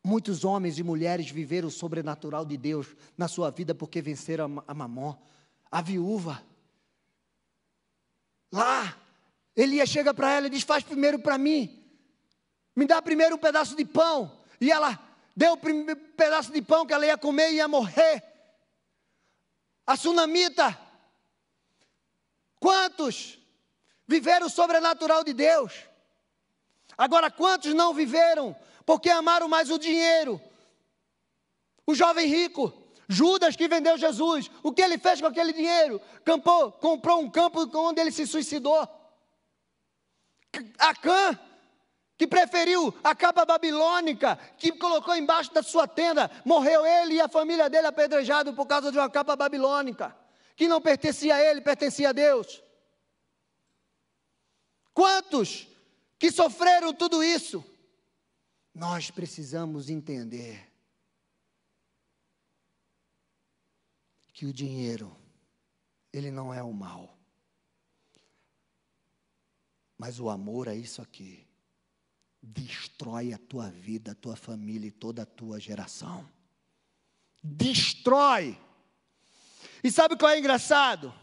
Muitos 0.02 0.44
homens 0.44 0.78
e 0.78 0.82
mulheres 0.82 1.30
viveram 1.30 1.68
o 1.68 1.70
sobrenatural 1.70 2.44
de 2.44 2.56
Deus 2.56 2.88
na 3.16 3.28
sua 3.28 3.50
vida 3.50 3.74
porque 3.74 4.02
venceram 4.02 4.62
a 4.66 4.74
mamon, 4.74 5.14
a 5.70 5.80
viúva. 5.80 6.42
Lá, 8.50 8.96
Elias 9.54 9.88
chega 9.88 10.12
para 10.12 10.32
ela 10.32 10.46
e 10.48 10.50
diz: 10.50 10.62
Faz 10.62 10.82
primeiro 10.82 11.20
para 11.20 11.38
mim, 11.38 11.84
me 12.74 12.84
dá 12.86 13.00
primeiro 13.00 13.36
um 13.36 13.38
pedaço 13.38 13.76
de 13.76 13.84
pão. 13.84 14.38
E 14.60 14.72
ela 14.72 14.98
deu 15.36 15.52
o 15.52 15.56
primeiro 15.56 16.00
pedaço 16.16 16.52
de 16.52 16.60
pão 16.60 16.84
que 16.84 16.92
ela 16.92 17.06
ia 17.06 17.16
comer 17.16 17.52
e 17.52 17.56
ia 17.56 17.68
morrer 17.68 18.37
a 19.88 19.96
sunamita. 19.96 20.78
Quantos 22.60 23.38
viveram 24.06 24.46
o 24.46 24.50
sobrenatural 24.50 25.24
de 25.24 25.32
Deus? 25.32 25.72
Agora, 26.96 27.30
quantos 27.30 27.72
não 27.72 27.94
viveram 27.94 28.54
porque 28.84 29.08
amaram 29.08 29.48
mais 29.48 29.70
o 29.70 29.78
dinheiro? 29.78 30.38
O 31.86 31.94
jovem 31.94 32.26
rico, 32.26 32.70
Judas 33.08 33.56
que 33.56 33.66
vendeu 33.66 33.96
Jesus, 33.96 34.50
o 34.62 34.72
que 34.72 34.82
ele 34.82 34.98
fez 34.98 35.22
com 35.22 35.26
aquele 35.26 35.54
dinheiro? 35.54 36.02
Campou, 36.22 36.70
comprou 36.70 37.22
um 37.22 37.30
campo 37.30 37.66
onde 37.78 37.98
ele 37.98 38.12
se 38.12 38.26
suicidou. 38.26 38.86
Acã, 40.78 41.38
que 42.18 42.26
preferiu 42.26 42.92
a 43.02 43.14
capa 43.14 43.44
babilônica, 43.44 44.36
que 44.58 44.72
colocou 44.72 45.14
embaixo 45.14 45.54
da 45.54 45.62
sua 45.62 45.86
tenda, 45.86 46.28
morreu 46.44 46.84
ele 46.84 47.14
e 47.14 47.20
a 47.20 47.28
família 47.28 47.70
dele 47.70 47.86
apedrejado 47.86 48.52
por 48.52 48.66
causa 48.66 48.90
de 48.90 48.98
uma 48.98 49.08
capa 49.08 49.36
babilônica, 49.36 50.14
que 50.56 50.66
não 50.66 50.82
pertencia 50.82 51.36
a 51.36 51.40
ele, 51.40 51.60
pertencia 51.60 52.08
a 52.08 52.12
Deus. 52.12 52.60
Quantos 54.92 55.68
que 56.18 56.32
sofreram 56.32 56.92
tudo 56.92 57.22
isso? 57.22 57.64
Nós 58.74 59.12
precisamos 59.12 59.88
entender 59.88 60.68
que 64.32 64.44
o 64.44 64.52
dinheiro, 64.52 65.16
ele 66.12 66.32
não 66.32 66.52
é 66.52 66.64
o 66.64 66.72
mal. 66.72 67.16
Mas 69.96 70.18
o 70.18 70.28
amor 70.28 70.66
é 70.66 70.74
isso 70.74 71.00
aqui 71.00 71.47
destrói 72.42 73.32
a 73.32 73.38
tua 73.38 73.70
vida, 73.70 74.12
a 74.12 74.14
tua 74.14 74.36
família 74.36 74.88
e 74.88 74.92
toda 74.92 75.22
a 75.22 75.26
tua 75.26 75.60
geração. 75.60 76.28
Destrói. 77.42 78.58
E 79.82 79.90
sabe 79.90 80.16
qual 80.16 80.32
é 80.32 80.38
engraçado? 80.38 81.14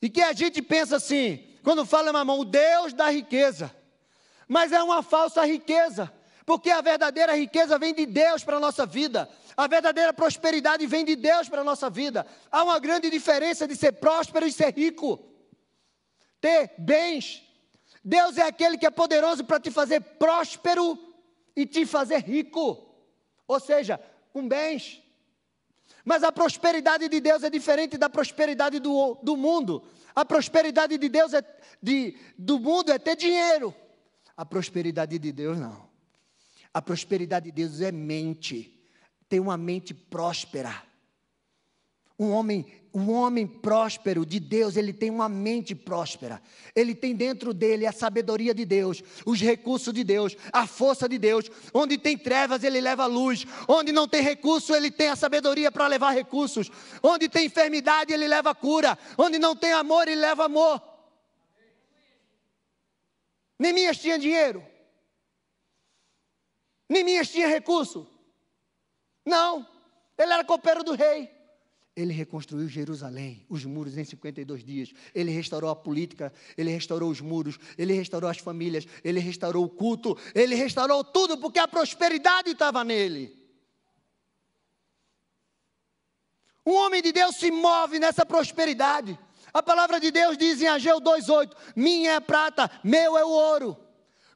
E 0.00 0.08
que 0.08 0.22
a 0.22 0.32
gente 0.32 0.62
pensa 0.62 0.96
assim, 0.96 1.58
quando 1.62 1.84
fala 1.84 2.12
mamão, 2.12 2.40
o 2.40 2.44
Deus 2.44 2.92
da 2.92 3.10
riqueza. 3.10 3.74
Mas 4.46 4.72
é 4.72 4.82
uma 4.82 5.02
falsa 5.02 5.44
riqueza, 5.44 6.12
porque 6.46 6.70
a 6.70 6.80
verdadeira 6.80 7.36
riqueza 7.36 7.78
vem 7.78 7.94
de 7.94 8.06
Deus 8.06 8.42
para 8.42 8.56
a 8.56 8.60
nossa 8.60 8.86
vida. 8.86 9.28
A 9.56 9.66
verdadeira 9.66 10.12
prosperidade 10.12 10.86
vem 10.86 11.04
de 11.04 11.16
Deus 11.16 11.48
para 11.48 11.60
a 11.60 11.64
nossa 11.64 11.90
vida. 11.90 12.26
Há 12.50 12.62
uma 12.62 12.78
grande 12.78 13.10
diferença 13.10 13.66
de 13.66 13.76
ser 13.76 13.92
próspero 13.92 14.46
e 14.46 14.52
ser 14.52 14.72
rico. 14.72 15.18
Ter 16.40 16.72
bens, 16.78 17.42
Deus 18.04 18.36
é 18.36 18.42
aquele 18.42 18.78
que 18.78 18.86
é 18.86 18.90
poderoso 18.90 19.44
para 19.44 19.60
te 19.60 19.70
fazer 19.70 20.00
próspero 20.00 20.98
e 21.54 21.66
te 21.66 21.84
fazer 21.84 22.22
rico, 22.22 22.78
ou 23.46 23.60
seja, 23.60 24.00
com 24.32 24.46
bens. 24.46 25.02
Mas 26.04 26.22
a 26.22 26.32
prosperidade 26.32 27.08
de 27.08 27.20
Deus 27.20 27.42
é 27.42 27.50
diferente 27.50 27.98
da 27.98 28.08
prosperidade 28.08 28.78
do, 28.78 29.14
do 29.22 29.36
mundo. 29.36 29.82
A 30.14 30.24
prosperidade 30.24 30.96
de 30.96 31.08
Deus 31.08 31.34
é 31.34 31.42
de, 31.82 32.16
do 32.36 32.58
mundo 32.58 32.90
é 32.90 32.98
ter 32.98 33.16
dinheiro. 33.16 33.74
A 34.36 34.46
prosperidade 34.46 35.18
de 35.18 35.32
Deus 35.32 35.58
não. 35.58 35.88
A 36.72 36.80
prosperidade 36.80 37.46
de 37.46 37.52
Deus 37.52 37.80
é 37.80 37.92
mente. 37.92 38.80
Ter 39.28 39.40
uma 39.40 39.56
mente 39.56 39.92
próspera. 39.92 40.87
Um 42.18 42.32
homem, 42.32 42.66
um 42.92 43.12
homem 43.12 43.46
próspero 43.46 44.26
de 44.26 44.40
Deus, 44.40 44.76
ele 44.76 44.92
tem 44.92 45.08
uma 45.08 45.28
mente 45.28 45.72
próspera. 45.72 46.42
Ele 46.74 46.94
tem 46.94 47.14
dentro 47.14 47.54
dele 47.54 47.86
a 47.86 47.92
sabedoria 47.92 48.52
de 48.52 48.64
Deus, 48.64 49.02
os 49.24 49.40
recursos 49.40 49.94
de 49.94 50.02
Deus, 50.02 50.36
a 50.52 50.66
força 50.66 51.08
de 51.08 51.16
Deus. 51.16 51.48
Onde 51.72 51.96
tem 51.96 52.18
trevas, 52.18 52.64
ele 52.64 52.80
leva 52.80 53.06
luz. 53.06 53.46
Onde 53.68 53.92
não 53.92 54.08
tem 54.08 54.20
recurso, 54.20 54.74
ele 54.74 54.90
tem 54.90 55.08
a 55.10 55.16
sabedoria 55.16 55.70
para 55.70 55.86
levar 55.86 56.10
recursos. 56.10 56.70
Onde 57.00 57.28
tem 57.28 57.46
enfermidade, 57.46 58.12
ele 58.12 58.26
leva 58.26 58.52
cura. 58.52 58.98
Onde 59.16 59.38
não 59.38 59.54
tem 59.54 59.72
amor, 59.72 60.08
ele 60.08 60.20
leva 60.20 60.46
amor. 60.46 60.82
Neemias 63.58 63.98
tinha 63.98 64.18
dinheiro. 64.18 64.64
Neemias 66.88 67.28
tinha 67.28 67.46
recurso. 67.46 68.08
Não, 69.24 69.64
ele 70.16 70.32
era 70.32 70.42
copeiro 70.42 70.82
do 70.82 70.94
rei. 70.94 71.37
Ele 71.98 72.12
reconstruiu 72.12 72.68
Jerusalém, 72.68 73.44
os 73.48 73.64
muros 73.64 73.98
em 73.98 74.04
52 74.04 74.62
dias. 74.62 74.92
Ele 75.12 75.32
restaurou 75.32 75.68
a 75.68 75.74
política, 75.74 76.32
ele 76.56 76.70
restaurou 76.70 77.10
os 77.10 77.20
muros, 77.20 77.58
ele 77.76 77.92
restaurou 77.92 78.30
as 78.30 78.38
famílias, 78.38 78.86
ele 79.02 79.18
restaurou 79.18 79.64
o 79.64 79.68
culto, 79.68 80.16
ele 80.32 80.54
restaurou 80.54 81.02
tudo 81.02 81.36
porque 81.38 81.58
a 81.58 81.66
prosperidade 81.66 82.50
estava 82.50 82.84
nele. 82.84 83.36
Um 86.64 86.74
homem 86.74 87.02
de 87.02 87.10
Deus 87.10 87.34
se 87.34 87.50
move 87.50 87.98
nessa 87.98 88.24
prosperidade. 88.24 89.18
A 89.52 89.60
palavra 89.60 89.98
de 89.98 90.12
Deus 90.12 90.38
diz 90.38 90.62
em 90.62 90.68
Ageu 90.68 91.00
2,8: 91.00 91.52
Minha 91.74 92.12
é 92.12 92.20
prata, 92.20 92.70
meu 92.84 93.18
é 93.18 93.24
o 93.24 93.28
ouro. 93.28 93.76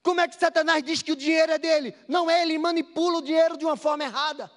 Como 0.02 0.20
é 0.20 0.26
que 0.26 0.34
Satanás 0.34 0.82
diz 0.82 1.00
que 1.00 1.12
o 1.12 1.16
dinheiro 1.16 1.52
é 1.52 1.58
dele? 1.58 1.94
Não 2.08 2.28
é, 2.28 2.42
ele 2.42 2.58
manipula 2.58 3.18
o 3.18 3.22
dinheiro 3.22 3.56
de 3.56 3.64
uma 3.64 3.76
forma 3.76 4.02
errada. 4.02 4.50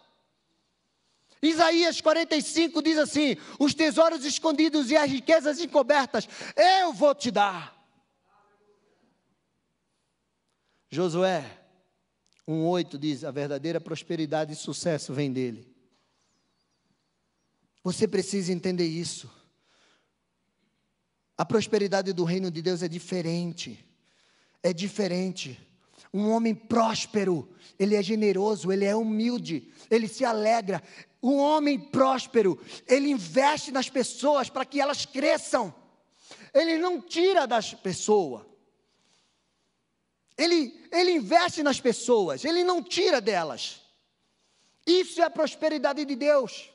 Isaías 1.45 2.01
45 2.01 2.81
diz 2.81 2.97
assim: 2.97 3.37
Os 3.59 3.73
tesouros 3.73 4.25
escondidos 4.25 4.91
e 4.91 4.97
as 4.97 5.09
riquezas 5.09 5.59
encobertas, 5.59 6.27
eu 6.55 6.93
vou 6.93 7.13
te 7.13 7.31
dar. 7.31 7.75
Josué 10.89 11.43
1,8 12.47 12.97
diz: 12.97 13.23
A 13.23 13.31
verdadeira 13.31 13.81
prosperidade 13.81 14.53
e 14.53 14.55
sucesso 14.55 15.13
vem 15.13 15.31
dele. 15.31 15.73
Você 17.83 18.07
precisa 18.07 18.51
entender 18.51 18.87
isso. 18.87 19.29
A 21.37 21.45
prosperidade 21.45 22.13
do 22.13 22.23
reino 22.23 22.49
de 22.49 22.61
Deus 22.61 22.81
é 22.81 22.87
diferente. 22.87 23.85
É 24.63 24.73
diferente. 24.73 25.59
Um 26.13 26.29
homem 26.29 26.55
próspero, 26.55 27.47
ele 27.77 27.93
é 27.93 28.01
generoso, 28.01 28.71
ele 28.71 28.85
é 28.85 28.95
humilde, 28.95 29.71
ele 29.91 30.07
se 30.07 30.23
alegra. 30.23 30.81
Um 31.25 31.39
homem 31.39 31.79
próspero, 31.79 32.63
ele 32.85 33.09
investe 33.09 33.71
nas 33.71 33.89
pessoas 33.89 34.47
para 34.47 34.63
que 34.63 34.79
elas 34.79 35.07
cresçam. 35.07 35.73
Ele 36.53 36.77
não 36.77 37.01
tira 37.01 37.47
das 37.47 37.73
pessoas. 37.73 38.45
Ele, 40.37 40.87
ele 40.91 41.13
investe 41.13 41.63
nas 41.63 41.79
pessoas, 41.79 42.45
ele 42.45 42.63
não 42.63 42.83
tira 42.83 43.19
delas. 43.19 43.81
Isso 44.85 45.19
é 45.19 45.25
a 45.25 45.29
prosperidade 45.31 46.05
de 46.05 46.15
Deus. 46.15 46.69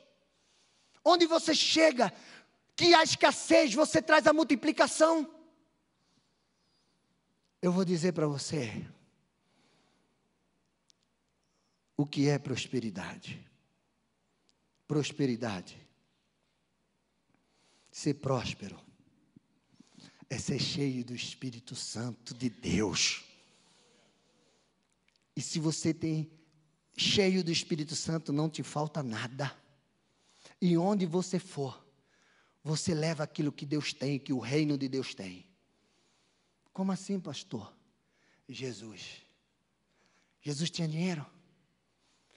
Onde 1.05 1.25
você 1.25 1.55
chega, 1.55 2.13
que 2.75 2.93
a 2.93 3.03
escassez, 3.03 3.73
você 3.73 4.01
traz 4.01 4.27
a 4.27 4.33
multiplicação. 4.33 5.33
Eu 7.61 7.71
vou 7.71 7.85
dizer 7.85 8.11
para 8.11 8.27
você 8.27 8.85
o 11.95 12.05
que 12.05 12.27
é 12.27 12.37
prosperidade. 12.37 13.49
Prosperidade. 14.91 15.77
Ser 17.89 18.15
próspero 18.15 18.77
é 20.29 20.37
ser 20.37 20.59
cheio 20.59 21.05
do 21.05 21.15
Espírito 21.15 21.77
Santo 21.77 22.33
de 22.33 22.49
Deus. 22.49 23.23
E 25.33 25.41
se 25.41 25.59
você 25.59 25.93
tem 25.93 26.29
cheio 26.97 27.41
do 27.41 27.53
Espírito 27.53 27.95
Santo, 27.95 28.33
não 28.33 28.49
te 28.49 28.63
falta 28.63 29.01
nada. 29.01 29.57
E 30.61 30.77
onde 30.77 31.05
você 31.05 31.39
for, 31.39 31.87
você 32.61 32.93
leva 32.93 33.23
aquilo 33.23 33.49
que 33.49 33.65
Deus 33.65 33.93
tem, 33.93 34.19
que 34.19 34.33
o 34.33 34.39
reino 34.39 34.77
de 34.77 34.89
Deus 34.89 35.15
tem. 35.15 35.47
Como 36.73 36.91
assim, 36.91 37.17
pastor? 37.17 37.73
Jesus. 38.45 39.21
Jesus 40.41 40.69
tinha 40.69 40.85
dinheiro? 40.85 41.25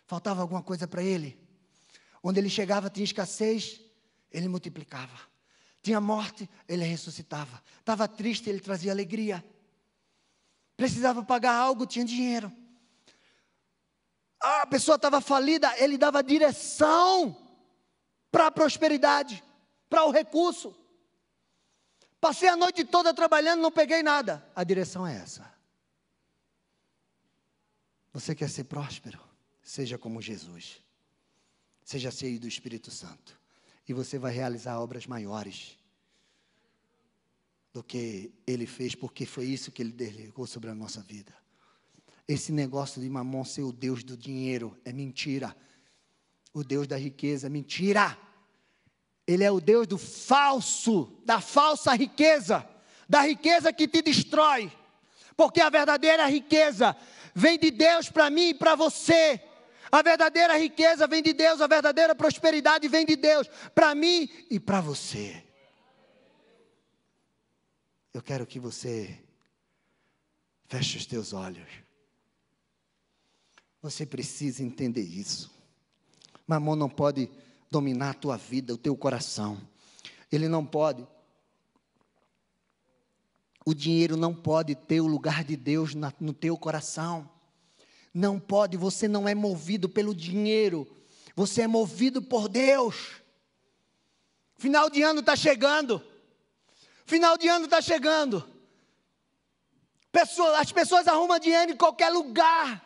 Faltava 0.07 0.41
alguma 0.41 0.63
coisa 0.63 0.87
para 0.87 1.03
ele? 1.03 1.43
Onde 2.27 2.41
ele 2.41 2.49
chegava 2.49 2.89
tinha 2.89 3.05
escassez, 3.05 3.83
ele 4.33 4.49
multiplicava. 4.49 5.21
Tinha 5.83 6.01
morte, 6.01 6.49
ele 6.67 6.83
ressuscitava. 6.83 7.63
Estava 7.79 8.09
triste, 8.09 8.49
ele 8.49 8.61
trazia 8.61 8.91
alegria. 8.91 9.45
Precisava 10.75 11.23
pagar 11.23 11.55
algo, 11.55 11.87
tinha 11.87 12.03
dinheiro. 12.03 12.51
A 14.41 14.67
pessoa 14.67 14.97
estava 14.97 15.21
falida, 15.21 15.79
ele 15.79 15.99
dava 15.99 16.23
direção 16.23 17.37
para 18.33 18.47
a 18.47 18.51
prosperidade, 18.51 19.45
para 19.91 20.05
o 20.05 20.11
recurso. 20.11 20.75
Passei 22.19 22.49
a 22.49 22.57
noite 22.57 22.87
toda 22.87 23.13
trabalhando, 23.13 23.61
não 23.61 23.71
peguei 23.71 24.03
nada. 24.03 24.51
A 24.57 24.65
direção 24.65 25.07
é 25.07 25.15
essa. 25.15 25.53
Você 28.15 28.35
quer 28.35 28.49
ser 28.49 28.65
próspero? 28.65 29.21
Seja 29.63 29.99
como 29.99 30.23
Jesus. 30.23 30.84
Seja 31.85 32.11
cheio 32.11 32.41
do 32.41 32.49
Espírito 32.49 32.91
Santo. 32.91 33.39
E 33.87 33.93
você 33.93 34.19
vai 34.19 34.33
realizar 34.33 34.81
obras 34.81 35.07
maiores 35.07 35.79
do 37.73 37.83
que 37.83 38.33
ele 38.47 38.67
fez, 38.67 38.95
porque 38.95 39.27
foi 39.27 39.47
isso 39.47 39.71
que 39.71 39.83
ele 39.83 39.93
delegou 39.93 40.47
sobre 40.47 40.71
a 40.71 40.75
nossa 40.75 41.03
vida. 41.03 41.35
Esse 42.27 42.53
negócio 42.53 43.03
de 43.03 43.11
mamon 43.11 43.45
ser 43.45 43.63
o 43.63 43.73
Deus 43.73 44.03
do 44.03 44.17
dinheiro 44.17 44.79
é 44.85 44.93
mentira. 44.93 45.55
O 46.55 46.65
Deus 46.65 46.87
da 46.87 46.97
riqueza 46.97 47.49
é 47.49 47.51
mentira. 47.51 48.17
Ele 49.27 49.45
é 49.45 49.51
o 49.51 49.61
Deus 49.61 49.87
do 49.87 49.99
falso, 49.99 51.21
da 51.25 51.41
falsa 51.41 51.95
riqueza, 51.95 52.67
da 53.09 53.23
riqueza 53.23 53.73
que 53.73 53.87
te 53.87 54.01
destrói. 54.01 54.73
Porque 55.37 55.61
a 55.61 55.69
verdadeira 55.69 56.27
riqueza 56.27 56.97
vem 57.35 57.59
de 57.59 57.71
Deus 57.71 58.09
para 58.09 58.31
mim 58.31 58.51
e 58.51 58.55
para 58.55 58.75
você. 58.75 59.41
A 59.95 60.03
verdadeira 60.03 60.59
riqueza 60.59 61.07
vem 61.07 61.23
de 61.23 61.33
Deus, 61.33 61.61
a 61.61 61.69
verdadeira 61.69 62.17
prosperidade 62.17 62.89
vem 62.89 63.07
de 63.07 63.15
Deus 63.15 63.49
para 63.73 63.95
mim 63.95 64.29
e 64.51 64.59
para 64.59 64.81
você. 64.81 65.41
Eu 68.13 68.21
quero 68.21 68.45
que 68.45 68.59
você 68.59 69.17
feche 70.67 70.99
os 70.99 71.07
teus 71.07 71.33
olhos. 71.33 71.69
Você 73.81 74.05
precisa 74.05 74.65
entender 74.65 75.01
isso. 75.01 75.49
Mamon 76.45 76.75
não 76.75 76.91
pode 76.91 77.31
dominar 77.71 78.11
a 78.11 78.15
tua 78.15 78.37
vida, 78.37 78.75
o 78.75 78.79
teu 78.79 78.97
coração. 78.97 79.63
Ele 80.33 80.49
não 80.49 80.67
pode. 80.67 81.07
O 83.65 83.73
dinheiro 83.73 84.17
não 84.17 84.35
pode 84.35 84.75
ter 84.75 85.01
o 85.01 85.07
lugar 85.07 85.45
de 85.45 85.57
Deus 85.57 85.95
no 85.95 86.33
teu 86.33 86.59
coração. 86.59 87.31
Não 88.15 88.39
pode, 88.39 88.77
você 88.77 89.09
não 89.09 89.29
é 89.29 89.35
movido 89.35 89.89
pelo 89.89 90.15
dinheiro, 90.15 90.89
você 91.35 91.63
é 91.63 91.67
movido 91.67 92.23
por 92.23 92.49
Deus. 92.49 93.21
Final 94.57 94.89
de 94.89 95.03
ano 95.03 95.21
está 95.21 95.35
chegando. 95.35 96.01
Final 97.05 97.37
de 97.37 97.49
ano 97.49 97.65
está 97.65 97.83
chegando. 97.83 98.49
Pessoa, 100.13 100.61
as 100.61 100.71
pessoas 100.71 101.09
arrumam 101.09 101.41
dinheiro 101.41 101.73
em 101.73 101.77
qualquer 101.77 102.09
lugar, 102.11 102.81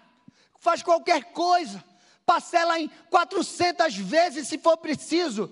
faz 0.58 0.82
qualquer 0.82 1.24
coisa 1.32 1.84
parcela 2.28 2.78
em 2.78 2.90
400 3.08 3.96
vezes 3.96 4.48
se 4.48 4.58
for 4.58 4.76
preciso. 4.76 5.50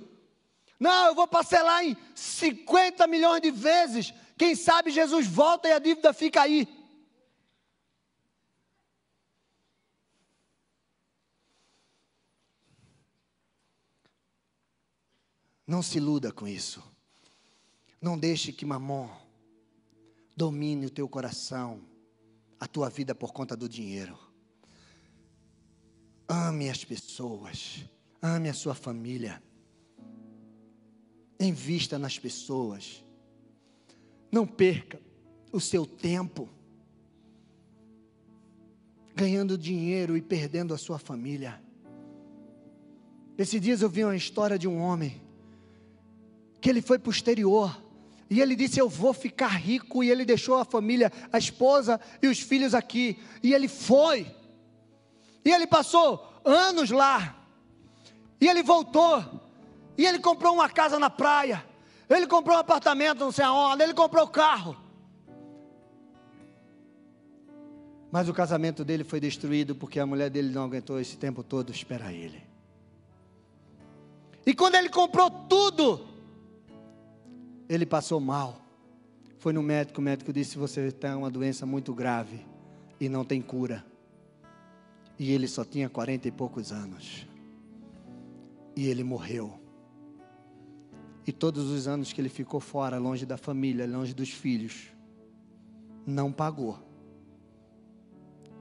Não, 0.79 1.07
eu 1.07 1.14
vou 1.14 1.27
parcelar 1.27 1.83
em 1.83 1.97
50 2.14 3.07
milhões 3.07 3.41
de 3.41 3.51
vezes. 3.51 4.12
Quem 4.37 4.55
sabe 4.55 4.91
Jesus 4.91 5.27
volta 5.27 5.68
e 5.68 5.72
a 5.72 5.79
dívida 5.79 6.12
fica 6.12 6.43
aí. 6.43 6.68
Não 15.67 15.83
se 15.83 15.99
iluda 15.99 16.31
com 16.31 16.47
isso. 16.47 16.83
Não 18.01 18.17
deixe 18.17 18.53
que 18.53 18.64
mamon 18.64 19.09
domine 20.37 20.87
o 20.87 20.91
teu 20.91 21.09
coração, 21.09 21.81
a 22.61 22.69
tua 22.69 22.89
vida 22.89 23.14
por 23.14 23.33
conta 23.33 23.57
do 23.57 23.69
dinheiro. 23.69 24.17
Ame 26.29 26.69
as 26.69 26.85
pessoas, 26.85 27.85
ame 28.23 28.49
a 28.49 28.55
sua 28.55 28.75
família. 28.75 29.43
Invista 31.41 31.99
nas 31.99 32.19
pessoas. 32.19 33.05
Não 34.31 34.47
perca 34.47 35.01
o 35.53 35.61
seu 35.61 35.87
tempo 35.87 36.49
ganhando 39.14 39.57
dinheiro 39.57 40.17
e 40.17 40.23
perdendo 40.23 40.75
a 40.75 40.79
sua 40.79 40.99
família. 40.99 41.61
Esses 43.39 43.61
dias 43.61 43.81
eu 43.81 43.89
vi 43.89 44.05
uma 44.05 44.17
história 44.17 44.59
de 44.59 44.69
um 44.69 44.79
homem 44.79 45.26
que 46.67 46.71
ele 46.71 46.83
foi 46.83 47.01
exterior 47.09 47.81
e 48.29 48.41
ele 48.41 48.57
disse: 48.57 48.81
Eu 48.81 48.89
vou 48.89 49.12
ficar 49.12 49.47
rico. 49.47 50.03
E 50.03 50.11
ele 50.11 50.25
deixou 50.25 50.57
a 50.57 50.64
família, 50.64 51.12
a 51.33 51.39
esposa 51.39 52.01
e 52.21 52.27
os 52.27 52.41
filhos 52.41 52.75
aqui. 52.75 53.23
E 53.41 53.55
ele 53.55 53.69
foi. 53.69 54.27
E 55.45 55.53
ele 55.53 55.64
passou 55.64 56.27
anos 56.45 56.91
lá. 56.91 57.37
E 58.41 58.49
ele 58.49 58.64
voltou. 58.64 59.25
E 59.97 60.05
ele 60.05 60.19
comprou 60.19 60.55
uma 60.55 60.69
casa 60.69 60.99
na 60.99 61.09
praia. 61.09 61.64
Ele 62.11 62.27
comprou 62.27 62.57
um 62.57 62.61
apartamento, 62.61 63.21
não 63.21 63.31
sei 63.31 63.45
aonde. 63.45 63.85
Ele 63.85 63.95
comprou 63.95 64.27
carro. 64.27 64.77
Mas 68.11 68.29
o 68.29 68.35
casamento 68.35 68.85
dele 68.85 69.05
foi 69.05 69.21
destruído 69.21 69.77
porque 69.77 70.01
a 70.01 70.07
mulher 70.07 70.31
dele 70.31 70.53
não 70.53 70.64
aguentou 70.64 70.99
esse 70.99 71.17
tempo 71.17 71.45
todo 71.45 71.71
esperar 71.71 72.12
ele. 72.12 72.43
E 74.45 74.53
quando 74.53 74.75
ele 74.75 74.89
comprou 74.89 75.31
tudo, 75.31 76.16
ele 77.69 77.87
passou 77.87 78.21
mal. 78.21 78.61
Foi 79.39 79.53
no 79.53 79.62
médico, 79.62 80.01
o 80.01 80.05
médico 80.05 80.33
disse: 80.33 80.59
Você 80.59 80.91
tem 80.91 81.14
uma 81.14 81.31
doença 81.31 81.67
muito 81.67 81.95
grave 81.95 82.45
e 83.01 83.09
não 83.09 83.25
tem 83.25 83.41
cura. 83.41 83.85
E 85.19 85.33
ele 85.33 85.49
só 85.49 85.64
tinha 85.64 85.89
quarenta 85.89 86.29
e 86.29 86.31
poucos 86.31 86.73
anos. 86.73 87.27
E 88.75 88.87
ele 88.87 89.03
morreu. 89.03 89.59
E 91.27 91.33
todos 91.33 91.71
os 91.71 91.89
anos 91.89 92.12
que 92.12 92.21
ele 92.21 92.29
ficou 92.29 92.61
fora, 92.61 92.99
longe 92.99 93.27
da 93.27 93.37
família, 93.37 93.87
longe 93.87 94.14
dos 94.14 94.31
filhos, 94.31 94.89
não 96.07 96.31
pagou 96.31 96.79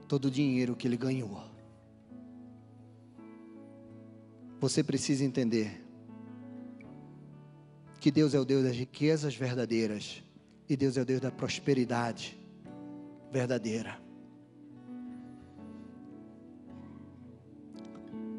todo 0.08 0.26
o 0.26 0.30
dinheiro 0.30 0.74
que 0.74 0.88
ele 0.88 0.96
ganhou. 0.96 1.44
Você 4.58 4.82
precisa 4.82 5.24
entender 5.24 5.85
que 8.06 8.10
Deus 8.12 8.34
é 8.34 8.38
o 8.38 8.44
Deus 8.44 8.62
das 8.62 8.76
riquezas 8.76 9.34
verdadeiras 9.34 10.22
e 10.68 10.76
Deus 10.76 10.96
é 10.96 11.02
o 11.02 11.04
Deus 11.04 11.20
da 11.20 11.32
prosperidade 11.32 12.38
verdadeira. 13.32 13.98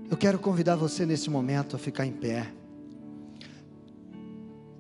Eu 0.10 0.16
quero 0.16 0.40
convidar 0.40 0.78
você 0.78 1.06
nesse 1.06 1.30
momento 1.30 1.76
a 1.76 1.80
ficar 1.80 2.06
em 2.06 2.14
pé. 2.14 2.48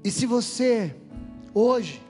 E 0.05 0.09
se 0.09 0.25
você 0.25 0.95
hoje 1.53 2.01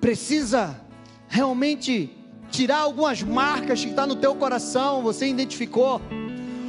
precisa 0.00 0.80
realmente 1.28 2.10
tirar 2.50 2.78
algumas 2.78 3.22
marcas 3.22 3.84
que 3.84 3.90
está 3.90 4.04
no 4.04 4.16
teu 4.16 4.34
coração, 4.34 5.00
você 5.00 5.28
identificou, 5.28 6.00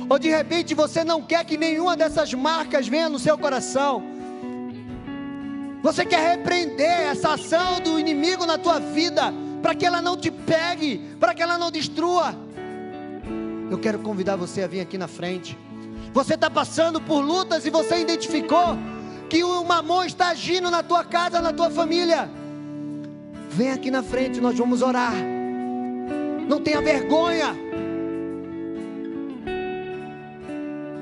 ou 0.08 0.20
de 0.20 0.30
repente 0.30 0.76
você 0.76 1.04
não 1.04 1.24
quer 1.24 1.44
que 1.46 1.58
nenhuma 1.58 1.98
dessas 1.98 2.32
marcas 2.36 2.88
venha 2.88 3.10
no 3.10 3.18
seu 3.18 3.40
coração, 3.40 4.21
você 5.82 6.06
quer 6.06 6.38
repreender 6.38 7.10
essa 7.10 7.34
ação 7.34 7.80
do 7.80 8.00
inimigo 8.00 8.46
na 8.46 8.58
tua 8.58 8.80
vida, 8.80 9.34
para 9.62 9.74
que 9.74 9.86
ela 9.86 10.02
não 10.02 10.16
te 10.16 10.30
pegue, 10.30 11.00
para 11.20 11.34
que 11.34 11.42
ela 11.42 11.58
não 11.58 11.72
destrua. 11.72 12.36
Eu 13.70 13.80
quero 13.80 14.00
convidar 14.00 14.36
você 14.36 14.64
a 14.64 14.68
vir 14.68 14.82
aqui 14.82 14.98
na 14.98 15.08
frente. 15.08 15.58
Você 16.14 16.36
está 16.36 16.50
passando 16.50 17.00
por 17.00 17.22
lutas 17.22 17.66
e 17.66 17.70
você 17.70 18.00
identificou 18.00 18.78
que 19.30 19.44
o 19.44 19.64
mamão 19.64 20.04
está 20.04 20.30
agindo 20.30 20.70
na 20.70 20.84
tua 20.84 21.04
casa, 21.04 21.42
na 21.42 21.54
tua 21.54 21.72
família. 21.72 22.30
Vem 23.50 23.72
aqui 23.72 23.90
na 23.90 24.04
frente, 24.04 24.42
nós 24.42 24.58
vamos 24.58 24.82
orar. 24.82 25.14
Não 26.48 26.60
tenha 26.60 26.82
vergonha. 26.82 27.56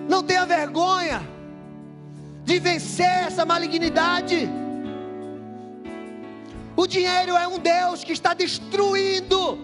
Não 0.08 0.24
tenha 0.24 0.46
vergonha 0.46 1.22
de 2.46 2.60
vencer 2.60 3.28
essa 3.28 3.46
malignidade. 3.46 4.50
O 6.82 6.88
dinheiro 6.88 7.36
é 7.36 7.46
um 7.46 7.60
Deus 7.60 8.06
que 8.06 8.14
está 8.14 8.34
destruindo 8.34 9.60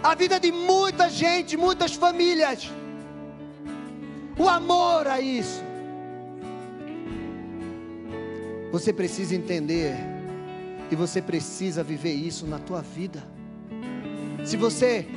a 0.00 0.14
vida 0.14 0.38
de 0.38 0.52
muita 0.52 1.10
gente, 1.10 1.56
muitas 1.56 1.94
famílias. 1.94 2.70
O 4.38 4.48
amor 4.48 5.08
a 5.08 5.20
isso. 5.20 5.60
Você 8.70 8.92
precisa 8.92 9.34
entender 9.34 9.96
e 10.92 10.94
você 10.94 11.20
precisa 11.20 11.82
viver 11.82 12.12
isso 12.12 12.46
na 12.46 12.60
tua 12.60 12.82
vida. 12.82 13.20
Se 14.44 14.56
você 14.56 15.08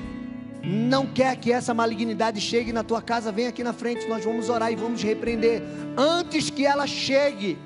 não 0.64 1.06
quer 1.06 1.36
que 1.36 1.52
essa 1.52 1.72
malignidade 1.72 2.42
chegue 2.42 2.74
na 2.74 2.84
tua 2.84 3.00
casa, 3.00 3.32
vem 3.32 3.46
aqui 3.46 3.64
na 3.64 3.74
frente, 3.74 4.08
nós 4.08 4.26
vamos 4.26 4.50
orar 4.50 4.72
e 4.72 4.76
vamos 4.76 5.04
repreender 5.04 5.62
antes 5.96 6.50
que 6.50 6.66
ela 6.66 6.88
chegue. 6.88 7.60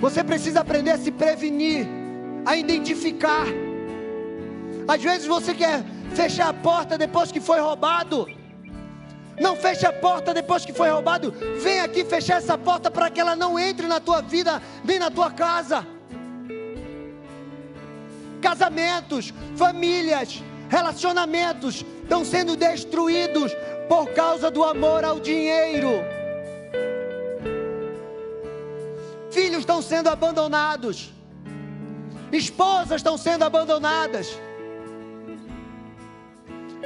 Você 0.00 0.22
precisa 0.22 0.60
aprender 0.60 0.92
a 0.92 0.98
se 0.98 1.10
prevenir, 1.10 1.86
a 2.46 2.56
identificar. 2.56 3.46
Às 4.86 5.02
vezes 5.02 5.26
você 5.26 5.52
quer 5.54 5.84
fechar 6.14 6.48
a 6.48 6.54
porta 6.54 6.96
depois 6.96 7.32
que 7.32 7.40
foi 7.40 7.60
roubado. 7.60 8.26
Não 9.40 9.54
feche 9.54 9.86
a 9.86 9.92
porta 9.92 10.32
depois 10.32 10.64
que 10.64 10.72
foi 10.72 10.88
roubado. 10.88 11.32
Vem 11.60 11.80
aqui 11.80 12.04
fechar 12.04 12.38
essa 12.38 12.56
porta 12.56 12.90
para 12.90 13.10
que 13.10 13.20
ela 13.20 13.36
não 13.36 13.58
entre 13.58 13.86
na 13.86 14.00
tua 14.00 14.20
vida, 14.20 14.62
nem 14.84 14.98
na 14.98 15.10
tua 15.10 15.30
casa. 15.30 15.86
Casamentos, 18.40 19.32
famílias, 19.56 20.42
relacionamentos 20.68 21.84
estão 22.02 22.24
sendo 22.24 22.56
destruídos 22.56 23.52
por 23.88 24.10
causa 24.10 24.50
do 24.50 24.62
amor 24.62 25.04
ao 25.04 25.18
dinheiro. 25.18 26.17
Filhos 29.38 29.60
estão 29.60 29.80
sendo 29.80 30.08
abandonados. 30.08 31.12
Esposas 32.32 32.96
estão 32.96 33.16
sendo 33.16 33.44
abandonadas. 33.44 34.36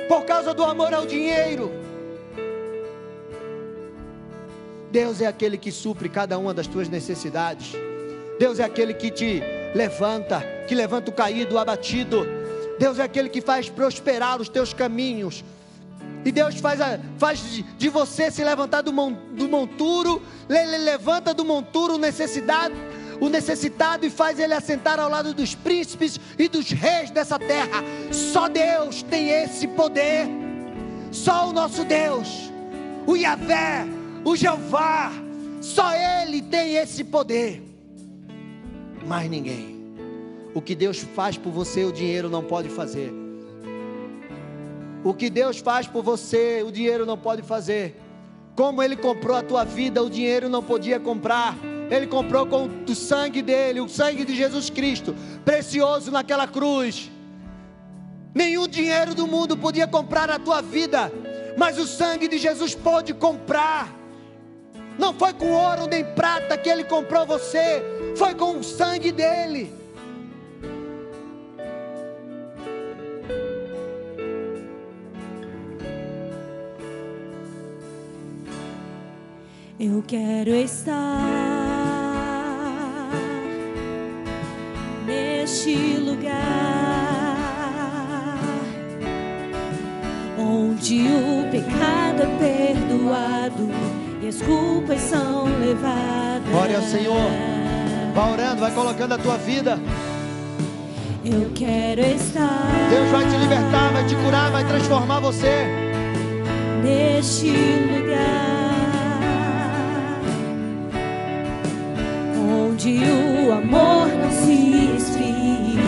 Por 0.06 0.26
causa 0.26 0.52
do 0.52 0.62
amor 0.62 0.92
ao 0.92 1.06
dinheiro. 1.06 1.72
Deus 4.90 5.22
é 5.22 5.26
aquele 5.26 5.56
que 5.56 5.72
supre 5.72 6.10
cada 6.10 6.36
uma 6.36 6.52
das 6.52 6.66
tuas 6.66 6.90
necessidades. 6.90 7.72
Deus 8.38 8.58
é 8.60 8.64
aquele 8.64 8.92
que 8.92 9.10
te 9.10 9.42
levanta, 9.74 10.42
que 10.68 10.74
levanta 10.74 11.10
o 11.10 11.14
caído, 11.14 11.54
o 11.54 11.58
abatido. 11.58 12.26
Deus 12.78 12.98
é 12.98 13.04
aquele 13.04 13.30
que 13.30 13.40
faz 13.40 13.70
prosperar 13.70 14.42
os 14.42 14.50
teus 14.50 14.74
caminhos. 14.74 15.42
E 16.24 16.30
Deus 16.30 16.56
faz, 16.56 16.78
faz 17.18 17.64
de 17.76 17.88
você 17.88 18.30
se 18.30 18.44
levantar 18.44 18.82
do, 18.82 18.92
do 18.92 19.48
monturo, 19.48 20.22
ele 20.48 20.78
levanta 20.78 21.34
do 21.34 21.44
monturo 21.44 21.94
o 21.94 21.98
necessidade, 21.98 22.74
o 23.20 23.28
necessitado 23.28 24.06
e 24.06 24.10
faz 24.10 24.38
ele 24.38 24.54
assentar 24.54 25.00
ao 25.00 25.10
lado 25.10 25.34
dos 25.34 25.54
príncipes 25.54 26.20
e 26.38 26.48
dos 26.48 26.70
reis 26.70 27.10
dessa 27.10 27.38
terra. 27.38 27.82
Só 28.12 28.48
Deus 28.48 29.02
tem 29.02 29.30
esse 29.30 29.66
poder. 29.66 30.26
Só 31.10 31.50
o 31.50 31.52
nosso 31.52 31.84
Deus, 31.84 32.50
o 33.06 33.14
Yahvé, 33.14 33.86
o 34.24 34.34
Jeová, 34.34 35.12
só 35.60 35.92
Ele 35.92 36.40
tem 36.40 36.76
esse 36.76 37.04
poder. 37.04 37.62
Mais 39.06 39.28
ninguém. 39.28 39.82
O 40.54 40.62
que 40.62 40.74
Deus 40.74 40.98
faz 41.14 41.36
por 41.36 41.52
você, 41.52 41.84
o 41.84 41.92
dinheiro 41.92 42.30
não 42.30 42.42
pode 42.42 42.68
fazer. 42.68 43.21
O 45.04 45.12
que 45.12 45.28
Deus 45.28 45.58
faz 45.58 45.86
por 45.86 46.02
você, 46.02 46.62
o 46.66 46.70
dinheiro 46.70 47.04
não 47.04 47.18
pode 47.18 47.42
fazer. 47.42 48.00
Como 48.54 48.82
Ele 48.82 48.96
comprou 48.96 49.36
a 49.36 49.42
tua 49.42 49.64
vida, 49.64 50.02
o 50.02 50.10
dinheiro 50.10 50.48
não 50.48 50.62
podia 50.62 51.00
comprar. 51.00 51.56
Ele 51.90 52.06
comprou 52.06 52.46
com 52.46 52.68
o 52.88 52.94
sangue 52.94 53.42
dele, 53.42 53.80
o 53.80 53.88
sangue 53.88 54.24
de 54.24 54.34
Jesus 54.34 54.70
Cristo, 54.70 55.14
precioso 55.44 56.10
naquela 56.10 56.46
cruz. 56.46 57.10
Nenhum 58.34 58.66
dinheiro 58.66 59.14
do 59.14 59.26
mundo 59.26 59.56
podia 59.56 59.86
comprar 59.86 60.30
a 60.30 60.38
tua 60.38 60.62
vida, 60.62 61.12
mas 61.56 61.78
o 61.78 61.86
sangue 61.86 62.28
de 62.28 62.38
Jesus 62.38 62.74
pode 62.74 63.12
comprar. 63.12 63.92
Não 64.98 65.12
foi 65.12 65.32
com 65.32 65.50
ouro 65.50 65.86
nem 65.86 66.04
prata 66.04 66.56
que 66.56 66.68
ele 66.68 66.84
comprou 66.84 67.26
você, 67.26 67.82
foi 68.16 68.34
com 68.34 68.58
o 68.58 68.64
sangue 68.64 69.12
dele. 69.12 69.81
Eu 79.80 80.04
quero 80.06 80.50
estar 80.50 80.92
neste 85.06 85.96
lugar 85.96 86.32
onde 90.38 91.06
o 91.06 91.50
pecado 91.50 92.22
é 92.22 92.38
perdoado 92.38 93.68
e 94.22 94.28
as 94.28 94.42
culpas 94.42 95.00
são 95.00 95.44
levadas. 95.58 96.48
Glória 96.50 96.76
ao 96.76 96.82
Senhor. 96.82 97.30
Vai 98.14 98.32
orando, 98.32 98.60
vai 98.60 98.70
colocando 98.72 99.12
a 99.12 99.18
tua 99.18 99.38
vida. 99.38 99.80
Eu 101.24 101.50
quero 101.54 102.02
estar. 102.02 102.68
Deus 102.90 103.10
vai 103.10 103.24
te 103.24 103.36
libertar, 103.36 103.90
vai 103.92 104.06
te 104.06 104.14
curar, 104.16 104.50
vai 104.50 104.66
transformar 104.66 105.20
você. 105.20 105.64
Neste 106.82 107.48
lugar. 107.50 108.51
Onde 112.82 112.98
o 113.04 113.52
amor 113.52 114.08
não 114.08 114.30
se 114.30 114.96
esfrie 114.96 115.78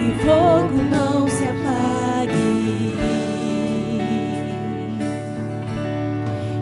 e 0.00 0.14
fogo 0.24 0.76
não 0.88 1.28
se 1.28 1.42
apague. 1.44 2.94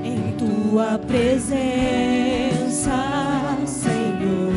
Em 0.02 0.32
tua 0.38 0.98
presença, 0.98 1.60
Senhor 3.66 4.52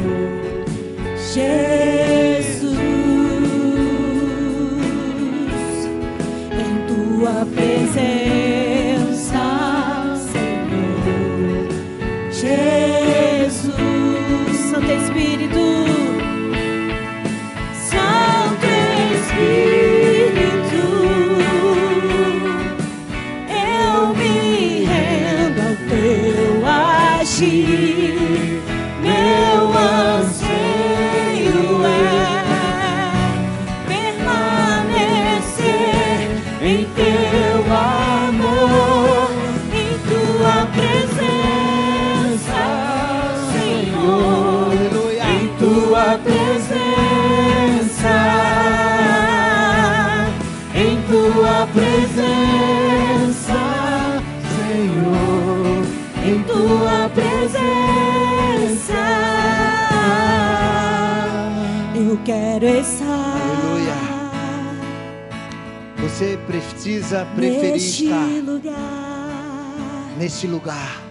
precisa 66.72 67.26
preferir 67.36 67.72
neste 67.74 68.04
estar 68.06 68.26
lugar. 68.46 70.16
neste 70.18 70.48
lugar. 70.48 71.02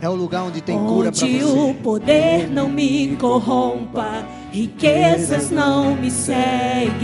É 0.00 0.08
o 0.08 0.14
lugar 0.14 0.42
onde 0.42 0.60
tem 0.60 0.78
cura 0.78 1.10
para 1.10 1.24
Onde 1.26 1.42
o 1.44 1.48
você. 1.48 1.74
poder 1.82 2.48
não 2.50 2.68
me 2.68 3.16
corrompa, 3.16 4.26
riquezas 4.52 5.50
não 5.50 5.96
me 5.96 6.10
seguem. 6.10 6.96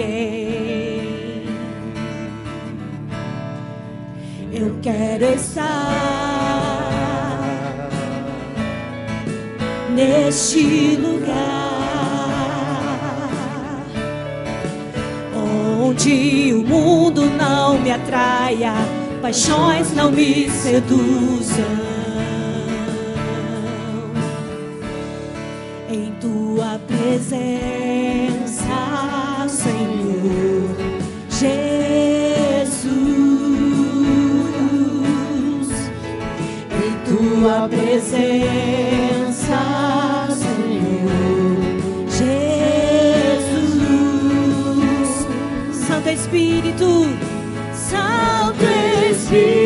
Eu 4.52 4.78
quero 4.82 5.24
estar 5.24 5.72
neste 9.94 10.96
lugar 10.96 11.61
onde 15.92 16.54
o 16.54 16.66
mundo 16.66 17.26
não 17.26 17.78
me 17.78 17.90
atraia, 17.90 18.72
paixões 19.20 19.92
não 19.92 20.10
me 20.10 20.48
seduzam. 20.48 21.92
Em 25.90 26.10
tua 26.18 26.80
presença, 26.86 27.44
Senhor 29.48 30.74
Jesus. 31.28 31.52
Em 36.72 36.92
tua 37.04 37.68
presença, 37.68 39.58
Espírito, 46.32 47.10
Santo 47.74 48.64
Espírito. 49.10 49.61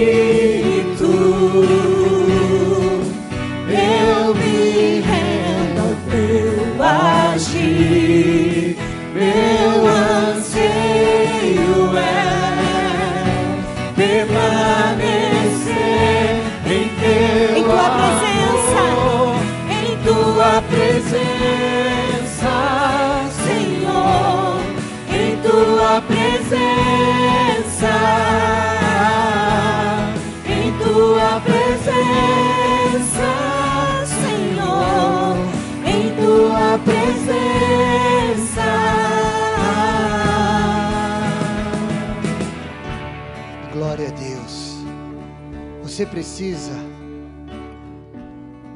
Você 45.97 46.05
precisa 46.05 46.75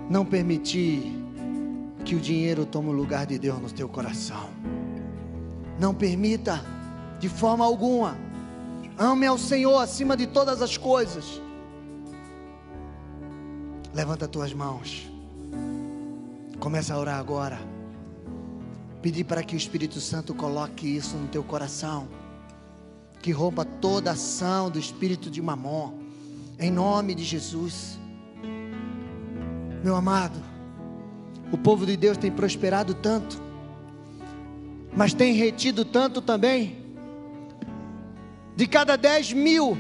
não 0.09 0.25
permitir 0.25 1.03
que 2.03 2.14
o 2.14 2.18
dinheiro 2.18 2.64
tome 2.64 2.89
o 2.89 2.93
lugar 2.93 3.27
de 3.27 3.39
Deus 3.39 3.61
no 3.61 3.71
teu 3.71 3.87
coração. 3.91 4.49
Não 5.79 5.95
permita 5.95 6.64
de 7.18 7.29
forma 7.29 7.62
alguma. 7.62 8.16
Ame 8.97 9.27
ao 9.27 9.37
Senhor 9.37 9.79
acima 9.81 10.16
de 10.16 10.27
todas 10.27 10.62
as 10.62 10.79
coisas. 10.79 11.43
Levanta 13.93 14.27
tuas 14.27 14.55
mãos. 14.55 15.07
Começa 16.59 16.95
a 16.95 16.99
orar 16.99 17.18
agora. 17.18 17.59
Pedir 19.03 19.25
para 19.25 19.43
que 19.43 19.55
o 19.55 19.59
Espírito 19.59 20.01
Santo 20.01 20.35
coloque 20.35 20.87
isso 20.87 21.18
no 21.18 21.29
teu 21.29 21.45
coração 21.45 22.09
que 23.21 23.31
rompa 23.31 23.66
toda 23.66 24.12
ação 24.12 24.71
do 24.71 24.79
espírito 24.79 25.31
de 25.31 25.43
mamon, 25.43 26.09
em 26.61 26.71
nome 26.71 27.15
de 27.15 27.25
Jesus. 27.25 27.99
Meu 29.83 29.97
amado, 29.97 30.39
o 31.51 31.57
povo 31.57 31.87
de 31.87 31.97
Deus 31.97 32.19
tem 32.19 32.31
prosperado 32.31 32.93
tanto, 32.93 33.41
mas 34.95 35.15
tem 35.15 35.33
retido 35.33 35.87
tanto 35.87 36.21
também. 36.21 36.79
De 38.55 38.67
cada 38.67 38.97
10 38.97 39.33
mil 39.33 39.77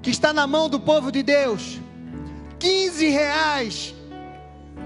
que 0.00 0.10
está 0.10 0.32
na 0.32 0.46
mão 0.46 0.68
do 0.68 0.78
povo 0.78 1.10
de 1.10 1.24
Deus, 1.24 1.80
15 2.60 3.08
reais 3.08 3.94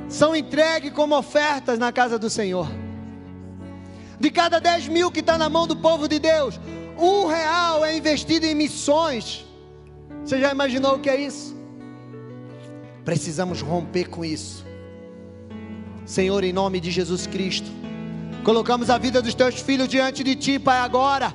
são 0.09 0.35
entregues 0.35 0.93
como 0.93 1.15
ofertas 1.17 1.79
na 1.79 1.93
casa 1.93 2.19
do 2.19 2.31
Senhor. 2.31 2.67
De 4.19 4.31
cada 4.31 4.59
10 4.59 4.89
mil 4.89 5.11
que 5.11 5.21
está 5.21 5.37
na 5.37 5.51
mão 5.51 5.67
do 5.67 5.77
povo 5.77 6.09
de 6.09 6.19
Deus, 6.19 6.59
um 6.99 7.27
real 7.27 7.85
é 7.85 7.95
investido 7.95 8.47
em 8.47 8.55
missões. 8.55 9.52
Você 10.25 10.41
já 10.41 10.53
imaginou 10.53 10.95
o 10.95 10.99
que 10.99 11.11
é 11.11 11.21
isso? 11.21 11.57
Precisamos 13.05 13.61
romper 13.61 14.09
com 14.09 14.25
isso. 14.25 14.65
Senhor, 16.05 16.45
em 16.45 16.53
nome 16.53 16.81
de 16.81 16.91
Jesus 16.91 17.27
Cristo, 17.27 17.71
colocamos 18.45 18.91
a 18.91 18.99
vida 18.99 19.21
dos 19.21 19.35
teus 19.35 19.61
filhos 19.61 19.89
diante 19.89 20.23
de 20.23 20.35
ti, 20.37 20.59
Pai, 20.59 20.79
agora. 20.79 21.35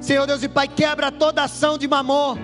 Senhor 0.00 0.26
Deus 0.26 0.42
e 0.42 0.48
Pai, 0.48 0.68
quebra 0.68 1.10
toda 1.10 1.44
ação 1.44 1.78
de 1.78 1.88
mamor 1.88 2.38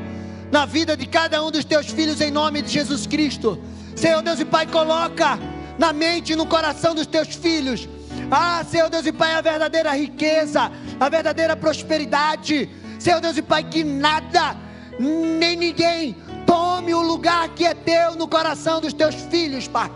na 0.51 0.67
vida 0.67 0.97
de 0.97 1.07
cada 1.07 1.43
um 1.43 1.51
dos 1.51 1.65
teus 1.65 1.87
filhos, 1.87 2.21
em 2.21 2.31
nome 2.31 2.63
de 2.63 2.71
Jesus 2.71 3.07
Cristo. 3.07 3.59
Senhor 3.95 4.23
Deus 4.23 4.41
e 4.41 4.45
Pai, 4.45 4.67
coloca 4.67 5.39
na 5.79 5.93
mente 5.93 6.33
e 6.33 6.37
no 6.37 6.47
coração 6.47 6.95
dos 6.95 7.07
teus 7.07 7.29
filhos. 7.35 7.89
Ah, 8.31 8.65
Senhor 8.65 8.89
Deus 8.89 9.07
e 9.07 9.13
Pai, 9.13 9.35
a 9.35 9.41
verdadeira 9.41 9.95
riqueza, 9.95 10.71
a 10.99 11.09
verdadeira 11.09 11.57
prosperidade. 11.57 12.69
Senhor 12.99 13.21
Deus 13.21 13.37
e 13.37 13.43
Pai, 13.43 13.65
que 13.65 13.83
nada, 13.83 14.57
nem 14.99 15.57
ninguém 15.57 16.17
tome 16.47 16.95
o 16.95 17.03
lugar 17.03 17.49
que 17.51 17.65
é 17.65 17.75
teu 17.75 18.15
no 18.15 18.29
coração 18.29 18.81
dos 18.81 18.93
teus 18.93 19.15
filhos, 19.15 19.67
Pai. 19.69 19.91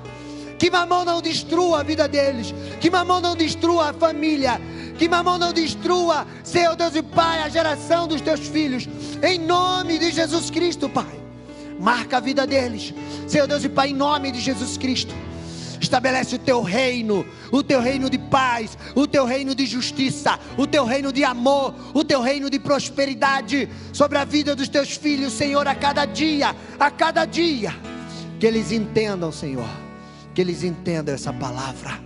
Que 0.58 0.70
mamão 0.70 1.04
não 1.04 1.20
destrua 1.20 1.80
a 1.80 1.82
vida 1.82 2.08
deles, 2.08 2.54
que 2.80 2.90
mamão 2.90 3.20
não 3.20 3.36
destrua 3.36 3.90
a 3.90 3.92
família, 3.92 4.60
que 4.98 5.08
mamão 5.08 5.36
não 5.36 5.52
destrua, 5.52 6.26
Senhor 6.42 6.74
Deus 6.74 6.94
e 6.94 7.02
Pai, 7.02 7.42
a 7.42 7.48
geração 7.48 8.08
dos 8.08 8.20
teus 8.20 8.40
filhos, 8.40 8.88
em 9.22 9.38
nome 9.38 9.98
de 9.98 10.10
Jesus 10.10 10.50
Cristo, 10.50 10.88
Pai. 10.88 11.20
Marca 11.78 12.16
a 12.16 12.20
vida 12.20 12.46
deles, 12.46 12.94
Senhor 13.28 13.46
Deus 13.46 13.64
e 13.64 13.68
Pai, 13.68 13.90
em 13.90 13.94
nome 13.94 14.32
de 14.32 14.40
Jesus 14.40 14.78
Cristo. 14.78 15.14
Estabelece 15.80 16.36
o 16.36 16.38
teu 16.38 16.62
reino, 16.62 17.26
o 17.52 17.62
teu 17.62 17.80
reino 17.80 18.08
de 18.08 18.18
paz, 18.18 18.76
o 18.94 19.06
teu 19.06 19.24
reino 19.24 19.54
de 19.54 19.66
justiça, 19.66 20.38
o 20.56 20.66
teu 20.66 20.84
reino 20.84 21.12
de 21.12 21.24
amor, 21.24 21.74
o 21.94 22.02
teu 22.02 22.20
reino 22.20 22.48
de 22.48 22.58
prosperidade 22.58 23.68
sobre 23.92 24.18
a 24.18 24.24
vida 24.24 24.54
dos 24.54 24.68
teus 24.68 24.96
filhos, 24.96 25.32
Senhor, 25.32 25.66
a 25.66 25.74
cada 25.74 26.04
dia, 26.04 26.54
a 26.78 26.90
cada 26.90 27.24
dia. 27.24 27.74
Que 28.40 28.46
eles 28.46 28.72
entendam, 28.72 29.30
Senhor, 29.32 29.68
que 30.34 30.40
eles 30.40 30.62
entendam 30.62 31.14
essa 31.14 31.32
palavra 31.32 32.00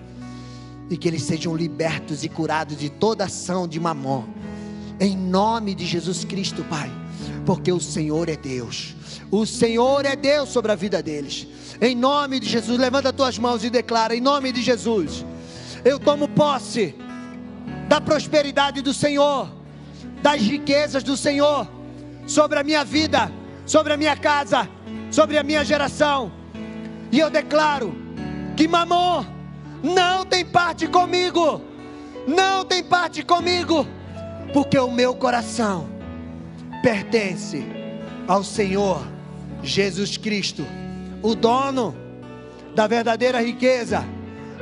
e 0.91 0.97
que 0.97 1.07
eles 1.07 1.23
sejam 1.23 1.55
libertos 1.55 2.25
e 2.25 2.29
curados 2.29 2.77
de 2.77 2.91
toda 2.91 3.25
ação 3.25 3.67
de 3.67 3.79
mamon. 3.79 4.25
Em 4.99 5.17
nome 5.17 5.75
de 5.75 5.87
Jesus 5.87 6.25
Cristo, 6.25 6.65
Pai, 6.65 6.91
porque 7.47 7.73
o 7.73 7.81
Senhor 7.81 8.29
é 8.29 8.37
Deus. 8.37 8.95
O 9.31 9.47
Senhor 9.47 10.05
é 10.05 10.17
Deus 10.17 10.49
sobre 10.49 10.73
a 10.73 10.75
vida 10.75 11.01
deles. 11.01 11.47
Em 11.81 11.95
nome 11.95 12.39
de 12.39 12.49
Jesus, 12.49 12.79
levanta 12.79 13.13
tuas 13.13 13.39
mãos 13.39 13.65
e 13.65 13.71
declara: 13.71 14.15
em 14.15 14.21
nome 14.21 14.53
de 14.53 14.61
Jesus, 14.61 15.25
eu 15.85 15.99
tomo 15.99 16.29
posse 16.29 16.95
da 17.89 18.01
prosperidade 18.01 18.83
do 18.83 18.93
Senhor, 18.93 19.51
das 20.23 20.43
riquezas 20.43 21.03
do 21.03 21.17
Senhor 21.17 21.67
sobre 22.27 22.59
a 22.59 22.63
minha 22.63 22.85
vida, 22.85 23.33
sobre 23.65 23.93
a 23.93 23.97
minha 23.97 24.17
casa, 24.17 24.69
sobre 25.11 25.39
a 25.39 25.43
minha 25.43 25.65
geração. 25.65 26.31
E 27.11 27.19
eu 27.19 27.31
declaro 27.31 27.95
que 28.57 28.69
mamon 28.69 29.25
não 29.83 30.25
tem 30.25 30.45
parte 30.45 30.87
comigo, 30.87 31.63
não 32.27 32.65
tem 32.65 32.85
parte 32.85 33.23
comigo, 33.23 33.87
porque 34.53 34.79
o 34.79 34.91
meu 34.91 35.15
coração 35.15 35.89
pertence 36.83 37.65
ao 38.29 38.45
Senhor 38.45 39.05
Jesus 39.63 40.17
Cristo, 40.17 40.65
o 41.23 41.35
dono 41.35 41.95
da 42.75 42.87
verdadeira 42.87 43.43
riqueza, 43.43 44.05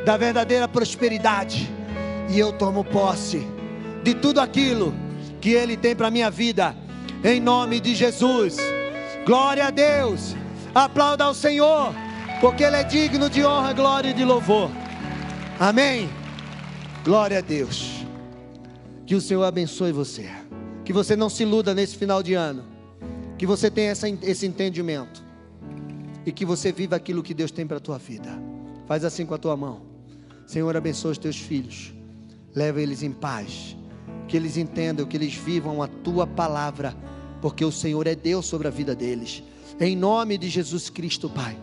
da 0.04 0.16
verdadeira 0.16 0.66
prosperidade, 0.66 1.70
e 2.28 2.38
eu 2.38 2.52
tomo 2.52 2.84
posse 2.84 3.46
de 4.02 4.14
tudo 4.14 4.40
aquilo 4.40 4.94
que 5.40 5.50
Ele 5.50 5.76
tem 5.76 5.94
para 5.94 6.10
minha 6.10 6.30
vida, 6.30 6.74
em 7.22 7.40
nome 7.40 7.80
de 7.80 7.94
Jesus. 7.94 8.56
Glória 9.26 9.66
a 9.66 9.70
Deus, 9.70 10.34
Aplauda 10.74 11.24
ao 11.24 11.34
Senhor, 11.34 11.92
porque 12.40 12.62
Ele 12.62 12.76
é 12.76 12.84
digno 12.84 13.28
de 13.28 13.44
honra, 13.44 13.72
glória 13.72 14.10
e 14.10 14.14
de 14.14 14.24
louvor. 14.24 14.70
Amém. 15.58 16.08
Glória 17.04 17.38
a 17.38 17.40
Deus. 17.40 18.04
Que 19.06 19.14
o 19.14 19.20
Senhor 19.20 19.42
abençoe 19.44 19.92
você. 19.92 20.28
Que 20.84 20.92
você 20.92 21.16
não 21.16 21.28
se 21.28 21.42
iluda 21.42 21.74
nesse 21.74 21.96
final 21.96 22.22
de 22.22 22.34
ano. 22.34 22.64
Que 23.36 23.46
você 23.46 23.70
tenha 23.70 23.90
essa, 23.90 24.08
esse 24.08 24.46
entendimento. 24.46 25.24
E 26.28 26.32
que 26.32 26.44
você 26.44 26.70
viva 26.70 26.94
aquilo 26.94 27.22
que 27.22 27.32
Deus 27.32 27.50
tem 27.50 27.66
para 27.66 27.78
a 27.78 27.80
tua 27.80 27.96
vida. 27.96 28.28
Faz 28.86 29.02
assim 29.02 29.24
com 29.24 29.32
a 29.32 29.38
tua 29.38 29.56
mão. 29.56 29.80
Senhor, 30.46 30.76
abençoa 30.76 31.12
os 31.12 31.16
teus 31.16 31.38
filhos. 31.38 31.94
Leva 32.54 32.82
eles 32.82 33.02
em 33.02 33.10
paz. 33.10 33.74
Que 34.28 34.36
eles 34.36 34.58
entendam, 34.58 35.06
que 35.06 35.16
eles 35.16 35.32
vivam 35.32 35.82
a 35.82 35.88
tua 35.88 36.26
palavra. 36.26 36.94
Porque 37.40 37.64
o 37.64 37.72
Senhor 37.72 38.06
é 38.06 38.14
Deus 38.14 38.44
sobre 38.44 38.68
a 38.68 38.70
vida 38.70 38.94
deles. 38.94 39.42
Em 39.80 39.96
nome 39.96 40.36
de 40.36 40.50
Jesus 40.50 40.90
Cristo, 40.90 41.30
Pai. 41.30 41.56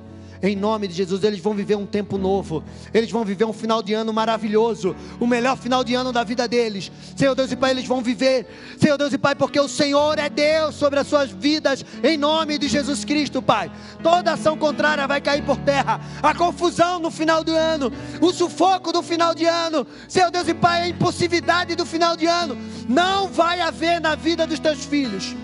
Em 0.45 0.55
nome 0.55 0.87
de 0.87 0.93
Jesus, 0.93 1.23
eles 1.23 1.39
vão 1.39 1.55
viver 1.55 1.75
um 1.75 1.87
tempo 1.87 2.19
novo. 2.19 2.63
Eles 2.93 3.09
vão 3.09 3.25
viver 3.25 3.45
um 3.45 3.51
final 3.51 3.81
de 3.81 3.95
ano 3.95 4.13
maravilhoso. 4.13 4.95
O 5.19 5.25
melhor 5.25 5.57
final 5.57 5.83
de 5.83 5.95
ano 5.95 6.11
da 6.11 6.23
vida 6.23 6.47
deles. 6.47 6.91
Senhor 7.15 7.33
Deus 7.33 7.51
e 7.51 7.55
Pai, 7.55 7.71
eles 7.71 7.87
vão 7.87 7.99
viver. 7.99 8.45
Senhor 8.79 8.95
Deus 8.95 9.11
e 9.11 9.17
Pai, 9.17 9.33
porque 9.33 9.59
o 9.59 9.67
Senhor 9.67 10.19
é 10.19 10.29
Deus 10.29 10.75
sobre 10.75 10.99
as 10.99 11.07
suas 11.07 11.31
vidas. 11.31 11.83
Em 12.03 12.15
nome 12.15 12.59
de 12.59 12.67
Jesus 12.67 13.03
Cristo, 13.03 13.41
Pai. 13.41 13.71
Toda 14.03 14.33
ação 14.33 14.55
contrária 14.55 15.07
vai 15.07 15.19
cair 15.19 15.43
por 15.43 15.57
terra. 15.57 15.99
A 16.21 16.35
confusão 16.35 16.99
no 16.99 17.09
final 17.09 17.43
do 17.43 17.55
ano. 17.55 17.91
O 18.21 18.31
sufoco 18.31 18.91
do 18.93 19.01
final 19.01 19.33
de 19.33 19.45
ano. 19.45 19.87
Senhor 20.07 20.29
Deus 20.29 20.47
e 20.47 20.53
Pai, 20.53 20.83
a 20.83 20.87
impulsividade 20.89 21.73
do 21.73 21.87
final 21.87 22.15
de 22.15 22.27
ano. 22.27 22.55
Não 22.87 23.29
vai 23.29 23.61
haver 23.61 23.99
na 23.99 24.13
vida 24.13 24.45
dos 24.45 24.59
teus 24.59 24.85
filhos 24.85 25.35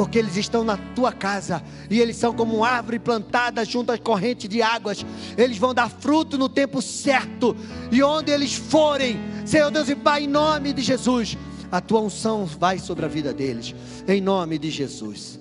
porque 0.00 0.18
eles 0.18 0.34
estão 0.34 0.64
na 0.64 0.78
tua 0.78 1.12
casa 1.12 1.62
e 1.90 2.00
eles 2.00 2.16
são 2.16 2.32
como 2.32 2.56
uma 2.56 2.66
árvore 2.70 2.98
plantada 2.98 3.62
junto 3.66 3.92
às 3.92 4.00
correntes 4.00 4.48
de 4.48 4.62
águas. 4.62 5.04
Eles 5.36 5.58
vão 5.58 5.74
dar 5.74 5.90
fruto 5.90 6.38
no 6.38 6.48
tempo 6.48 6.80
certo 6.80 7.54
e 7.92 8.02
onde 8.02 8.32
eles 8.32 8.54
forem, 8.54 9.20
Senhor 9.44 9.70
Deus 9.70 9.90
e 9.90 9.94
Pai, 9.94 10.24
em 10.24 10.26
nome 10.26 10.72
de 10.72 10.80
Jesus, 10.80 11.36
a 11.70 11.82
tua 11.82 12.00
unção 12.00 12.46
vai 12.46 12.78
sobre 12.78 13.04
a 13.04 13.08
vida 13.08 13.34
deles, 13.34 13.74
em 14.08 14.22
nome 14.22 14.58
de 14.58 14.70
Jesus. 14.70 15.38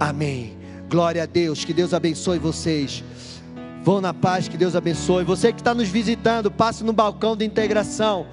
Amém. 0.00 0.58
Glória 0.88 1.22
a 1.22 1.26
Deus, 1.26 1.64
que 1.64 1.72
Deus 1.72 1.94
abençoe 1.94 2.40
vocês. 2.40 3.04
Vão 3.84 4.00
na 4.00 4.12
paz, 4.12 4.48
que 4.48 4.56
Deus 4.56 4.74
abençoe. 4.74 5.22
Você 5.22 5.52
que 5.52 5.60
está 5.60 5.72
nos 5.72 5.88
visitando, 5.88 6.50
passe 6.50 6.82
no 6.82 6.92
balcão 6.92 7.36
de 7.36 7.44
integração. 7.44 8.26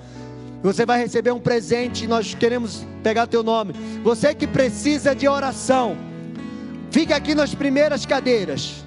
Você 0.68 0.86
vai 0.86 1.00
receber 1.00 1.32
um 1.32 1.40
presente, 1.40 2.06
nós 2.08 2.36
queremos 2.36 2.86
pegar 3.02 3.26
teu 3.26 3.42
nome. 3.42 3.74
Você 4.04 4.36
que 4.36 4.46
precisa 4.46 5.16
de 5.16 5.26
oração, 5.26 5.96
fique 6.92 7.14
aqui 7.14 7.34
nas 7.34 7.56
primeiras 7.56 8.06
cadeiras. 8.06 8.84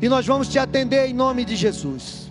E 0.00 0.08
nós 0.08 0.24
vamos 0.24 0.46
te 0.46 0.56
atender 0.56 1.08
em 1.08 1.12
nome 1.12 1.44
de 1.44 1.56
Jesus. 1.56 2.25